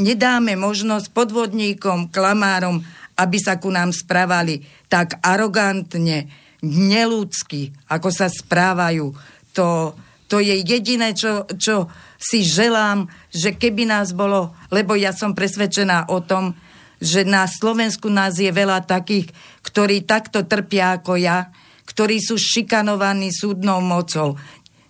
nedáme 0.00 0.58
možnosť 0.58 1.12
podvodníkom, 1.14 2.10
klamárom, 2.10 2.82
aby 3.14 3.38
sa 3.38 3.62
ku 3.62 3.70
nám 3.70 3.94
správali 3.94 4.66
tak 4.90 5.22
arogantne, 5.22 6.26
nelúdsky, 6.64 7.70
ako 7.92 8.08
sa 8.10 8.26
správajú. 8.26 9.12
To, 9.54 9.94
to 10.26 10.40
je 10.40 10.64
jediné, 10.64 11.14
čo, 11.14 11.46
čo 11.54 11.92
si 12.18 12.42
želám, 12.42 13.06
že 13.30 13.54
keby 13.54 13.84
nás 13.84 14.16
bolo, 14.16 14.56
lebo 14.72 14.96
ja 14.96 15.12
som 15.12 15.36
presvedčená 15.36 16.10
o 16.10 16.24
tom, 16.24 16.56
že 17.04 17.22
na 17.28 17.44
Slovensku 17.44 18.08
nás 18.08 18.40
je 18.40 18.48
veľa 18.48 18.88
takých, 18.88 19.28
ktorí 19.60 20.08
takto 20.08 20.48
trpia 20.48 20.96
ako 20.98 21.20
ja, 21.20 21.52
ktorí 21.94 22.18
sú 22.18 22.34
šikanovaní 22.34 23.30
súdnou 23.30 23.78
mocou. 23.78 24.34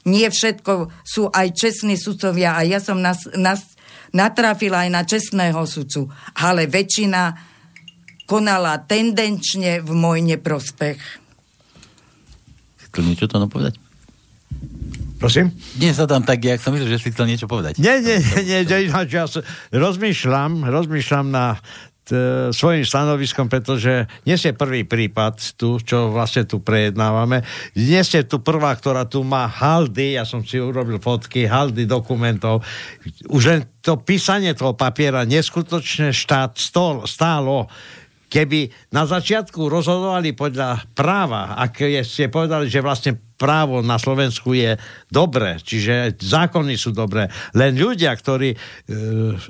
Nie 0.05 0.29
všetko 0.29 1.05
sú 1.05 1.29
aj 1.29 1.53
čestní 1.57 1.97
sudcovia 1.97 2.57
a 2.57 2.65
ja 2.65 2.81
som 2.81 3.01
nas, 3.01 3.25
nas, 3.37 3.77
natrafila 4.13 4.85
aj 4.85 4.91
na 4.93 5.03
čestného 5.05 5.65
sudcu, 5.65 6.09
ale 6.37 6.69
väčšina 6.69 7.53
konala 8.25 8.81
tendenčne 8.85 9.85
v 9.85 9.91
môj 9.93 10.25
neprospech. 10.25 11.01
Chcel 12.89 13.05
niečo 13.05 13.29
to 13.29 13.37
povedať? 13.49 13.77
Prosím? 15.21 15.57
Nie 15.81 15.97
sa 15.97 16.05
tam 16.05 16.21
tak, 16.21 16.45
jak 16.45 16.61
som 16.61 16.77
myslel, 16.77 16.95
že 16.95 17.01
si 17.01 17.09
chcel 17.09 17.25
niečo 17.25 17.49
povedať. 17.49 17.81
Nie, 17.81 18.01
nie, 18.05 18.21
nie, 18.45 18.61
nie 18.65 18.81
ja 18.93 19.25
rozmýšľam, 19.73 20.69
rozmýšľam 20.69 21.33
na 21.33 21.57
t, 22.05 22.13
svojim 22.53 22.85
stanoviskom, 22.85 23.49
pretože 23.49 24.05
nie 24.29 24.37
ste 24.37 24.53
prvý 24.53 24.85
prípad 24.85 25.57
tu, 25.57 25.81
čo 25.81 26.13
vlastne 26.13 26.45
tu 26.45 26.61
prejednávame. 26.61 27.41
Nie 27.75 28.05
ste 28.05 28.23
tu 28.29 28.45
prvá, 28.45 28.77
ktorá 28.77 29.09
tu 29.09 29.25
má 29.25 29.49
haldy, 29.49 30.21
ja 30.21 30.29
som 30.29 30.45
si 30.45 30.61
urobil 30.61 31.01
fotky, 31.01 31.49
haldy 31.49 31.89
dokumentov. 31.89 32.61
Už 33.33 33.43
len 33.49 33.61
to 33.81 33.97
písanie 34.01 34.53
toho 34.53 34.77
papiera 34.77 35.25
neskutočne 35.25 36.13
štát 36.13 36.61
stol, 36.61 37.09
stálo 37.09 37.69
keby 38.35 38.91
na 38.91 39.07
začiatku 39.07 39.71
rozhodovali 39.71 40.35
podľa 40.35 40.91
práva, 40.91 41.55
ak 41.55 42.03
ste 42.03 42.27
povedali, 42.27 42.67
že 42.67 42.83
vlastne 42.83 43.15
právo 43.39 43.79
na 43.79 43.95
Slovensku 43.95 44.59
je 44.59 44.75
dobré, 45.07 45.63
čiže 45.63 46.19
zákony 46.19 46.75
sú 46.75 46.91
dobré, 46.91 47.31
len 47.55 47.79
ľudia, 47.79 48.11
ktorí 48.11 48.51
e, 48.51 48.59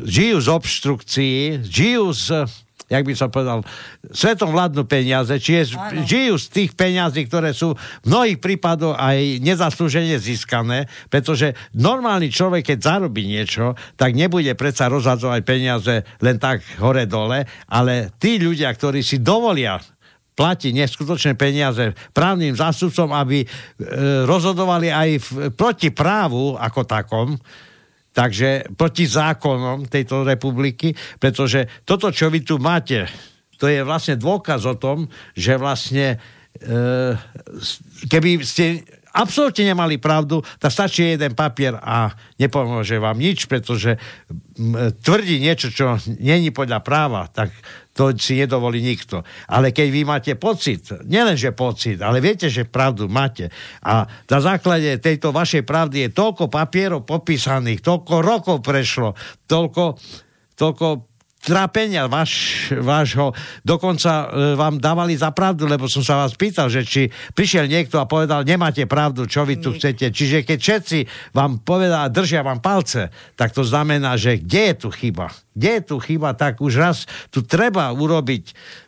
žijú 0.04 0.36
z 0.36 0.48
obštrukcií, 0.52 1.64
žijú 1.64 2.12
z 2.12 2.44
jak 2.88 3.04
by 3.04 3.14
som 3.16 3.32
povedal, 3.32 3.64
svetom 4.12 4.52
vládnu 4.52 4.84
peniaze, 4.84 5.32
čiže 5.40 5.76
ano. 5.76 6.04
žijú 6.04 6.34
z 6.36 6.46
tých 6.52 6.70
peňazí, 6.76 7.24
ktoré 7.24 7.56
sú 7.56 7.72
v 7.74 8.06
mnohých 8.06 8.38
prípadoch 8.38 8.94
aj 8.96 9.40
nezaslúžene 9.40 10.20
získané, 10.20 10.86
pretože 11.08 11.56
normálny 11.72 12.28
človek, 12.28 12.74
keď 12.74 12.78
zarobí 12.84 13.24
niečo, 13.24 13.72
tak 13.96 14.12
nebude 14.12 14.52
predsa 14.52 14.92
rozhadzovať 14.92 15.40
peniaze 15.42 15.94
len 16.20 16.36
tak 16.36 16.60
hore-dole, 16.76 17.48
ale 17.72 18.12
tí 18.20 18.36
ľudia, 18.36 18.68
ktorí 18.68 19.00
si 19.00 19.24
dovolia 19.24 19.80
platí 20.34 20.74
neskutočné 20.74 21.38
peniaze 21.38 21.94
právnym 22.10 22.58
zástupcom, 22.58 23.14
aby 23.14 23.46
e, 23.46 23.48
rozhodovali 24.26 24.90
aj 24.90 25.10
v, 25.22 25.26
proti 25.54 25.94
právu 25.94 26.58
ako 26.58 26.82
takom, 26.82 27.38
takže 28.14 28.70
proti 28.78 29.04
zákonom 29.10 29.90
tejto 29.90 30.22
republiky, 30.22 30.94
pretože 31.18 31.66
toto, 31.82 32.14
čo 32.14 32.30
vy 32.30 32.46
tu 32.46 32.62
máte, 32.62 33.10
to 33.58 33.66
je 33.66 33.82
vlastne 33.82 34.14
dôkaz 34.14 34.62
o 34.70 34.78
tom, 34.78 35.10
že 35.34 35.58
vlastne 35.58 36.16
e, 36.62 36.78
keby 38.06 38.38
ste 38.46 38.86
absolútne 39.14 39.70
nemali 39.70 40.02
pravdu, 40.02 40.42
tak 40.58 40.74
stačí 40.74 41.14
jeden 41.14 41.38
papier 41.38 41.78
a 41.78 42.10
nepomôže 42.38 42.98
vám 42.98 43.14
nič, 43.14 43.46
pretože 43.46 43.94
tvrdí 45.06 45.38
niečo, 45.38 45.70
čo 45.70 45.94
není 46.18 46.50
podľa 46.50 46.82
práva, 46.82 47.30
tak 47.30 47.54
to 47.94 48.10
si 48.18 48.42
nedovolí 48.42 48.82
nikto. 48.82 49.22
Ale 49.46 49.70
keď 49.70 49.88
vy 49.88 50.02
máte 50.02 50.32
pocit, 50.34 50.82
nielenže 51.06 51.54
pocit, 51.54 52.02
ale 52.02 52.18
viete, 52.18 52.50
že 52.50 52.66
pravdu 52.66 53.06
máte 53.06 53.54
a 53.86 54.04
na 54.26 54.38
základe 54.42 54.98
tejto 54.98 55.30
vašej 55.30 55.62
pravdy 55.62 56.10
je 56.10 56.10
toľko 56.10 56.50
papierov 56.50 57.06
popísaných, 57.06 57.80
toľko 57.80 58.14
rokov 58.20 58.56
prešlo, 58.66 59.14
toľko, 59.46 59.94
toľko 60.58 61.13
trápenia 61.44 62.08
váš, 62.08 62.66
vášho, 62.72 63.36
dokonca 63.60 64.10
e, 64.10 64.26
vám 64.56 64.80
dávali 64.80 65.12
za 65.12 65.28
pravdu, 65.30 65.68
lebo 65.68 65.84
som 65.84 66.00
sa 66.00 66.24
vás 66.24 66.32
pýtal, 66.32 66.72
že 66.72 66.82
či 66.88 67.12
prišiel 67.36 67.68
niekto 67.68 68.00
a 68.00 68.08
povedal, 68.08 68.48
nemáte 68.48 68.88
pravdu, 68.88 69.28
čo 69.28 69.44
vy 69.44 69.60
tu 69.60 69.76
chcete. 69.76 70.08
Čiže 70.08 70.48
keď 70.48 70.58
všetci 70.58 70.98
vám 71.36 71.60
povedal, 71.60 72.08
držia 72.08 72.40
vám 72.40 72.64
palce, 72.64 73.12
tak 73.36 73.52
to 73.52 73.60
znamená, 73.60 74.16
že 74.16 74.40
kde 74.40 74.72
je 74.72 74.74
tu 74.80 74.88
chyba? 74.88 75.28
Kde 75.52 75.70
je 75.78 75.82
tu 75.84 75.96
chyba? 76.00 76.32
Tak 76.34 76.64
už 76.64 76.72
raz 76.80 76.96
tu 77.28 77.44
treba 77.44 77.92
urobiť 77.92 78.44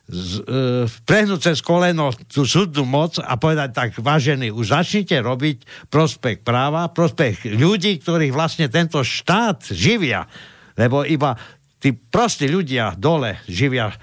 z, 0.07 0.32
e, 0.42 0.86
prehnúť 1.04 1.52
cez 1.52 1.59
koleno 1.61 2.14
tú 2.30 2.46
súdnu 2.46 2.86
moc 2.86 3.18
a 3.18 3.34
povedať 3.36 3.70
tak, 3.74 3.88
vážení, 3.98 4.48
už 4.54 4.72
začnite 4.72 5.18
robiť 5.18 5.90
prospech 5.90 6.46
práva, 6.46 6.88
prospech 6.88 7.59
ľudí, 7.59 7.98
ktorých 8.00 8.32
vlastne 8.32 8.66
tento 8.70 9.02
štát 9.02 9.74
živia. 9.74 10.30
Lebo 10.76 11.09
iba 11.09 11.34
tí 11.87 11.95
prostí 11.95 12.51
ľudia 12.51 12.99
dole 12.99 13.39
živia 13.47 13.95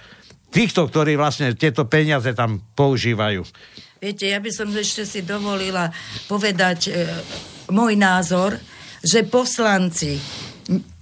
týchto, 0.55 0.87
ktorí 0.87 1.19
vlastne 1.19 1.51
tieto 1.51 1.83
peniaze 1.83 2.31
tam 2.31 2.63
používajú. 2.79 3.43
Viete, 3.99 4.31
ja 4.31 4.39
by 4.39 4.51
som 4.55 4.71
ešte 4.71 5.03
si 5.03 5.19
dovolila 5.19 5.91
povedať 6.31 6.79
e, 6.87 6.91
môj 7.75 7.99
názor, 7.99 8.55
že 9.03 9.27
poslanci 9.27 10.15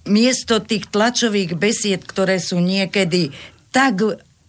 miesto 0.10 0.58
tých 0.66 0.90
tlačových 0.90 1.54
besied, 1.54 2.02
ktoré 2.02 2.42
sú 2.42 2.58
niekedy 2.58 3.30
tak 3.70 4.02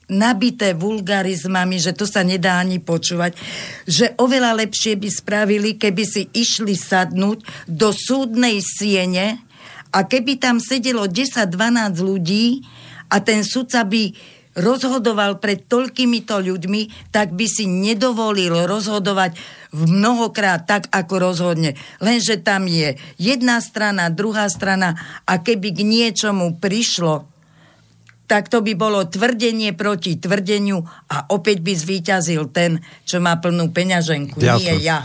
nabité 0.09 0.73
vulgarizmami, 0.73 1.77
že 1.77 1.93
to 1.93 2.09
sa 2.09 2.25
nedá 2.25 2.65
ani 2.65 2.81
počúvať, 2.81 3.37
že 3.85 4.17
oveľa 4.17 4.65
lepšie 4.65 4.97
by 4.97 5.09
spravili, 5.13 5.77
keby 5.77 6.05
si 6.09 6.33
išli 6.33 6.73
sadnúť 6.73 7.69
do 7.69 7.93
súdnej 7.93 8.65
siene 8.65 9.52
a 9.93 9.99
keby 10.09 10.41
tam 10.41 10.57
sedelo 10.57 11.05
10-12 11.05 11.53
ľudí 12.01 12.65
a 13.13 13.21
ten 13.21 13.45
sudca 13.45 13.85
by 13.85 14.13
rozhodoval 14.53 15.41
pred 15.41 15.65
toľkýmito 15.65 16.37
ľuďmi, 16.37 17.09
tak 17.09 17.33
by 17.33 17.47
si 17.49 17.65
nedovolil 17.65 18.69
rozhodovať 18.69 19.37
mnohokrát 19.73 20.69
tak, 20.69 20.93
ako 20.93 21.33
rozhodne. 21.33 21.73
Lenže 22.05 22.45
tam 22.45 22.69
je 22.69 23.01
jedna 23.17 23.65
strana, 23.65 24.13
druhá 24.13 24.49
strana 24.53 24.97
a 25.25 25.41
keby 25.41 25.73
k 25.73 25.81
niečomu 25.89 26.61
prišlo, 26.61 27.33
tak 28.29 28.49
to 28.49 28.65
by 28.65 28.73
bolo 28.77 29.05
tvrdenie 29.05 29.77
proti 29.77 30.17
tvrdeniu 30.17 30.81
a 31.09 31.33
opäť 31.33 31.61
by 31.61 31.73
zvíťazil 31.73 32.49
ten, 32.49 32.81
čo 33.05 33.21
má 33.21 33.37
plnú 33.41 33.73
peňaženku, 33.73 34.41
ja 34.41 34.57
nie 34.57 34.85
ja. 34.85 35.05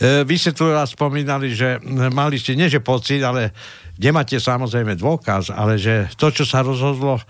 E, 0.00 0.24
vy 0.24 0.36
ste 0.40 0.56
tu 0.56 0.68
raz 0.72 0.92
spomínali, 0.96 1.52
že 1.52 1.76
mali 2.12 2.40
ste, 2.40 2.56
nie 2.56 2.72
že 2.72 2.80
pocit, 2.80 3.20
ale 3.20 3.52
nemáte 3.98 4.38
samozrejme 4.38 4.98
dôkaz, 4.98 5.54
ale 5.54 5.78
že 5.78 6.10
to, 6.18 6.30
čo 6.30 6.44
sa 6.46 6.62
rozhodlo 6.62 7.20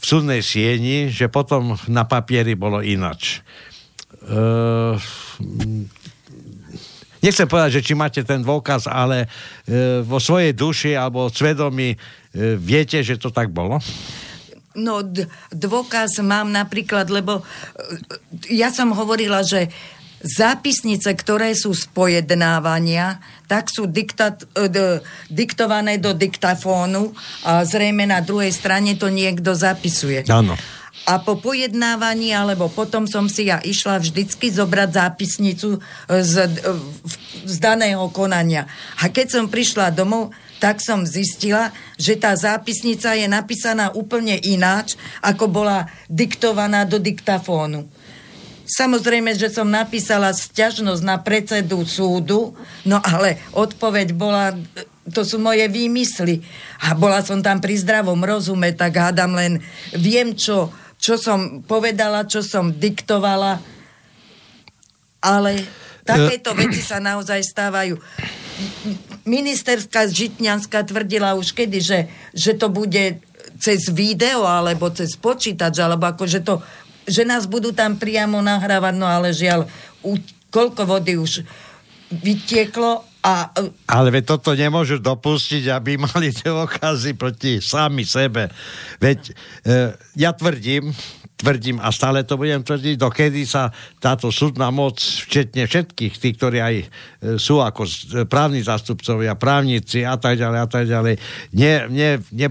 v 0.00 0.04
súdnej 0.04 0.40
sieni, 0.40 1.12
že 1.12 1.28
potom 1.28 1.76
na 1.88 2.08
papieri 2.08 2.56
bolo 2.56 2.80
inač. 2.80 3.44
Uh, 4.20 4.96
nechcem 7.20 7.48
povedať, 7.48 7.80
že 7.80 7.84
či 7.84 7.92
máte 7.96 8.20
ten 8.24 8.40
dôkaz, 8.40 8.88
ale 8.88 9.28
uh, 9.28 10.00
vo 10.04 10.20
svojej 10.20 10.56
duši 10.56 10.92
alebo 10.96 11.28
svedomí 11.28 11.96
uh, 11.96 12.00
viete, 12.56 13.00
že 13.04 13.20
to 13.20 13.28
tak 13.32 13.52
bolo? 13.52 13.80
No, 14.76 15.02
d- 15.02 15.26
dôkaz 15.50 16.22
mám 16.22 16.48
napríklad, 16.48 17.10
lebo 17.10 17.42
ja 18.48 18.70
som 18.70 18.94
hovorila, 18.94 19.42
že 19.42 19.66
zápisnice, 20.20 21.08
ktoré 21.16 21.56
sú 21.56 21.72
z 21.72 21.88
pojednávania, 21.90 23.18
tak 23.48 23.72
sú 23.72 23.88
diktat, 23.88 24.44
e, 24.52 24.68
d, 24.68 24.78
diktované 25.32 25.96
do 25.96 26.12
diktafónu 26.12 27.16
a 27.44 27.64
zrejme 27.64 28.04
na 28.04 28.20
druhej 28.20 28.52
strane 28.52 28.94
to 29.00 29.08
niekto 29.08 29.56
zapisuje. 29.56 30.28
Áno. 30.28 30.54
A 31.08 31.16
po 31.24 31.40
pojednávaní, 31.40 32.36
alebo 32.36 32.68
potom 32.68 33.08
som 33.08 33.24
si 33.24 33.48
ja 33.48 33.56
išla 33.64 33.96
vždycky 33.98 34.52
zobrať 34.52 34.88
zápisnicu 35.00 35.80
z, 36.06 36.34
e, 36.44 36.72
z 37.48 37.56
daného 37.56 38.04
konania. 38.12 38.68
A 39.00 39.08
keď 39.08 39.40
som 39.40 39.44
prišla 39.48 39.96
domov, 39.96 40.36
tak 40.60 40.84
som 40.84 41.08
zistila, 41.08 41.72
že 41.96 42.20
tá 42.20 42.36
zápisnica 42.36 43.16
je 43.16 43.24
napísaná 43.24 43.96
úplne 43.96 44.36
ináč, 44.44 45.00
ako 45.24 45.48
bola 45.48 45.88
diktovaná 46.12 46.84
do 46.84 47.00
diktafónu. 47.00 47.88
Samozrejme, 48.70 49.34
že 49.34 49.50
som 49.50 49.66
napísala 49.66 50.30
sťažnosť 50.30 51.02
na 51.02 51.18
predsedu 51.18 51.82
súdu, 51.82 52.54
no 52.86 53.02
ale 53.02 53.42
odpoveď 53.50 54.14
bola, 54.14 54.54
to 55.10 55.26
sú 55.26 55.42
moje 55.42 55.66
výmysly. 55.66 56.38
A 56.86 56.94
bola 56.94 57.18
som 57.26 57.42
tam 57.42 57.58
pri 57.58 57.74
zdravom 57.82 58.22
rozume, 58.22 58.70
tak 58.70 58.94
hádam 58.94 59.34
len, 59.34 59.58
viem, 59.98 60.38
čo, 60.38 60.70
čo 61.02 61.18
som 61.18 61.66
povedala, 61.66 62.30
čo 62.30 62.46
som 62.46 62.70
diktovala, 62.70 63.58
ale 65.18 65.66
takéto 66.06 66.54
veci 66.60 66.78
sa 66.78 67.02
naozaj 67.02 67.42
stávajú. 67.42 67.98
Ministerská 69.26 70.06
Žitňanská 70.06 70.86
tvrdila 70.86 71.34
už 71.34 71.58
kedy, 71.58 71.78
že, 71.82 71.98
že 72.30 72.54
to 72.54 72.70
bude 72.70 73.18
cez 73.60 73.92
video 73.92 74.48
alebo 74.48 74.88
cez 74.88 75.12
počítač, 75.20 75.76
alebo 75.84 76.08
ako, 76.08 76.24
že 76.24 76.40
to 76.40 76.64
že 77.10 77.26
nás 77.26 77.44
budú 77.50 77.74
tam 77.74 77.98
priamo 77.98 78.38
nahrávať, 78.38 78.94
no 78.94 79.04
ale 79.04 79.34
žiaľ, 79.34 79.66
u, 80.06 80.14
koľko 80.48 80.86
vody 80.86 81.18
už 81.18 81.42
vytieklo 82.10 83.10
a... 83.20 83.52
Ale 83.86 84.08
veď 84.08 84.24
toto 84.34 84.56
nemôžu 84.56 84.96
dopustiť, 84.96 85.68
aby 85.68 86.00
mali 86.00 86.32
tie 86.32 86.48
okazy 86.48 87.12
proti 87.14 87.60
sami 87.60 88.08
sebe. 88.08 88.48
Veď 88.96 89.20
e, 89.28 89.32
ja 90.16 90.32
tvrdím, 90.32 90.88
tvrdím 91.36 91.78
a 91.84 91.92
stále 91.92 92.24
to 92.24 92.40
budem 92.40 92.64
tvrdiť, 92.64 92.96
dokedy 92.96 93.44
sa 93.44 93.68
táto 94.00 94.32
súdna 94.32 94.72
moc, 94.72 94.96
včetne 95.00 95.68
všetkých 95.68 96.14
tých, 96.16 96.34
ktorí 96.40 96.58
aj 96.64 96.76
e, 96.80 96.86
sú 97.36 97.60
ako 97.60 97.84
právni 98.24 98.64
zástupcovia, 98.64 99.36
právnici 99.36 100.00
a 100.00 100.16
tak 100.16 100.40
ďalej 100.40 100.58
a 100.64 100.68
tak 100.68 100.84
ďalej, 100.88 101.14
ne, 101.52 101.72
ne, 101.92 102.10
ne 102.32 102.48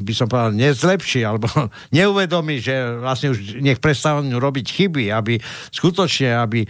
by 0.00 0.12
som 0.12 0.28
povedal, 0.28 0.52
nezlepší 0.52 1.24
alebo 1.24 1.48
neuvedomí, 1.96 2.60
že 2.60 2.74
vlastne 3.00 3.32
už 3.32 3.60
nech 3.60 3.80
prestanú 3.80 4.36
robiť 4.36 4.66
chyby, 4.68 5.08
aby 5.12 5.40
skutočne, 5.72 6.36
aby, 6.36 6.60
e, 6.64 6.68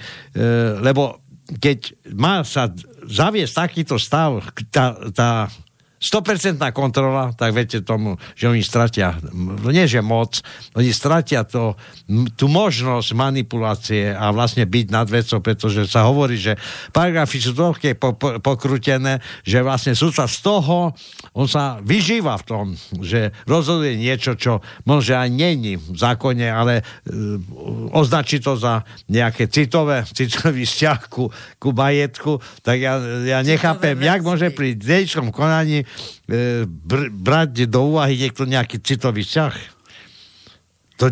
lebo 0.78 1.20
keď 1.58 2.06
má 2.14 2.46
sa 2.46 2.70
zaviesť 3.10 3.54
takýto 3.54 3.98
stav, 3.98 4.38
tá, 4.70 4.94
tá 5.10 5.50
100% 6.00 6.56
kontrola, 6.72 7.36
tak 7.36 7.52
viete 7.52 7.84
tomu, 7.84 8.16
že 8.32 8.48
oni 8.48 8.64
stratia, 8.64 9.20
nie 9.68 9.84
že 9.84 10.00
moc, 10.00 10.40
oni 10.72 10.96
stratia 10.96 11.44
to, 11.44 11.76
tú 12.40 12.48
možnosť 12.48 13.12
manipulácie 13.12 14.08
a 14.16 14.32
vlastne 14.32 14.64
byť 14.64 14.86
nad 14.88 15.04
vecou, 15.12 15.44
pretože 15.44 15.84
sa 15.84 16.08
hovorí, 16.08 16.40
že 16.40 16.56
paragrafy 16.96 17.44
sú 17.44 17.52
toľké 17.52 18.00
po, 18.00 18.16
po, 18.16 18.40
pokrútené, 18.40 19.20
že 19.44 19.60
vlastne 19.60 19.92
sa 19.92 20.24
z 20.24 20.38
toho, 20.40 20.96
on 21.36 21.44
sa 21.44 21.84
vyžíva 21.84 22.32
v 22.40 22.44
tom, 22.48 22.66
že 23.04 23.36
rozhoduje 23.44 24.00
niečo, 24.00 24.40
čo 24.40 24.64
môže 24.88 25.12
aj 25.12 25.28
není 25.28 25.76
v 25.76 25.96
zákone, 26.00 26.48
ale 26.48 26.80
e, 26.80 26.82
označí 27.92 28.40
to 28.40 28.56
za 28.56 28.88
nejaké 29.12 29.52
citové, 29.52 30.08
citový 30.08 30.64
vzťah 30.64 31.00
ku, 31.12 31.28
ku 31.60 31.68
majetku, 31.76 32.40
tak 32.64 32.80
ja, 32.80 32.96
ja 33.20 33.44
nechápem, 33.44 34.00
jak 34.00 34.24
môže 34.24 34.48
pri 34.48 34.72
dedičnom 34.72 35.28
konaní 35.28 35.89
br- 36.66 37.10
brať 37.10 37.66
do 37.66 37.94
úvahy 37.94 38.16
niekto 38.16 38.46
nejaký 38.46 38.78
citový 38.82 39.26
vzťah. 39.26 39.54
To 41.00 41.08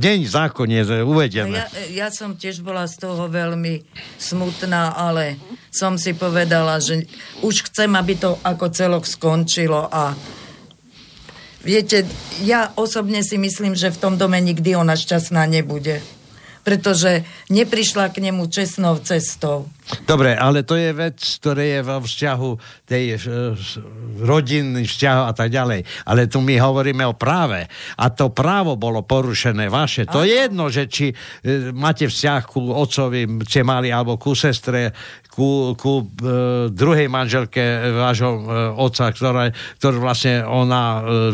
nie 0.68 0.84
je 0.84 1.00
uvedené. 1.00 1.64
Ja, 1.64 1.68
ja 1.88 2.08
som 2.12 2.36
tiež 2.36 2.60
bola 2.60 2.84
z 2.84 3.00
toho 3.00 3.24
veľmi 3.24 3.88
smutná, 4.20 4.92
ale 4.92 5.40
som 5.72 5.96
si 5.96 6.12
povedala, 6.12 6.76
že 6.76 7.08
už 7.40 7.72
chcem, 7.72 7.96
aby 7.96 8.20
to 8.20 8.36
ako 8.44 8.68
celok 8.68 9.08
skončilo 9.08 9.88
a 9.88 10.12
viete, 11.64 12.04
ja 12.44 12.76
osobne 12.76 13.24
si 13.24 13.40
myslím, 13.40 13.72
že 13.72 13.88
v 13.88 13.96
tom 13.96 14.14
dome 14.20 14.36
nikdy 14.44 14.76
ona 14.76 14.92
šťastná 14.92 15.48
nebude 15.48 16.04
pretože 16.68 17.24
neprišla 17.48 18.12
k 18.12 18.20
nemu 18.28 18.44
čestnou 18.52 19.00
cestou. 19.00 19.64
Dobre, 20.04 20.36
ale 20.36 20.68
to 20.68 20.76
je 20.76 20.92
vec, 20.92 21.16
ktoré 21.16 21.72
je 21.72 21.80
vo 21.80 22.04
vzťahu 22.04 22.50
tej 22.84 23.16
uh, 23.16 23.56
rodinný 24.20 24.84
vzťahu 24.84 25.22
a 25.24 25.32
tak 25.32 25.48
ďalej. 25.48 25.80
Ale 26.04 26.28
tu 26.28 26.44
my 26.44 26.60
hovoríme 26.60 27.08
o 27.08 27.16
práve. 27.16 27.64
A 27.96 28.12
to 28.12 28.28
právo 28.28 28.76
bolo 28.76 29.00
porušené 29.00 29.72
vaše. 29.72 30.04
To 30.12 30.28
je 30.28 30.44
jedno, 30.44 30.68
že 30.68 30.92
či 30.92 31.08
uh, 31.08 31.72
máte 31.72 32.04
vzťah 32.04 32.42
ku 32.44 32.68
otcovi, 32.68 33.48
ste 33.48 33.64
mali, 33.64 33.88
alebo 33.88 34.20
ku 34.20 34.36
sestre, 34.36 34.92
ku, 35.38 35.78
ku 35.78 36.02
uh, 36.02 36.66
druhej 36.66 37.06
manželke 37.06 37.62
vášho 37.94 38.32
uh, 38.34 38.42
otca, 38.74 39.14
ktorá, 39.14 39.54
ktorú 39.78 40.02
vlastne 40.02 40.42
ona 40.42 40.82
uh, 40.98 41.30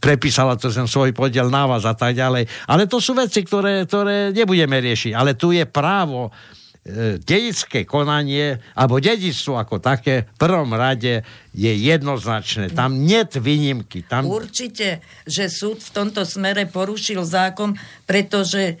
prepísala 0.00 0.56
to 0.56 0.72
ten 0.72 0.88
svoj 0.88 1.12
podiel 1.12 1.52
na 1.52 1.68
vás 1.68 1.84
a 1.84 1.92
tak 1.92 2.16
ďalej. 2.16 2.48
Ale 2.64 2.88
to 2.88 2.96
sú 3.04 3.12
veci, 3.12 3.44
ktoré, 3.44 3.84
ktoré 3.84 4.32
nebudeme 4.32 4.80
riešiť. 4.80 5.12
Ale 5.12 5.34
tu 5.34 5.50
je 5.50 5.66
právo 5.66 6.30
e, 6.30 7.18
dedické 7.18 7.82
konanie, 7.82 8.56
alebo 8.78 9.02
dedictvo 9.02 9.58
ako 9.58 9.82
také, 9.82 10.30
v 10.30 10.38
prvom 10.38 10.70
rade 10.72 11.26
je 11.50 11.72
jednoznačné. 11.74 12.70
Tam 12.72 13.02
net 13.02 13.34
výnimky. 13.34 14.06
Tam... 14.06 14.24
Určite, 14.24 15.02
že 15.26 15.50
súd 15.50 15.82
v 15.82 15.90
tomto 15.90 16.22
smere 16.22 16.70
porušil 16.70 17.20
zákon, 17.26 17.74
pretože 18.06 18.78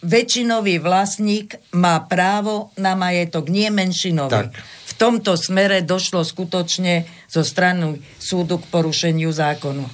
väčšinový 0.00 0.80
vlastník 0.80 1.56
má 1.76 2.00
právo 2.08 2.72
na 2.80 2.96
majetok, 2.96 3.52
nie 3.52 3.68
menšinový. 3.68 4.48
Tak. 4.48 4.56
V 4.60 4.92
tomto 4.96 5.36
smere 5.36 5.80
došlo 5.80 6.24
skutočne 6.24 7.08
zo 7.28 7.40
strany 7.44 8.00
súdu 8.20 8.60
k 8.60 8.68
porušeniu 8.68 9.32
zákonu. 9.32 9.84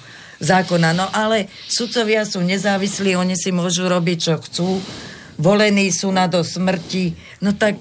zákona. 0.43 0.91
No 0.95 1.07
ale 1.15 1.47
sudcovia 1.71 2.27
sú 2.27 2.43
nezávislí, 2.43 3.15
oni 3.15 3.39
si 3.39 3.55
môžu 3.55 3.87
robiť, 3.87 4.19
čo 4.19 4.35
chcú 4.43 4.69
volení 5.37 5.93
sú 5.93 6.09
na 6.11 6.27
do 6.27 6.41
smrti, 6.41 7.13
no 7.45 7.53
tak 7.53 7.77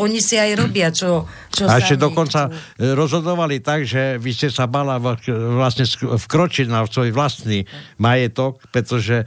oni 0.00 0.24
si 0.24 0.40
aj 0.40 0.50
robia, 0.56 0.88
čo, 0.88 1.28
čo 1.52 1.68
A 1.68 1.76
ešte 1.76 2.00
dokonca 2.00 2.48
chcú. 2.48 2.96
rozhodovali 2.96 3.60
tak, 3.60 3.84
že 3.84 4.16
vy 4.16 4.32
ste 4.32 4.48
sa 4.48 4.64
mala 4.64 4.96
vlastne 4.96 5.84
vkročiť 6.16 6.66
na 6.72 6.88
svoj 6.88 7.12
vlastný 7.12 7.68
majetok, 8.00 8.64
pretože 8.72 9.22
e, 9.22 9.26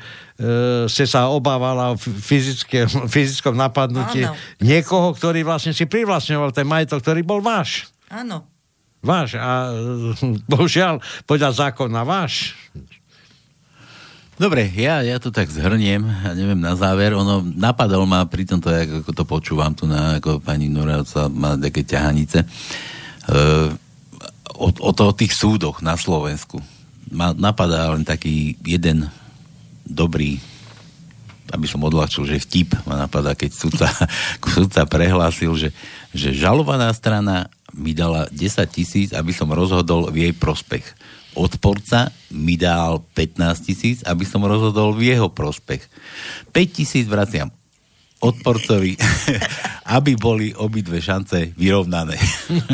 ste 0.86 1.10
sa 1.10 1.34
obávala 1.34 1.94
o 1.94 1.96
fyzické, 1.98 2.86
fyzickom 3.16 3.58
napadnutí 3.58 4.30
Áno. 4.30 4.38
niekoho, 4.62 5.18
ktorý 5.18 5.42
vlastne 5.42 5.74
si 5.74 5.90
privlastňoval 5.90 6.54
ten 6.54 6.70
majetok, 6.70 7.02
ktorý 7.02 7.26
bol 7.26 7.42
váš. 7.42 7.90
Áno. 8.06 8.46
Váš. 9.02 9.34
A 9.38 9.74
bohužiaľ, 10.52 11.02
podľa 11.26 11.52
zákona 11.58 12.02
váš. 12.06 12.54
Dobre, 14.38 14.70
ja, 14.78 15.02
ja 15.02 15.18
to 15.18 15.34
tak 15.34 15.50
zhrniem, 15.50 16.06
ja 16.06 16.38
neviem, 16.38 16.62
na 16.62 16.78
záver, 16.78 17.18
ono 17.18 17.42
napadol 17.42 18.06
ma 18.06 18.22
pri 18.30 18.46
tomto, 18.46 18.70
ako 18.70 19.10
to 19.10 19.26
počúvam 19.26 19.74
tu 19.74 19.90
na, 19.90 20.22
ako 20.22 20.38
pani 20.38 20.70
Noráca 20.70 21.26
má 21.26 21.58
také 21.58 21.82
ťahanice, 21.82 22.46
uh, 23.34 23.74
o, 24.54 24.68
o, 24.70 24.92
to, 24.94 25.10
o 25.10 25.18
tých 25.18 25.34
súdoch 25.34 25.82
na 25.82 25.98
Slovensku. 25.98 26.62
Ma 27.10 27.34
napadá 27.34 27.90
len 27.90 28.06
taký 28.06 28.54
jeden 28.62 29.10
dobrý 29.88 30.58
aby 31.48 31.64
som 31.64 31.80
odľahčil, 31.80 32.28
že 32.28 32.44
vtip 32.44 32.76
ma 32.84 33.08
napadá, 33.08 33.32
keď 33.32 33.56
sudca, 33.56 33.88
sudca 34.60 34.84
prehlásil, 34.84 35.56
že, 35.56 35.70
že 36.12 36.36
žalovaná 36.36 36.92
strana 36.92 37.48
mi 37.72 37.96
dala 37.96 38.28
10 38.36 38.68
tisíc, 38.68 39.10
aby 39.16 39.32
som 39.32 39.48
rozhodol 39.56 40.12
v 40.12 40.28
jej 40.28 40.34
prospech 40.36 40.84
odporca 41.38 42.10
mi 42.34 42.58
dal 42.58 43.06
15 43.14 43.62
tisíc, 43.62 43.98
aby 44.02 44.26
som 44.26 44.42
rozhodol 44.42 44.98
v 44.98 45.14
jeho 45.14 45.30
prospech. 45.30 45.86
5 46.50 46.58
tisíc 46.74 47.06
vraciam 47.06 47.54
odporcovi, 48.18 48.98
aby 49.98 50.18
boli 50.18 50.50
obidve 50.58 50.98
šance 50.98 51.54
vyrovnané. 51.54 52.18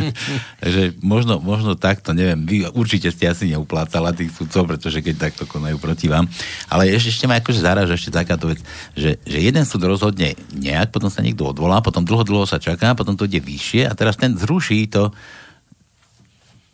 Takže 0.64 0.96
možno, 1.04 1.44
možno 1.44 1.76
takto, 1.76 2.16
neviem, 2.16 2.48
vy 2.48 2.58
určite 2.72 3.12
ste 3.12 3.28
asi 3.28 3.52
neuplácala 3.52 4.16
tých 4.16 4.32
sudcov, 4.32 4.72
pretože 4.72 5.04
keď 5.04 5.30
takto 5.30 5.44
konajú 5.44 5.78
proti 5.84 6.08
vám. 6.08 6.32
Ale 6.72 6.88
ešte, 6.88 7.12
ešte 7.12 7.26
ma 7.28 7.44
akože 7.44 7.60
zaraža 7.60 7.94
ešte 8.00 8.16
takáto 8.16 8.48
vec, 8.48 8.64
že, 8.96 9.20
že 9.28 9.38
jeden 9.44 9.68
súd 9.68 9.84
rozhodne 9.84 10.34
nejak, 10.56 10.96
potom 10.96 11.12
sa 11.12 11.20
niekto 11.20 11.44
odvolá, 11.44 11.84
potom 11.84 12.08
dlho, 12.08 12.24
dlho 12.24 12.48
sa 12.48 12.58
čaká, 12.58 12.96
potom 12.96 13.20
to 13.20 13.28
ide 13.28 13.44
vyššie 13.44 13.84
a 13.88 13.94
teraz 13.94 14.16
ten 14.16 14.40
zruší 14.40 14.88
to, 14.88 15.12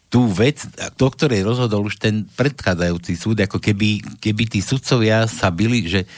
tú 0.09 0.25
vec, 0.25 0.65
do 0.97 1.05
ktorej 1.05 1.45
rozhodol 1.45 1.85
už 1.85 2.01
ten 2.01 2.25
predchádzajúci 2.33 3.13
súd, 3.13 3.45
ako 3.45 3.61
keby, 3.61 4.01
keby 4.17 4.43
tí 4.49 4.59
sudcovia 4.59 5.29
sa 5.29 5.53
byli, 5.53 5.85
že 5.85 6.09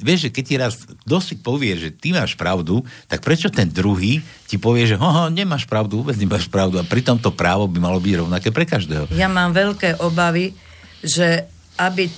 vieš, 0.00 0.28
že 0.28 0.30
keď 0.34 0.44
ti 0.44 0.54
raz 0.56 0.74
dosť 1.04 1.44
povie, 1.44 1.76
že 1.76 1.88
ty 1.94 2.10
máš 2.10 2.34
pravdu, 2.34 2.82
tak 3.06 3.20
prečo 3.20 3.52
ten 3.52 3.68
druhý 3.68 4.24
ti 4.50 4.56
povie, 4.56 4.88
že 4.88 4.98
hoho, 4.98 5.30
nemáš 5.30 5.68
pravdu, 5.68 6.02
vôbec 6.02 6.18
nemáš 6.18 6.50
pravdu 6.50 6.80
a 6.80 6.84
pritom 6.84 7.20
to 7.20 7.30
právo 7.30 7.70
by 7.70 7.78
malo 7.78 8.02
byť 8.02 8.14
rovnaké 8.20 8.48
pre 8.50 8.66
každého. 8.66 9.12
Ja 9.14 9.30
mám 9.30 9.54
veľké 9.54 10.00
obavy, 10.02 10.56
že 11.00 11.46
aby 11.80 12.10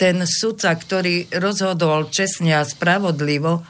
ten 0.00 0.24
sudca, 0.24 0.72
ktorý 0.72 1.28
rozhodol 1.36 2.08
čestne 2.08 2.56
a 2.56 2.64
spravodlivo, 2.64 3.60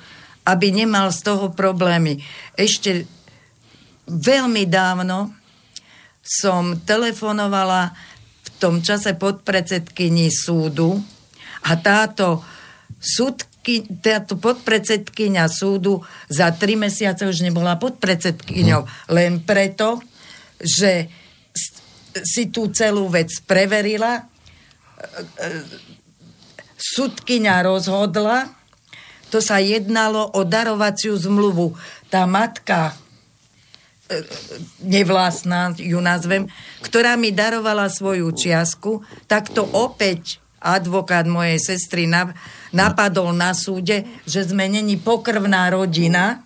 aby 0.47 0.71
nemal 0.71 1.11
z 1.11 1.27
toho 1.27 1.51
problémy. 1.51 2.23
Ešte 2.55 3.05
veľmi 4.07 4.65
dávno 4.71 5.35
som 6.23 6.79
telefonovala 6.79 7.91
v 8.47 8.49
tom 8.63 8.79
čase 8.79 9.19
podpredsedkyni 9.19 10.31
súdu 10.31 11.03
a 11.67 11.75
táto 11.75 12.47
súdky, 12.99 13.87
táto 14.03 14.41
podpredsedkynia 14.41 15.47
súdu 15.47 16.03
za 16.27 16.51
tri 16.57 16.75
mesiace 16.75 17.29
už 17.29 17.45
nebola 17.47 17.79
podpredsedkyňou, 17.79 18.83
hm. 18.83 18.91
len 19.15 19.45
preto, 19.45 20.03
že 20.59 21.07
si 22.11 22.51
tú 22.51 22.75
celú 22.75 23.07
vec 23.07 23.31
preverila, 23.47 24.27
súdkynia 26.75 27.63
rozhodla, 27.63 28.51
to 29.31 29.39
sa 29.39 29.63
jednalo 29.63 30.27
o 30.35 30.43
darovaciu 30.43 31.15
zmluvu. 31.15 31.79
Tá 32.11 32.27
matka 32.27 32.99
nevlastná, 34.83 35.71
ju 35.79 36.03
nazvem, 36.03 36.51
ktorá 36.83 37.15
mi 37.15 37.31
darovala 37.31 37.87
svoju 37.87 38.35
čiastku, 38.35 39.07
tak 39.31 39.55
to 39.55 39.63
opäť 39.71 40.43
advokát 40.59 41.31
mojej 41.31 41.63
sestry 41.63 42.11
napadol 42.71 43.35
na 43.35 43.55
súde, 43.55 44.07
že 44.27 44.47
sme 44.47 44.71
není 44.71 44.99
pokrvná 44.99 45.71
rodina 45.71 46.43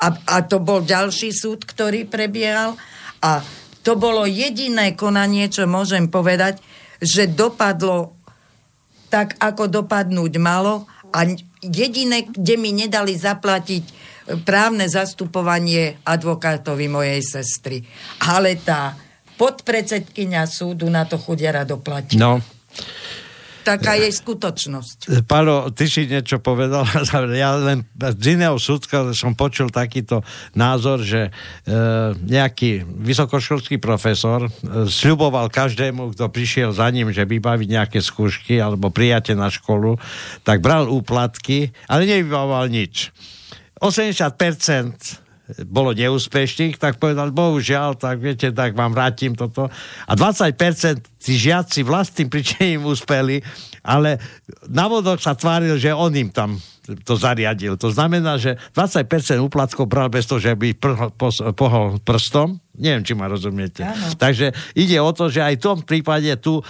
a, 0.00 0.06
a 0.28 0.36
to 0.44 0.60
bol 0.60 0.84
ďalší 0.84 1.32
súd, 1.32 1.64
ktorý 1.64 2.08
prebiehal 2.08 2.76
a 3.24 3.40
to 3.84 4.00
bolo 4.00 4.24
jediné 4.24 4.96
konanie, 4.96 5.52
čo 5.52 5.68
môžem 5.68 6.08
povedať, 6.08 6.60
že 7.04 7.28
dopadlo 7.28 8.16
tak, 9.12 9.36
ako 9.36 9.68
dopadnúť 9.68 10.32
malo 10.40 10.88
a 11.12 11.28
jediné, 11.60 12.26
kde 12.26 12.54
mi 12.56 12.72
nedali 12.72 13.14
zaplatiť 13.14 13.84
právne 14.42 14.88
zastupovanie 14.88 16.00
advokátovi 16.02 16.88
mojej 16.88 17.20
sestry. 17.20 17.84
Ale 18.24 18.56
tá 18.56 18.96
podpredsedkynia 19.36 20.48
súdu 20.48 20.88
na 20.88 21.04
to 21.04 21.20
chudiara 21.20 21.68
doplatí. 21.68 22.16
No, 22.16 22.40
taká 23.64 23.96
jej 23.96 24.12
skutočnosť. 24.12 25.24
Pálo, 25.24 25.72
ty 25.72 25.88
si 25.88 26.04
niečo 26.04 26.38
povedal, 26.38 26.84
ja 27.32 27.56
len 27.56 27.88
z 27.96 28.36
iného 28.36 28.60
súdka 28.60 29.16
som 29.16 29.32
počul 29.32 29.72
takýto 29.72 30.20
názor, 30.52 31.00
že 31.00 31.32
e, 31.64 31.72
nejaký 32.14 32.84
vysokoškolský 32.84 33.80
profesor 33.80 34.46
e, 34.46 34.50
sľuboval 34.84 35.48
každému, 35.48 36.12
kto 36.12 36.28
prišiel 36.28 36.70
za 36.76 36.92
ním, 36.92 37.08
že 37.08 37.24
vybaví 37.24 37.64
nejaké 37.64 38.04
skúšky 38.04 38.60
alebo 38.60 38.92
prijatie 38.92 39.32
na 39.32 39.48
školu, 39.48 39.96
tak 40.44 40.60
bral 40.60 40.92
úplatky, 40.92 41.72
ale 41.88 42.04
nevybavoval 42.04 42.68
nič. 42.68 43.08
80% 43.80 45.23
bolo 45.68 45.92
neúspešných, 45.92 46.80
tak 46.80 46.96
povedal, 46.96 47.28
bohužiaľ, 47.28 48.00
tak 48.00 48.16
viete, 48.24 48.48
tak 48.48 48.72
vám 48.72 48.96
vrátim 48.96 49.36
toto. 49.36 49.68
A 50.08 50.12
20% 50.16 50.56
tí 51.20 51.32
žiaci 51.36 51.84
vlastným 51.84 52.32
pričením 52.32 52.88
úspeli, 52.88 53.44
ale 53.84 54.16
navodok 54.72 55.20
sa 55.20 55.36
tváril, 55.36 55.76
že 55.76 55.92
on 55.92 56.12
im 56.16 56.32
tam 56.32 56.56
to 56.84 57.16
zariadil. 57.16 57.80
To 57.80 57.88
znamená, 57.88 58.36
že 58.36 58.60
20% 58.76 59.40
úplatkov 59.40 59.88
bral 59.88 60.12
bez 60.12 60.28
toho, 60.28 60.36
že 60.36 60.52
by 60.52 60.76
pohol 61.56 61.96
prstom. 62.04 62.60
Neviem, 62.76 63.04
či 63.08 63.16
ma 63.16 63.24
rozumiete. 63.24 63.80
Áno. 63.88 64.12
Takže 64.20 64.52
ide 64.76 65.00
o 65.00 65.08
to, 65.16 65.32
že 65.32 65.40
aj 65.40 65.54
v 65.56 65.64
tom 65.64 65.78
prípade 65.80 66.28
tu 66.44 66.60
e, 66.60 66.64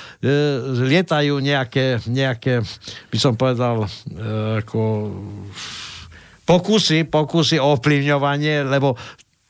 lietajú 0.87 1.43
nejaké, 1.43 1.99
nejaké, 2.07 2.63
by 3.11 3.19
som 3.19 3.35
povedal, 3.35 3.87
e, 3.87 3.89
ako 4.63 4.83
pokusy, 6.45 7.09
pokusy 7.09 7.57
o 7.61 7.77
ovplyvňovanie, 7.77 8.65
lebo 8.69 8.97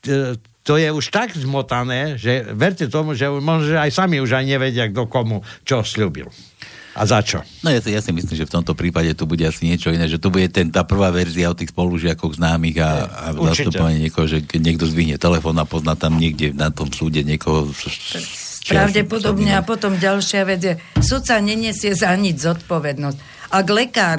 e, 0.07 0.38
to 0.64 0.80
je 0.80 0.88
už 0.88 1.12
tak 1.12 1.36
zmotané, 1.36 2.16
že 2.16 2.40
verte 2.57 2.88
tomu, 2.88 3.12
že 3.12 3.28
možno, 3.28 3.76
že 3.76 3.78
aj 3.78 3.90
sami 3.92 4.22
už 4.24 4.32
aj 4.40 4.45
nevedia, 4.49 4.88
kto 4.88 5.05
komu 5.07 5.45
čo 5.68 5.84
slúbil. 5.84 6.32
A 6.95 7.11
za 7.11 7.26
čo? 7.26 7.42
No 7.66 7.74
ja 7.74 7.82
si, 7.82 7.90
ja 7.90 7.99
si 7.99 8.14
myslím, 8.14 8.38
že 8.38 8.47
v 8.47 8.55
tomto 8.55 8.78
prípade 8.78 9.11
to 9.18 9.26
bude 9.26 9.42
asi 9.42 9.66
niečo 9.66 9.90
iné, 9.90 10.07
že 10.07 10.22
to 10.22 10.30
bude 10.30 10.47
ten, 10.55 10.70
tá 10.70 10.86
prvá 10.86 11.11
verzia 11.11 11.51
o 11.51 11.59
tých 11.59 11.74
spolužiakoch 11.74 12.38
známych 12.38 12.78
a, 12.78 12.90
a 13.11 13.26
zastupovanie 13.51 14.07
niekoho, 14.09 14.30
že 14.30 14.47
niekto 14.55 14.86
zvihne 14.86 15.18
telefón 15.18 15.59
a 15.59 15.66
pozná 15.66 15.99
tam 15.99 16.22
niekde 16.22 16.55
na 16.55 16.70
tom 16.70 16.88
súde 16.95 17.26
niekoho 17.26 17.66
Pravdepodobne 18.64 19.53
a 19.53 19.61
potom 19.61 20.01
ďalšia 20.01 20.42
vec 20.49 20.61
je, 20.64 20.74
sudca 21.03 21.36
neniesie 21.42 21.92
za 21.92 22.14
nič 22.16 22.40
zodpovednosť. 22.40 23.18
Ak 23.53 23.66
lekár 23.68 24.18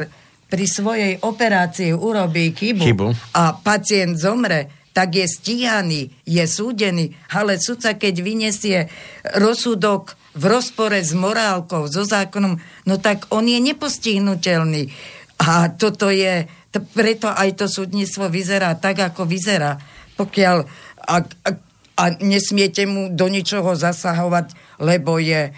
pri 0.56 0.66
svojej 0.72 1.14
operácii 1.20 1.92
urobí 1.92 2.56
chybu, 2.56 2.84
chybu 2.88 3.08
a 3.36 3.60
pacient 3.60 4.16
zomre, 4.16 4.72
tak 4.96 5.20
je 5.20 5.28
stíhaný, 5.28 6.08
je 6.24 6.44
súdený, 6.48 7.12
ale 7.36 7.60
sudca, 7.60 8.00
keď 8.00 8.24
vyniesie 8.24 8.88
rozsudok 9.36 10.16
v 10.40 10.44
rozpore 10.48 11.04
s 11.04 11.12
morálkou, 11.12 11.92
so 11.92 12.08
zákonom, 12.08 12.56
no 12.88 12.96
tak 13.04 13.28
on 13.36 13.44
je 13.44 13.60
nepostihnutelný. 13.60 14.88
A 15.44 15.68
toto 15.76 16.08
je 16.08 16.48
T- 16.76 16.84
preto 16.84 17.32
aj 17.32 17.56
to 17.56 17.72
súdnictvo 17.72 18.28
vyzerá 18.28 18.76
tak, 18.76 19.00
ako 19.00 19.24
vyzerá. 19.24 19.80
Pokiaľ 20.20 20.58
a, 21.08 21.24
a, 21.24 21.50
a 21.96 22.04
nesmiete 22.20 22.84
mu 22.84 23.08
do 23.16 23.32
ničoho 23.32 23.80
zasahovať, 23.80 24.52
lebo 24.84 25.16
je, 25.16 25.56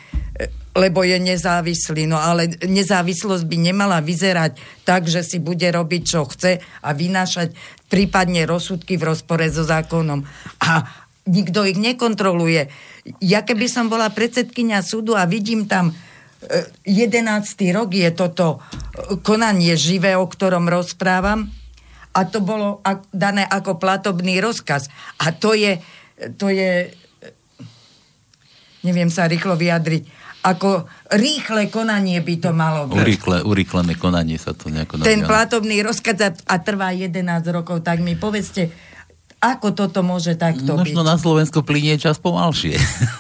lebo 0.77 1.01
je 1.01 1.17
nezávislý. 1.17 2.05
No 2.05 2.21
ale 2.21 2.53
nezávislosť 2.61 3.43
by 3.49 3.57
nemala 3.57 3.97
vyzerať 3.99 4.85
tak, 4.85 5.09
že 5.09 5.25
si 5.25 5.41
bude 5.41 5.65
robiť, 5.65 6.01
čo 6.05 6.29
chce 6.29 6.61
a 6.61 6.89
vynášať 6.93 7.57
prípadne 7.89 8.45
rozsudky 8.45 8.95
v 9.01 9.09
rozpore 9.09 9.49
so 9.49 9.65
zákonom. 9.65 10.21
A 10.61 10.85
nikto 11.25 11.65
ich 11.65 11.81
nekontroluje. 11.81 12.69
Ja 13.25 13.41
keby 13.41 13.65
som 13.65 13.89
bola 13.89 14.13
predsedkynia 14.13 14.85
súdu 14.85 15.17
a 15.17 15.25
vidím 15.25 15.65
tam 15.65 15.97
11. 16.85 16.85
rok 17.73 17.89
je 17.97 18.13
toto 18.13 18.61
e, 18.61 19.17
konanie 19.25 19.73
živé, 19.73 20.13
o 20.13 20.29
ktorom 20.29 20.69
rozprávam 20.69 21.49
a 22.13 22.19
to 22.29 22.45
bolo 22.45 22.85
dané 23.09 23.41
ako 23.41 23.81
platobný 23.81 24.37
rozkaz. 24.37 24.85
A 25.17 25.33
to 25.33 25.57
je, 25.57 25.81
to 26.37 26.53
je 26.53 26.93
neviem 28.85 29.09
sa 29.11 29.27
rýchlo 29.27 29.57
vyjadriť, 29.57 30.16
ako 30.45 30.85
rýchle 31.11 31.67
konanie 31.67 32.21
by 32.21 32.35
to 32.37 32.51
malo 32.53 32.87
byť. 32.87 32.97
Urýchle, 32.97 33.37
urýchlené 33.43 33.93
konanie 33.97 34.37
sa 34.37 34.53
to 34.53 34.69
nejako 34.69 35.01
Ten 35.03 35.25
platobný 35.25 35.81
rozkaz 35.81 36.39
a, 36.45 36.55
trvá 36.61 36.93
11 36.93 37.23
rokov, 37.51 37.81
tak 37.83 37.99
mi 37.99 38.13
povedzte, 38.15 38.71
ako 39.37 39.77
toto 39.77 40.01
môže 40.01 40.33
takto 40.33 40.73
Možno 40.73 40.81
byť? 40.81 40.93
Možno 40.97 41.01
na 41.05 41.17
Slovensku 41.21 41.59
plinie 41.61 42.01
čas 42.01 42.17
pomalšie. 42.17 42.77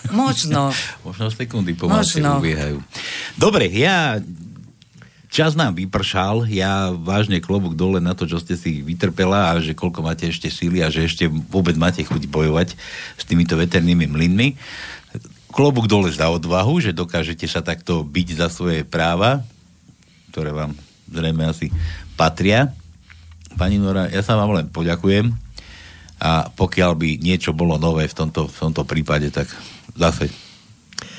Možno. 0.09 0.73
Možno 1.05 1.29
sekundy 1.29 1.77
pomalšie 1.77 2.25
Možno. 2.25 2.41
ubiehajú. 2.41 2.77
Dobre, 3.37 3.69
ja 3.69 4.17
čas 5.27 5.53
nám 5.53 5.77
vypršal, 5.77 6.49
ja 6.49 6.89
vážne 6.89 7.37
klobúk 7.43 7.77
dole 7.77 8.01
na 8.01 8.17
to, 8.17 8.25
čo 8.25 8.41
ste 8.41 8.57
si 8.57 8.81
vytrpela 8.81 9.53
a 9.53 9.61
že 9.61 9.77
koľko 9.77 10.01
máte 10.01 10.25
ešte 10.25 10.49
síly 10.49 10.81
a 10.81 10.89
že 10.89 11.05
ešte 11.05 11.29
vôbec 11.29 11.77
máte 11.77 12.01
chuť 12.01 12.25
bojovať 12.25 12.73
s 13.19 13.23
týmito 13.27 13.53
veternými 13.53 14.09
mlynmi. 14.09 14.47
Klobúk 15.57 15.89
dole 15.89 16.13
za 16.13 16.29
odvahu, 16.29 16.77
že 16.77 16.93
dokážete 16.93 17.49
sa 17.49 17.65
takto 17.65 18.05
byť 18.05 18.27
za 18.37 18.47
svoje 18.53 18.85
práva, 18.85 19.41
ktoré 20.29 20.53
vám 20.53 20.77
zrejme 21.09 21.49
asi 21.49 21.73
patria. 22.13 22.77
Pani 23.57 23.81
Nora, 23.81 24.05
ja 24.13 24.21
sa 24.21 24.37
vám 24.37 24.53
len 24.53 24.69
poďakujem 24.69 25.33
a 26.21 26.53
pokiaľ 26.53 26.91
by 26.93 27.09
niečo 27.17 27.57
bolo 27.57 27.81
nové 27.81 28.05
v 28.05 28.13
tomto, 28.13 28.45
v 28.45 28.57
tomto 28.69 28.85
prípade, 28.85 29.33
tak 29.33 29.49
zase 29.97 30.29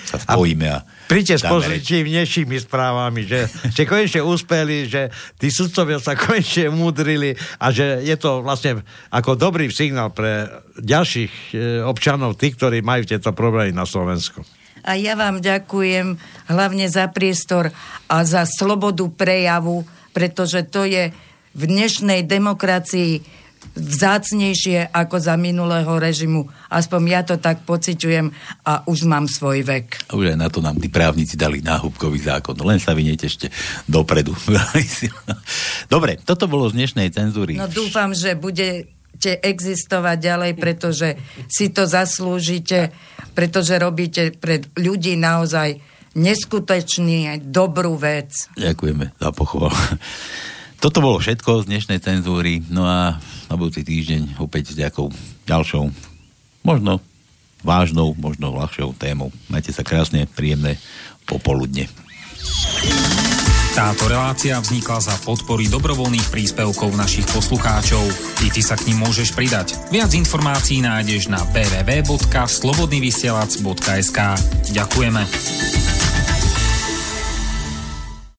sa 0.07 0.22
spojíme 0.22 0.70
a, 0.70 0.86
a 0.86 0.97
Príďte 1.09 1.40
s 1.40 1.44
pozitívnejšími 1.48 2.68
správami, 2.68 3.24
že 3.24 3.48
ste 3.72 3.88
konečne 3.88 4.20
úspeli, 4.20 4.84
že 4.84 5.09
tí 5.40 5.48
sudcovia 5.48 5.96
sa 5.96 6.12
konečne 6.20 6.68
umudrili 6.68 7.32
a 7.56 7.72
že 7.72 8.04
je 8.04 8.16
to 8.20 8.44
vlastne 8.44 8.84
ako 9.09 9.32
dobrý 9.32 9.72
signál 9.72 10.12
pre 10.12 10.44
ďalších 10.76 11.32
e, 11.56 11.80
občanov, 11.80 12.36
tých, 12.36 12.61
ktorí 12.61 12.84
majú 12.84 13.09
tieto 13.09 13.32
problémy 13.32 13.72
na 13.72 13.88
Slovensku. 13.88 14.44
A 14.84 15.00
ja 15.00 15.16
vám 15.16 15.40
ďakujem 15.40 16.20
hlavne 16.52 16.86
za 16.92 17.09
priestor 17.09 17.72
a 18.06 18.16
za 18.28 18.44
slobodu 18.44 19.09
prejavu, 19.09 19.88
pretože 20.12 20.61
to 20.68 20.84
je 20.84 21.09
v 21.56 21.62
dnešnej 21.64 22.28
demokracii 22.28 23.38
vzácnejšie 23.78 24.90
ako 24.90 25.16
za 25.22 25.38
minulého 25.38 25.90
režimu. 25.98 26.50
Aspoň 26.68 27.00
ja 27.06 27.22
to 27.22 27.38
tak 27.38 27.62
pociťujem 27.62 28.30
a 28.66 28.82
už 28.90 29.06
mám 29.06 29.30
svoj 29.30 29.62
vek. 29.62 30.11
A 30.11 30.18
už 30.18 30.34
aj 30.34 30.38
na 30.38 30.48
to 30.50 30.59
nám 30.59 30.76
tí 30.82 30.90
právnici 30.90 31.38
dali 31.38 31.62
náhubkový 31.62 32.18
zákon. 32.18 32.59
Len 32.59 32.82
sa 32.82 32.92
vy 32.92 33.14
ešte 33.14 33.48
dopredu. 33.86 34.34
Dobre, 35.94 36.18
toto 36.18 36.50
bolo 36.50 36.68
z 36.68 36.76
dnešnej 36.76 37.09
cenzúry. 37.14 37.54
No 37.54 37.70
dúfam, 37.70 38.11
že 38.12 38.34
bude 38.34 38.90
existovať 39.18 40.16
ďalej, 40.18 40.52
pretože 40.54 41.18
si 41.50 41.74
to 41.74 41.90
zaslúžite, 41.90 42.94
pretože 43.34 43.74
robíte 43.74 44.30
pre 44.30 44.62
ľudí 44.78 45.18
naozaj 45.18 45.82
neskutočný, 46.14 47.42
dobrú 47.42 47.98
vec. 47.98 48.50
Ďakujeme 48.54 49.18
za 49.18 49.30
pochval. 49.34 49.74
Toto 50.78 51.02
bolo 51.02 51.18
všetko 51.18 51.66
z 51.66 51.68
dnešnej 51.74 51.98
cenzúry, 51.98 52.62
no 52.70 52.86
a 52.86 53.18
na 53.49 53.57
budúci 53.57 53.84
týždeň 53.84 54.36
opäť 54.38 54.72
s 54.72 54.80
nejakou 54.80 55.12
ďalšou, 55.49 55.90
možno 56.62 57.01
vážnou, 57.64 58.14
možno 58.14 58.55
ľahšou 58.55 58.94
témou. 58.94 59.32
Majte 59.51 59.74
sa 59.74 59.82
krásne, 59.82 60.30
príjemné 60.30 60.78
popoludne. 61.26 61.90
Táto 63.78 64.11
relácia 64.11 64.59
vznikla 64.59 64.99
za 64.99 65.14
podpory 65.22 65.70
dobrovoľných 65.70 66.34
príspevkov 66.34 66.99
našich 66.99 67.30
poslucháčov. 67.30 68.03
I 68.42 68.51
ty 68.51 68.59
sa 68.59 68.74
k 68.74 68.90
ním 68.90 69.07
môžeš 69.07 69.38
pridať. 69.38 69.78
Viac 69.94 70.11
informácií 70.18 70.82
nájdeš 70.82 71.30
na 71.30 71.38
www.slobodnyvysielac.sk 71.55 74.18
Ďakujeme. 74.74 75.22